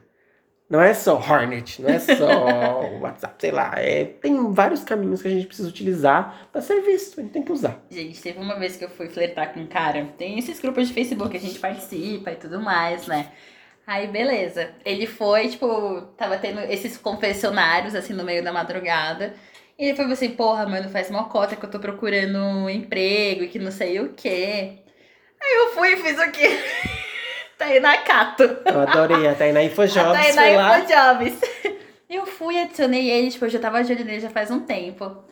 Não 0.67 0.81
é 0.81 0.93
só 0.93 1.15
Hornet, 1.15 1.81
não 1.81 1.89
é 1.89 1.97
só 1.97 2.81
WhatsApp, 3.01 3.35
sei 3.39 3.51
lá. 3.51 3.73
É, 3.75 4.05
tem 4.05 4.51
vários 4.51 4.83
caminhos 4.83 5.21
que 5.21 5.27
a 5.27 5.31
gente 5.31 5.47
precisa 5.47 5.67
utilizar 5.67 6.47
pra 6.51 6.61
ser 6.61 6.81
visto. 6.81 7.19
A 7.19 7.23
gente 7.23 7.31
tem 7.31 7.43
que 7.43 7.51
usar. 7.51 7.83
Gente, 7.89 8.21
teve 8.21 8.39
uma 8.39 8.57
vez 8.57 8.75
que 8.75 8.85
eu 8.85 8.89
fui 8.89 9.09
flertar 9.09 9.53
com 9.53 9.61
um 9.61 9.67
cara. 9.67 10.07
Tem 10.17 10.37
esses 10.37 10.59
grupos 10.59 10.87
de 10.87 10.93
Facebook 10.93 11.31
que 11.31 11.37
a 11.37 11.39
gente 11.39 11.59
participa 11.59 12.31
e 12.31 12.35
tudo 12.35 12.59
mais, 12.59 13.07
né? 13.07 13.31
Aí, 13.89 14.05
beleza. 14.05 14.69
Ele 14.85 15.07
foi, 15.07 15.47
tipo, 15.47 16.01
tava 16.15 16.37
tendo 16.37 16.59
esses 16.59 16.95
confessionários, 16.95 17.95
assim, 17.95 18.13
no 18.13 18.23
meio 18.23 18.43
da 18.43 18.53
madrugada. 18.53 19.33
E 19.79 19.85
ele 19.85 19.95
foi 19.95 20.05
assim, 20.11 20.29
porra, 20.29 20.67
mano, 20.67 20.87
faz 20.89 21.09
uma 21.09 21.23
cota 21.23 21.55
que 21.55 21.65
eu 21.65 21.71
tô 21.71 21.79
procurando 21.79 22.37
um 22.37 22.69
emprego 22.69 23.43
e 23.43 23.47
que 23.47 23.57
não 23.57 23.71
sei 23.71 23.99
o 23.99 24.13
quê. 24.13 24.77
Aí 25.41 25.55
eu 25.55 25.69
fui 25.73 25.93
e 25.93 25.97
fiz 25.97 26.19
o 26.19 26.31
quê? 26.31 26.49
tá 27.57 27.65
aí 27.65 27.79
na 27.79 27.97
Cato. 27.97 28.43
Eu 28.63 28.79
adorei. 28.79 29.27
A 29.27 29.33
Tainá 29.33 29.61
A 29.61 29.63
Infojobs 29.63 30.35
Tainá 30.35 30.41
foi 30.43 30.55
lá. 30.55 30.79
Infojobs. 30.79 31.41
Eu 32.07 32.27
fui, 32.27 32.59
adicionei 32.59 33.09
ele, 33.09 33.29
tipo, 33.29 33.45
eu 33.45 33.49
já 33.49 33.59
tava 33.59 33.83
de 33.83 33.93
olho 33.93 34.03
nele 34.03 34.19
já 34.19 34.31
faz 34.31 34.49
um 34.49 34.61
tempo. 34.61 35.23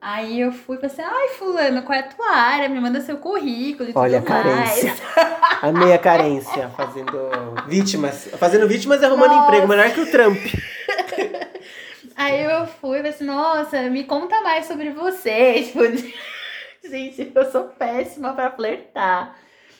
Aí 0.00 0.40
eu 0.40 0.52
fui 0.52 0.76
e 0.76 0.80
falei 0.80 0.94
assim, 0.94 1.02
ai, 1.02 1.28
fulano, 1.30 1.82
qual 1.82 1.98
é 1.98 2.00
a 2.00 2.04
tua 2.04 2.30
área? 2.30 2.68
Me 2.68 2.80
manda 2.80 3.00
seu 3.00 3.16
currículo 3.16 3.90
e 3.90 3.92
Olha 3.94 4.18
a 4.18 4.22
tudo 4.22 4.30
mais. 4.32 4.44
carência. 4.44 4.94
Amei 5.60 5.92
a 5.92 5.98
carência. 5.98 6.68
Fazendo 6.70 7.30
vítimas. 7.66 8.28
Fazendo 8.38 8.68
vítimas 8.68 9.02
e 9.02 9.04
arrumando 9.04 9.32
Nossa. 9.32 9.46
emprego. 9.48 9.66
Melhor 9.66 9.90
que 9.90 10.00
o 10.00 10.10
Trump. 10.10 10.38
Aí 12.14 12.42
eu 12.42 12.66
fui 12.66 12.96
e 12.98 12.98
falei 12.98 13.10
assim, 13.12 13.24
nossa, 13.24 13.82
me 13.90 14.04
conta 14.04 14.40
mais 14.40 14.66
sobre 14.66 14.90
você. 14.90 15.62
Tipo, 16.80 16.90
gente, 16.90 17.32
eu 17.34 17.50
sou 17.50 17.64
péssima 17.64 18.32
pra 18.32 18.50
flertar. 18.52 19.36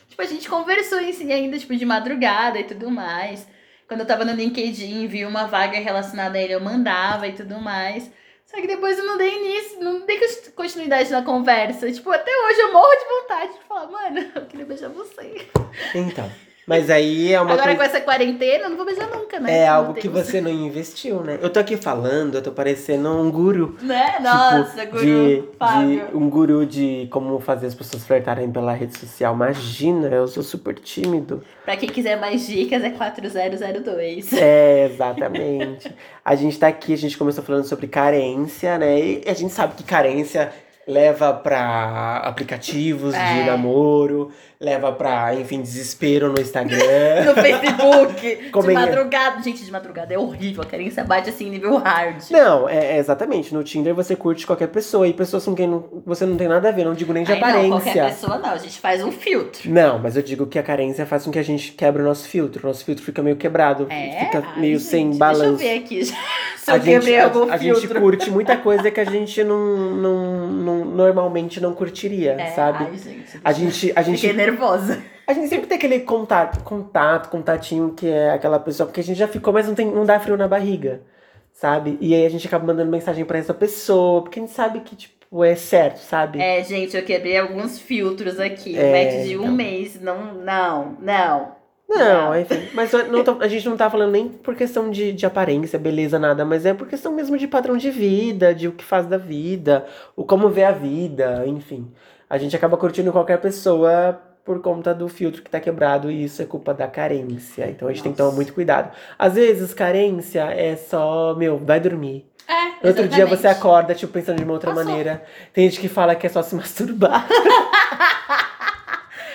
Tipo, 0.09 0.21
a 0.21 0.27
gente 0.27 0.49
conversou 0.49 1.01
em 1.01 1.13
si 1.13 1.33
ainda, 1.33 1.57
tipo, 1.57 1.75
de 1.77 1.87
madrugada 1.87 2.59
e 2.59 2.65
tudo 2.65 2.91
mais. 2.91 3.47
Quando 3.87 4.01
eu 4.01 4.07
tava 4.07 4.25
no 4.25 4.33
LinkedIn, 4.33 5.07
vi 5.07 5.25
uma 5.25 5.47
vaga 5.47 5.79
relacionada 5.79 6.37
a 6.37 6.43
ele, 6.43 6.53
eu 6.53 6.61
mandava 6.61 7.27
e 7.29 7.33
tudo 7.33 7.59
mais. 7.61 8.11
Só 8.51 8.57
que 8.57 8.67
depois 8.67 8.99
eu 8.99 9.05
não 9.05 9.19
dei 9.19 9.35
início, 9.35 9.79
não 9.79 10.07
dei 10.07 10.19
continuidade 10.57 11.11
na 11.11 11.23
conversa. 11.23 11.93
Tipo, 11.93 12.11
até 12.11 12.31
hoje 12.31 12.61
eu 12.61 12.73
morro 12.73 12.97
de 12.97 13.05
vontade 13.05 13.53
de 13.53 13.65
falar, 13.65 13.87
mano, 13.89 14.19
eu 14.35 14.47
queria 14.47 14.65
beijar 14.65 14.89
você. 14.89 15.47
Então. 15.95 16.48
Mas 16.69 16.91
aí 16.91 17.33
é 17.33 17.41
uma 17.41 17.53
Agora 17.55 17.75
coisa. 17.75 17.79
com 17.79 17.83
essa 17.97 18.01
quarentena, 18.05 18.65
eu 18.65 18.69
não 18.69 18.77
vou 18.77 18.85
beijar 18.85 19.09
nunca, 19.09 19.41
né? 19.41 19.61
É 19.61 19.67
Não 19.67 19.75
algo 19.75 19.95
que 19.95 20.07
você 20.07 20.39
não 20.39 20.51
investiu, 20.51 21.23
né? 21.23 21.39
Eu 21.41 21.49
tô 21.49 21.59
aqui 21.59 21.79
falando, 21.79 22.35
eu 22.35 22.43
tô 22.43 22.53
parecendo 22.53 23.09
um 23.11 23.31
guru. 23.31 23.75
Né? 23.81 24.19
Nossa, 24.21 24.81
tipo, 24.83 24.93
guru, 24.93 25.05
de, 25.07 25.41
de 25.41 25.49
Fábio. 25.59 26.09
um 26.13 26.29
guru 26.29 26.67
de 26.67 27.09
como 27.11 27.41
fazer 27.41 27.69
as 27.69 27.75
pessoas 27.75 28.05
flertarem 28.07 28.53
pela 28.53 28.75
rede 28.75 28.99
social. 28.99 29.35
Imagina, 29.35 30.09
eu 30.09 30.29
sou 30.29 30.43
super 30.43 30.75
tímido. 30.75 31.43
Pra 31.65 31.75
quem 31.75 31.89
quiser 31.89 32.21
mais 32.21 32.47
dicas, 32.47 32.85
é 32.85 32.91
4002. 32.91 34.33
É, 34.35 34.87
exatamente. 34.93 35.91
a 36.25 36.35
gente 36.35 36.59
tá 36.59 36.69
aqui, 36.69 36.93
a 36.93 36.97
gente 36.99 37.17
começou 37.17 37.43
falando 37.43 37.65
sobre 37.65 37.87
carência, 37.87 38.77
né? 38.79 39.01
E 39.01 39.25
a 39.27 39.33
gente 39.35 39.55
sabe 39.55 39.75
que 39.75 39.83
carência 39.85 40.53
leva 40.87 41.35
pra 41.35 42.17
aplicativos 42.25 43.13
de 43.13 43.21
É. 43.21 43.45
namoro, 43.45 44.31
leva 44.61 44.91
pra, 44.93 45.35
enfim, 45.37 45.61
desespero 45.63 46.33
no 46.33 46.41
Instagram. 46.41 46.79
no 47.27 47.35
Facebook. 47.35 48.51
Como 48.51 48.67
de 48.67 48.73
é- 48.73 48.75
madrugada. 48.75 49.43
Gente, 49.43 49.65
de 49.65 49.71
madrugada 49.71 50.13
é 50.13 50.19
horrível. 50.19 50.63
A 50.63 50.67
carência 50.67 51.05
bate 51.05 51.31
assim, 51.31 51.49
nível 51.49 51.77
hard. 51.77 52.23
Não, 52.31 52.69
é, 52.69 52.97
é 52.97 52.99
exatamente. 52.99 53.55
No 53.55 53.63
Tinder 53.63 53.95
você 53.95 54.17
curte 54.17 54.47
qualquer 54.47 54.69
pessoa 54.69 55.07
e 55.07 55.13
pessoas 55.13 55.45
com 55.45 55.55
quem 55.55 55.67
não- 55.69 55.85
você 56.05 56.27
não 56.27 56.37
tem 56.37 56.49
nada 56.49 56.69
a 56.69 56.73
ver, 56.73 56.85
não 56.85 56.95
digo 56.95 57.13
nem 57.13 57.23
de 57.25 57.31
não, 57.31 57.39
aparência. 57.39 57.69
qualquer 57.71 58.09
pessoa 58.09 58.39
não. 58.39 58.51
A 58.51 58.57
gente 58.59 58.81
faz 58.81 59.03
um 59.05 59.13
filtro. 59.13 59.71
Não, 59.71 59.99
mas 59.99 60.17
eu 60.17 60.23
digo 60.23 60.47
que 60.47 60.59
a 60.59 60.63
carência 60.63 61.07
faz 61.07 61.25
com 61.25 61.31
que 61.31 61.39
a 61.39 61.45
gente 61.45 61.73
quebre 61.73 62.03
o 62.03 62.05
nosso 62.05 62.29
filtro. 62.29 62.65
O 62.65 62.67
nosso 62.69 62.85
filtro 62.85 63.05
fica 63.05 63.23
meio 63.23 63.37
quebrado, 63.37 63.87
É? 63.91 64.25
fica 64.27 64.43
Ai, 64.45 64.61
meio 64.61 64.79
gente, 64.79 64.89
sem 64.91 65.17
balanço. 65.17 65.57
Deixa 65.57 65.75
eu 65.75 65.79
ver 65.79 65.85
aqui 65.85 66.05
se 66.59 66.71
a 66.71 66.77
eu 66.77 66.81
gente, 66.83 66.95
quebrei 66.95 67.19
a, 67.21 67.25
algum 67.25 67.51
a 67.53 67.57
gente 67.57 67.81
filtro. 67.81 68.01
curte 68.01 68.31
muita 68.31 68.57
coisa 68.57 68.91
que 68.91 69.01
a 69.01 69.05
gente 69.05 69.43
não, 69.45 69.57
não, 69.95 70.47
não- 70.49 70.78
normalmente 70.99 71.61
não 71.61 71.73
curtiria, 71.73 72.33
É, 72.33 72.47
sabe? 72.51 72.85
Ai, 72.91 72.99
gente. 72.99 73.41
A 73.45 73.53
gente, 73.53 73.93
a 73.95 74.03
Fiquei 74.03 74.17
gente, 74.17 74.33
nervosa. 74.37 75.03
a 75.27 75.33
gente 75.33 75.49
sempre 75.49 75.67
tem 75.69 75.79
aquele 75.79 76.01
contato, 76.01 76.63
contato, 76.65 77.31
contatinho 77.31 77.93
que 77.95 78.09
é 78.09 78.31
aquela 78.33 78.59
pessoa, 78.59 78.87
porque 78.87 79.01
a 79.01 79.05
gente 79.05 79.17
já 79.19 79.29
ficou, 79.29 79.53
mas 79.53 79.67
não, 79.69 79.75
tem, 79.75 79.87
não 79.87 80.05
dá 80.05 80.19
frio 80.19 80.37
na 80.37 80.49
barriga, 80.49 81.01
sabe? 81.53 81.97
E 82.01 82.15
aí 82.15 82.27
a 82.27 82.31
gente 82.31 82.47
acaba 82.47 82.67
mandando 82.67 82.91
mensagem 82.91 83.25
pra 83.25 83.39
essa 83.39 83.55
pessoa, 83.55 84.23
porque 84.23 84.41
a 84.41 84.43
gente 84.43 84.55
sabe 84.55 84.81
que, 84.81 84.97
tipo, 84.97 85.45
é 85.45 85.55
certo, 85.55 85.99
sabe? 85.99 86.41
É, 86.41 86.63
gente, 86.65 86.97
eu 86.97 87.05
quebrei 87.05 87.37
alguns 87.39 87.79
filtros 87.79 88.41
aqui. 88.41 88.77
É, 88.79 88.93
Match 89.05 89.27
de 89.29 89.37
um 89.37 89.43
então. 89.43 89.55
mês. 89.55 90.01
Não, 90.01 90.35
não, 90.35 90.97
não. 91.01 91.58
Não, 91.89 91.97
Não. 92.33 92.39
enfim. 92.39 92.69
Mas 92.75 92.93
não 93.11 93.25
tô- 93.25 93.39
a 93.41 93.49
gente 93.49 93.67
não 93.69 93.77
tá 93.77 93.89
falando 93.89 94.13
nem 94.13 94.29
por 94.29 94.55
questão 94.55 94.91
de, 94.91 95.11
de 95.13 95.25
aparência, 95.25 95.79
beleza, 95.79 96.19
nada, 96.19 96.45
mas 96.45 96.67
é 96.67 96.75
por 96.75 96.87
questão 96.87 97.13
mesmo 97.13 97.39
de 97.39 97.49
padrão 97.49 97.77
de 97.79 97.91
vida, 97.91 98.55
de 98.55 98.69
o 98.69 98.73
que 98.73 98.85
faz 98.85 99.07
da 99.07 99.17
vida, 99.17 99.87
o 100.15 100.23
como 100.25 100.49
vê 100.51 100.65
a 100.65 100.71
vida, 100.73 101.45
enfim. 101.47 101.91
A 102.29 102.37
gente 102.37 102.55
acaba 102.55 102.77
curtindo 102.77 103.11
qualquer 103.11 103.41
pessoa 103.41 104.21
por 104.45 104.61
conta 104.61 104.95
do 104.95 105.09
filtro 105.09 105.43
que 105.43 105.51
tá 105.51 105.59
quebrado 105.61 106.11
e 106.11 106.25
isso 106.25 106.43
é 106.43 106.45
culpa 106.45 106.75
da 106.75 106.87
carência. 106.87 107.67
Então 107.71 107.89
a 107.89 107.93
gente 107.93 108.03
tem 108.03 108.13
que 108.13 108.19
tomar 108.19 108.27
Nossa. 108.29 108.37
muito 108.37 108.53
cuidado. 108.53 108.91
Às 109.19 109.35
vezes, 109.35 109.73
carência 109.73 110.43
é 110.45 110.77
só, 110.77 111.35
meu, 111.37 111.57
vai 111.59 111.81
dormir. 111.81 112.27
É, 112.47 112.87
Outro 112.87 113.07
dia 113.09 113.27
você 113.27 113.47
acorda, 113.47 113.95
tipo, 113.95 114.11
pensando 114.13 114.37
de 114.39 114.45
uma 114.45 114.55
outra 114.55 114.71
Passou. 114.73 114.85
maneira. 114.87 115.23
Tem 115.53 115.69
gente 115.69 115.81
que 115.81 115.89
fala 115.89 116.15
que 116.15 116.27
é 116.27 116.31
só 116.31 116.43
se 116.43 116.55
masturbar. 116.55 117.27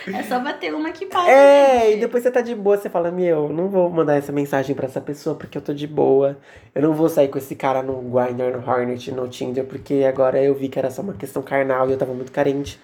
É 0.08 0.24
só 0.24 0.40
bater 0.40 0.74
uma 0.74 0.92
que 0.92 1.06
passa. 1.06 1.30
É, 1.30 1.86
gente. 1.86 1.98
e 1.98 2.00
depois 2.02 2.24
você 2.24 2.32
tá 2.32 2.42
de 2.42 2.54
boa, 2.56 2.78
você 2.78 2.90
fala, 2.90 3.12
meu, 3.12 3.50
não 3.50 3.70
vou 3.70 3.90
mandar 3.90 4.16
essa 4.16 4.32
mensagem 4.32 4.76
pra 4.76 4.86
essa 4.86 5.00
pessoa 5.00 5.36
porque 5.36 5.58
eu 5.58 5.62
tô 5.62 5.74
de 5.74 5.88
boa. 5.88 6.38
Eu 6.74 6.82
não 6.82 6.94
vou 6.94 7.08
sair 7.08 7.28
com 7.28 7.38
esse 7.38 7.56
cara 7.56 7.82
no 7.82 8.02
Grindr, 8.02 8.58
no 8.58 8.70
Hornet, 8.70 9.12
no 9.12 9.28
Tinder, 9.28 9.64
porque 9.66 10.04
agora 10.08 10.42
eu 10.42 10.54
vi 10.54 10.68
que 10.68 10.80
era 10.80 10.92
só 10.92 11.02
uma 11.02 11.14
questão 11.14 11.42
carnal 11.42 11.88
e 11.90 11.94
eu 11.94 11.98
tava 11.98 12.14
muito 12.14 12.32
carente. 12.32 12.80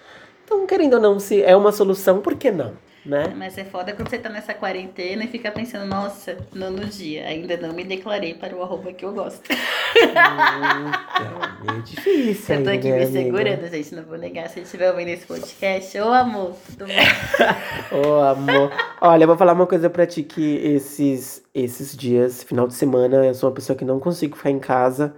Então, 0.45 0.65
querendo 0.65 0.95
ou 0.95 0.99
não, 0.99 1.19
se 1.19 1.43
é 1.43 1.55
uma 1.55 1.71
solução, 1.71 2.21
por 2.21 2.36
que 2.36 2.51
não? 2.51 2.73
Né? 3.05 3.33
Mas 3.35 3.57
é 3.57 3.63
foda 3.63 3.93
quando 3.93 4.09
você 4.09 4.17
tá 4.17 4.29
nessa 4.29 4.53
quarentena 4.53 5.23
e 5.23 5.27
fica 5.27 5.51
pensando, 5.51 5.85
nossa, 5.85 6.38
nono 6.53 6.85
dia, 6.85 7.27
ainda 7.27 7.55
não 7.57 7.73
me 7.73 7.83
declarei 7.83 8.33
para 8.33 8.55
o 8.55 8.62
arroba 8.62 8.91
que 8.91 9.05
eu 9.05 9.13
gosto. 9.13 9.49
Então, 9.49 11.65
meio 11.65 11.81
difícil. 11.83 12.55
Eu 12.55 12.63
tô 12.63 12.69
aqui 12.69 12.89
né, 12.89 12.97
me 12.97 13.03
amiga? 13.03 13.23
segurando, 13.23 13.69
gente, 13.69 13.95
não 13.95 14.03
vou 14.03 14.17
negar. 14.17 14.49
Se 14.49 14.59
ele 14.59 14.65
estiver 14.65 14.91
ouvindo 14.91 15.09
esse 15.09 15.25
podcast, 15.25 15.99
ô 15.99 16.12
amor, 16.12 16.55
tudo 16.67 16.85
bom? 16.88 16.93
Ô, 18.09 18.21
amor. 18.21 18.71
Olha, 19.01 19.23
eu 19.23 19.27
vou 19.27 19.38
falar 19.38 19.53
uma 19.53 19.65
coisa 19.65 19.89
pra 19.89 20.05
ti 20.05 20.23
que 20.23 20.57
esses, 20.57 21.43
esses 21.53 21.95
dias, 21.95 22.43
final 22.43 22.67
de 22.67 22.73
semana, 22.73 23.25
eu 23.25 23.33
sou 23.33 23.49
uma 23.49 23.55
pessoa 23.55 23.75
que 23.75 23.85
não 23.85 23.99
consigo 23.99 24.35
ficar 24.35 24.51
em 24.51 24.59
casa. 24.59 25.15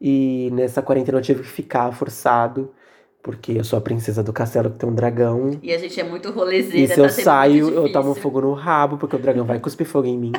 E 0.00 0.50
nessa 0.52 0.82
quarentena 0.82 1.18
eu 1.18 1.22
tive 1.22 1.42
que 1.42 1.48
ficar 1.48 1.92
forçado. 1.92 2.72
Porque 3.28 3.52
eu 3.52 3.62
sou 3.62 3.78
a 3.78 3.82
princesa 3.82 4.22
do 4.22 4.32
castelo 4.32 4.70
que 4.70 4.78
tem 4.78 4.88
um 4.88 4.94
dragão. 4.94 5.50
E 5.62 5.70
a 5.70 5.76
gente 5.76 6.00
é 6.00 6.02
muito 6.02 6.30
rolezeira, 6.30 6.78
E 6.78 6.88
se 6.88 6.94
tá 6.94 7.02
eu 7.02 7.10
saio, 7.10 7.68
eu 7.68 7.92
tomo 7.92 8.14
fogo 8.14 8.40
no 8.40 8.54
rabo, 8.54 8.96
porque 8.96 9.16
o 9.16 9.18
dragão 9.18 9.44
vai 9.44 9.58
cuspir 9.60 9.86
fogo 9.86 10.06
em 10.06 10.16
mim. 10.16 10.32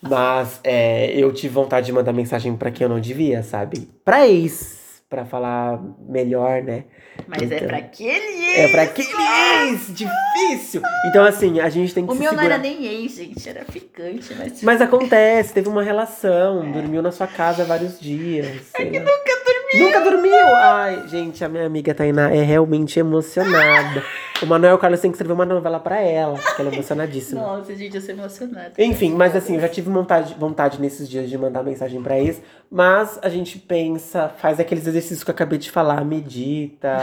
Mas 0.00 0.60
é, 0.62 1.10
eu 1.18 1.32
tive 1.32 1.52
vontade 1.52 1.86
de 1.86 1.92
mandar 1.92 2.12
mensagem 2.12 2.56
pra 2.56 2.70
quem 2.70 2.84
eu 2.84 2.88
não 2.88 3.00
devia, 3.00 3.42
sabe? 3.42 3.88
Pra 4.04 4.28
ex, 4.28 5.02
pra 5.10 5.24
falar 5.24 5.82
melhor, 6.08 6.62
né? 6.62 6.84
Mas 7.30 7.50
é 7.50 7.56
Então. 7.56 7.68
pra 7.68 7.76
aquele 7.78 8.44
É 8.56 8.68
pra 8.68 8.82
ex. 8.82 8.90
aquele 8.90 9.70
ex, 9.70 9.86
difícil. 9.94 10.82
Então 11.08 11.24
assim, 11.24 11.60
a 11.60 11.68
gente 11.68 11.94
tem 11.94 12.04
que 12.04 12.12
O 12.12 12.14
meu 12.14 12.24
não 12.32 12.38
segurar. 12.38 12.54
era 12.54 12.58
nem 12.58 12.84
ex, 12.84 13.14
gente, 13.14 13.48
era 13.48 13.64
ficante, 13.64 14.34
mas... 14.36 14.62
Mas 14.62 14.80
acontece, 14.82 15.52
teve 15.54 15.68
uma 15.68 15.82
relação, 15.82 16.70
dormiu 16.72 17.00
na 17.02 17.12
sua 17.12 17.26
casa 17.28 17.64
vários 17.64 18.00
dias. 18.00 18.46
sei 18.76 18.86
lá. 18.92 18.98
Nunca 19.00 19.44
dormi 19.44 19.60
Nunca 19.72 20.00
dormiu! 20.00 20.54
Ai, 20.56 21.06
gente, 21.06 21.44
a 21.44 21.48
minha 21.48 21.64
amiga 21.64 21.94
Tainá 21.94 22.28
é 22.34 22.42
realmente 22.42 22.98
emocionada. 22.98 24.02
O 24.42 24.46
Manuel 24.46 24.76
Carlos 24.78 25.00
tem 25.00 25.10
que 25.12 25.14
escrever 25.16 25.32
uma 25.34 25.44
novela 25.46 25.78
pra 25.78 26.00
ela, 26.00 26.34
porque 26.36 26.60
ela 26.60 26.70
é 26.70 26.74
emocionadíssima. 26.74 27.40
Nossa, 27.40 27.76
gente, 27.76 27.94
eu 27.94 28.00
sou 28.00 28.14
emocionada. 28.14 28.72
Enfim, 28.78 29.12
mas 29.14 29.36
assim, 29.36 29.54
eu 29.54 29.60
já 29.60 29.68
tive 29.68 29.88
vontade, 29.90 30.34
vontade 30.38 30.80
nesses 30.80 31.08
dias 31.08 31.28
de 31.30 31.38
mandar 31.38 31.62
mensagem 31.62 32.02
pra 32.02 32.18
ex, 32.18 32.40
mas 32.70 33.18
a 33.22 33.28
gente 33.28 33.58
pensa, 33.58 34.28
faz 34.38 34.58
aqueles 34.58 34.86
exercícios 34.86 35.22
que 35.22 35.30
eu 35.30 35.34
acabei 35.34 35.58
de 35.58 35.70
falar, 35.70 36.04
medita. 36.04 36.98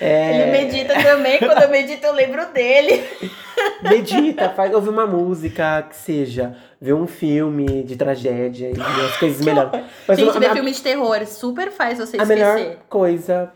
É, 0.00 0.42
Ele 0.42 0.50
medita 0.66 0.94
também, 1.02 1.38
quando 1.38 1.62
eu 1.62 1.68
medito 1.70 2.06
eu 2.06 2.12
lembro 2.12 2.46
dele. 2.52 3.02
medita, 3.82 4.50
faz, 4.50 4.72
ouve 4.74 4.88
uma 4.88 5.06
música 5.06 5.82
que 5.88 5.96
seja, 5.96 6.56
vê 6.80 6.92
um 6.92 7.06
filme 7.06 7.82
de 7.82 7.96
tragédia 7.96 8.70
e 8.70 8.80
as 9.04 9.16
coisas 9.16 9.44
melhoram. 9.44 9.70
Mas 10.06 10.18
gente, 10.18 10.36
a- 10.36 10.40
ver 10.40 10.46
a- 10.50 10.54
filme 10.54 10.70
de 10.70 10.82
terror 10.82 11.26
super 11.26 11.70
faz 11.70 11.98
você 11.98 12.16
A 12.18 12.22
esquecer. 12.22 12.34
melhor 12.34 12.76
coisa 12.88 13.52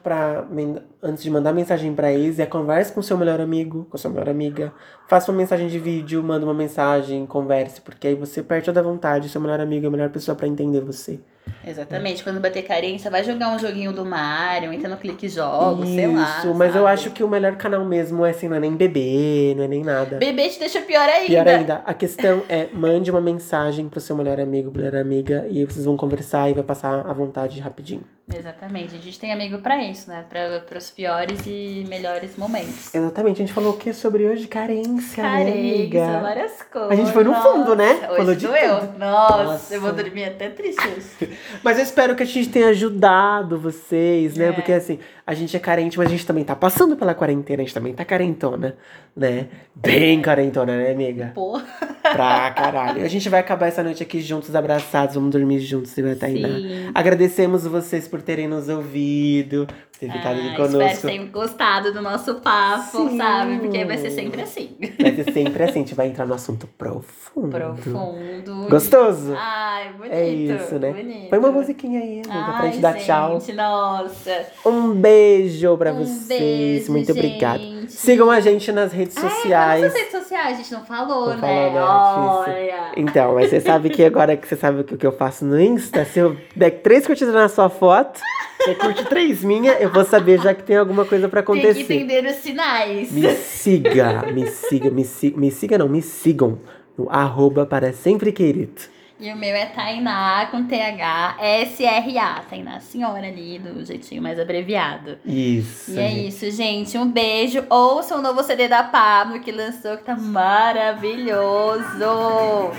men- 0.50 0.82
antes 1.02 1.22
de 1.22 1.30
mandar 1.30 1.52
mensagem 1.52 1.94
pra 1.94 2.12
ex 2.12 2.38
é 2.38 2.46
converse 2.46 2.92
com 2.92 3.02
seu 3.02 3.16
melhor 3.16 3.40
amigo, 3.40 3.86
com 3.90 3.96
sua 3.98 4.10
melhor 4.10 4.28
amiga. 4.28 4.72
Faça 5.08 5.30
uma 5.30 5.38
mensagem 5.38 5.68
de 5.68 5.78
vídeo, 5.78 6.22
manda 6.22 6.44
uma 6.44 6.54
mensagem, 6.54 7.24
converse, 7.26 7.80
porque 7.80 8.08
aí 8.08 8.14
você 8.14 8.42
perde 8.42 8.66
toda 8.66 8.80
a 8.80 8.82
vontade. 8.82 9.28
Seu 9.28 9.40
melhor 9.40 9.60
amigo 9.60 9.84
é 9.86 9.88
a 9.88 9.90
melhor 9.92 10.08
pessoa 10.10 10.34
pra 10.34 10.46
entender 10.48 10.80
você. 10.80 11.20
Exatamente, 11.64 12.24
quando 12.24 12.40
bater 12.40 12.62
carência, 12.62 13.10
vai 13.10 13.22
jogar 13.22 13.54
um 13.54 13.58
joguinho 13.58 13.92
do 13.92 14.04
Mario, 14.04 14.72
entra 14.72 14.88
no 14.88 14.96
clique 14.96 15.28
jogos, 15.28 15.88
sei 15.88 16.08
lá. 16.08 16.38
Isso, 16.38 16.54
mas 16.54 16.74
eu 16.74 16.82
sabe? 16.82 16.94
acho 16.94 17.10
que 17.10 17.22
o 17.22 17.28
melhor 17.28 17.56
canal 17.56 17.84
mesmo 17.84 18.24
é 18.26 18.30
assim, 18.30 18.48
não 18.48 18.56
é 18.56 18.60
nem 18.60 18.74
bebê, 18.74 19.54
não 19.56 19.64
é 19.64 19.68
nem 19.68 19.84
nada. 19.84 20.18
Bebê 20.18 20.48
te 20.48 20.58
deixa 20.58 20.80
pior 20.80 21.08
ainda. 21.08 21.26
Pior 21.26 21.48
ainda, 21.48 21.82
a 21.86 21.94
questão 21.94 22.42
é 22.48 22.68
mande 22.72 23.10
uma 23.10 23.20
mensagem 23.20 23.88
pro 23.88 24.00
seu 24.00 24.16
melhor 24.16 24.40
amigo, 24.40 24.72
melhor 24.74 24.96
amiga, 24.96 25.46
e 25.48 25.64
vocês 25.64 25.84
vão 25.84 25.96
conversar 25.96 26.50
e 26.50 26.54
vai 26.54 26.64
passar 26.64 27.06
a 27.06 27.12
vontade 27.12 27.60
rapidinho. 27.60 28.02
Exatamente, 28.36 28.94
a 28.96 28.98
gente 28.98 29.18
tem 29.18 29.32
amigo 29.32 29.58
pra 29.58 29.82
isso, 29.82 30.08
né? 30.10 30.24
Pra, 30.28 30.60
pros 30.60 30.90
piores 30.90 31.40
e 31.46 31.84
melhores 31.88 32.36
momentos. 32.36 32.94
Exatamente, 32.94 33.36
a 33.42 33.46
gente 33.46 33.52
falou 33.52 33.74
o 33.74 33.76
que 33.76 33.92
sobre 33.92 34.26
hoje? 34.26 34.46
Carência, 34.46 35.22
né, 35.22 35.42
amiga? 35.42 35.98
Carência, 35.98 36.20
várias 36.20 36.62
coisas. 36.62 36.90
A 36.90 36.94
gente 36.94 37.12
foi 37.12 37.24
no 37.24 37.34
fundo, 37.34 37.76
né? 37.76 37.92
Nossa, 37.94 38.06
Falou 38.06 38.26
Hoje 38.26 38.36
de 38.40 38.46
doeu. 38.46 38.80
tudo. 38.80 38.98
Nossa, 38.98 39.44
Nossa. 39.44 39.74
eu 39.74 39.80
vou 39.80 39.92
dormir 39.92 40.24
até 40.24 40.48
triste 40.48 40.80
hoje. 40.86 41.36
Mas 41.62 41.78
eu 41.78 41.84
espero 41.84 42.16
que 42.16 42.22
a 42.22 42.26
gente 42.26 42.48
tenha 42.48 42.68
ajudado 42.68 43.58
vocês, 43.58 44.36
né? 44.36 44.48
É. 44.48 44.52
Porque 44.52 44.72
assim, 44.72 44.98
a 45.26 45.34
gente 45.34 45.56
é 45.56 45.60
carente, 45.60 45.96
mas 45.98 46.08
a 46.08 46.10
gente 46.10 46.26
também 46.26 46.44
tá 46.44 46.54
passando 46.56 46.96
pela 46.96 47.14
quarentena, 47.14 47.62
a 47.62 47.64
gente 47.64 47.74
também 47.74 47.94
tá 47.94 48.04
carentona, 48.04 48.76
né? 49.16 49.46
Bem 49.74 50.20
carentona, 50.20 50.76
né, 50.76 50.90
amiga? 50.90 51.32
Pô, 51.34 51.60
Pra 52.02 52.50
caralho. 52.50 53.04
A 53.04 53.08
gente 53.08 53.28
vai 53.28 53.40
acabar 53.40 53.68
essa 53.68 53.82
noite 53.82 54.02
aqui 54.02 54.20
juntos, 54.20 54.54
abraçados, 54.54 55.14
vamos 55.14 55.30
dormir 55.30 55.60
juntos, 55.60 55.96
eu 55.96 56.08
e 56.08 56.12
a 56.12 56.16
Tainá. 56.16 56.48
sim. 56.48 56.90
Agradecemos 56.94 57.64
vocês 57.66 58.08
por 58.08 58.20
terem 58.20 58.48
nos 58.48 58.68
ouvido, 58.68 59.66
ter 60.06 60.12
ficado 60.12 60.34
Ah, 60.36 60.38
aqui 60.40 60.48
espero 60.50 60.68
que 60.68 60.72
conosco. 60.78 61.06
tenham 61.06 61.26
gostado 61.28 61.92
do 61.92 62.02
nosso 62.02 62.34
papo, 62.36 63.08
Sim. 63.08 63.16
sabe? 63.16 63.58
Porque 63.58 63.84
vai 63.84 63.98
ser 63.98 64.10
sempre 64.10 64.42
assim. 64.42 64.76
Vai 65.00 65.14
ser 65.14 65.32
sempre 65.32 65.62
assim, 65.62 65.72
a 65.80 65.82
gente 65.82 65.94
vai 65.94 66.06
entrar 66.08 66.26
no 66.26 66.34
assunto 66.34 66.66
profundo. 66.66 67.50
Profundo. 67.50 68.66
Gostoso? 68.68 69.34
Ai, 69.36 69.92
bonito. 69.92 70.12
é 70.12 70.28
isso, 70.28 70.78
né? 70.78 70.92
Bonito. 70.92 71.30
Põe 71.30 71.38
uma 71.38 71.52
musiquinha 71.52 72.00
aí, 72.00 72.22
amiga, 72.24 72.52
pra 72.52 72.58
Ai, 72.60 72.72
gente 72.72 72.80
dar 72.80 72.94
tchau. 72.94 73.40
gente, 73.40 73.52
Nossa. 73.54 74.46
Um 74.66 74.92
beijo 74.94 75.76
pra 75.76 75.92
Um 75.92 76.04
vocês. 76.04 76.28
beijo, 76.28 76.92
Muito 76.92 77.12
obrigado. 77.12 77.60
Gente. 77.82 77.92
Sigam 77.92 78.30
a 78.30 78.40
gente 78.40 78.72
nas 78.72 78.92
redes 78.92 79.16
Ai, 79.16 79.30
sociais. 79.30 79.80
quais 79.80 79.80
são 79.80 79.86
as 79.86 79.94
redes 79.94 80.12
sociais? 80.22 80.54
A 80.54 80.62
gente 80.62 80.72
não 80.72 80.84
falou, 80.84 81.28
Não 81.28 81.36
né? 81.36 81.70
falou, 81.72 82.46
né? 82.46 82.54
Olha. 82.54 82.92
Então, 82.96 83.34
mas 83.34 83.50
você 83.50 83.60
sabe 83.60 83.90
que 83.90 84.04
agora 84.04 84.36
que 84.36 84.46
você 84.48 84.56
sabe 84.56 84.80
o 84.80 84.84
que 84.84 85.06
eu 85.06 85.12
faço 85.12 85.44
no 85.44 85.60
Insta, 85.60 86.04
se 86.04 86.18
eu 86.18 86.36
der 86.56 86.70
três 86.70 87.06
curtidas 87.06 87.34
na 87.34 87.48
sua 87.48 87.68
foto, 87.68 88.20
você 88.58 88.74
curte 88.74 89.04
três 89.06 89.42
minha, 89.44 89.72
eu 89.74 89.90
vou 89.90 90.04
saber 90.04 90.40
já 90.40 90.54
que 90.54 90.62
tem 90.62 90.76
alguma 90.76 91.04
coisa 91.04 91.28
pra 91.28 91.42
Tem 91.42 91.54
que 91.54 91.60
acontecer. 91.68 91.94
entender 91.94 92.24
os 92.28 92.36
sinais. 92.36 93.12
Me 93.12 93.34
siga, 93.34 94.24
me 94.32 94.46
siga, 94.48 94.90
me 94.90 95.04
siga, 95.04 95.38
me 95.38 95.50
siga 95.50 95.78
não, 95.78 95.88
me 95.88 96.02
sigam 96.02 96.58
no 96.96 97.08
arroba 97.10 97.64
para 97.66 97.92
sempre 97.92 98.32
querido. 98.32 98.80
E 99.22 99.32
o 99.32 99.36
meu 99.36 99.54
é 99.54 99.66
Tainá 99.66 100.48
com 100.50 100.64
T 100.64 100.74
H 100.74 101.36
S 101.38 101.84
R 101.84 102.18
A 102.18 102.42
Tainá 102.50 102.80
Senhora 102.80 103.24
ali, 103.24 103.56
do 103.56 103.84
jeitinho 103.84 104.20
mais 104.20 104.36
abreviado. 104.36 105.16
Isso. 105.24 105.92
E 105.92 105.98
é 106.00 106.10
isso, 106.10 106.50
gente. 106.50 106.98
Um 106.98 107.08
beijo. 107.08 107.64
Ouça 107.70 108.16
o 108.16 108.18
um 108.18 108.20
novo 108.20 108.42
CD 108.42 108.66
da 108.66 108.82
Pablo 108.82 109.38
que 109.38 109.52
lançou, 109.52 109.96
que 109.96 110.02
tá 110.02 110.16
maravilhoso. 110.16 112.04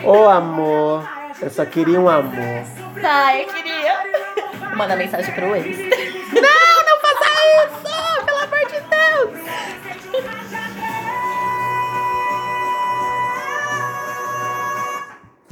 Ô, 0.03 0.11
oh, 0.11 0.27
amor. 0.27 1.09
Eu 1.41 1.49
só 1.49 1.65
queria 1.65 2.01
um 2.01 2.09
amor. 2.09 2.65
Tá, 3.01 3.37
eu 3.37 3.47
queria. 3.47 4.75
Manda 4.75 4.97
mensagem 4.97 5.33
pro 5.33 5.55
ex. 5.55 5.77
Não, 5.77 6.83
não 6.83 6.99
faça 6.99 7.25
isso! 7.63 8.25
Pelo 8.25 8.39
amor 8.39 8.65
de 8.67 8.81
Deus! 8.81 9.82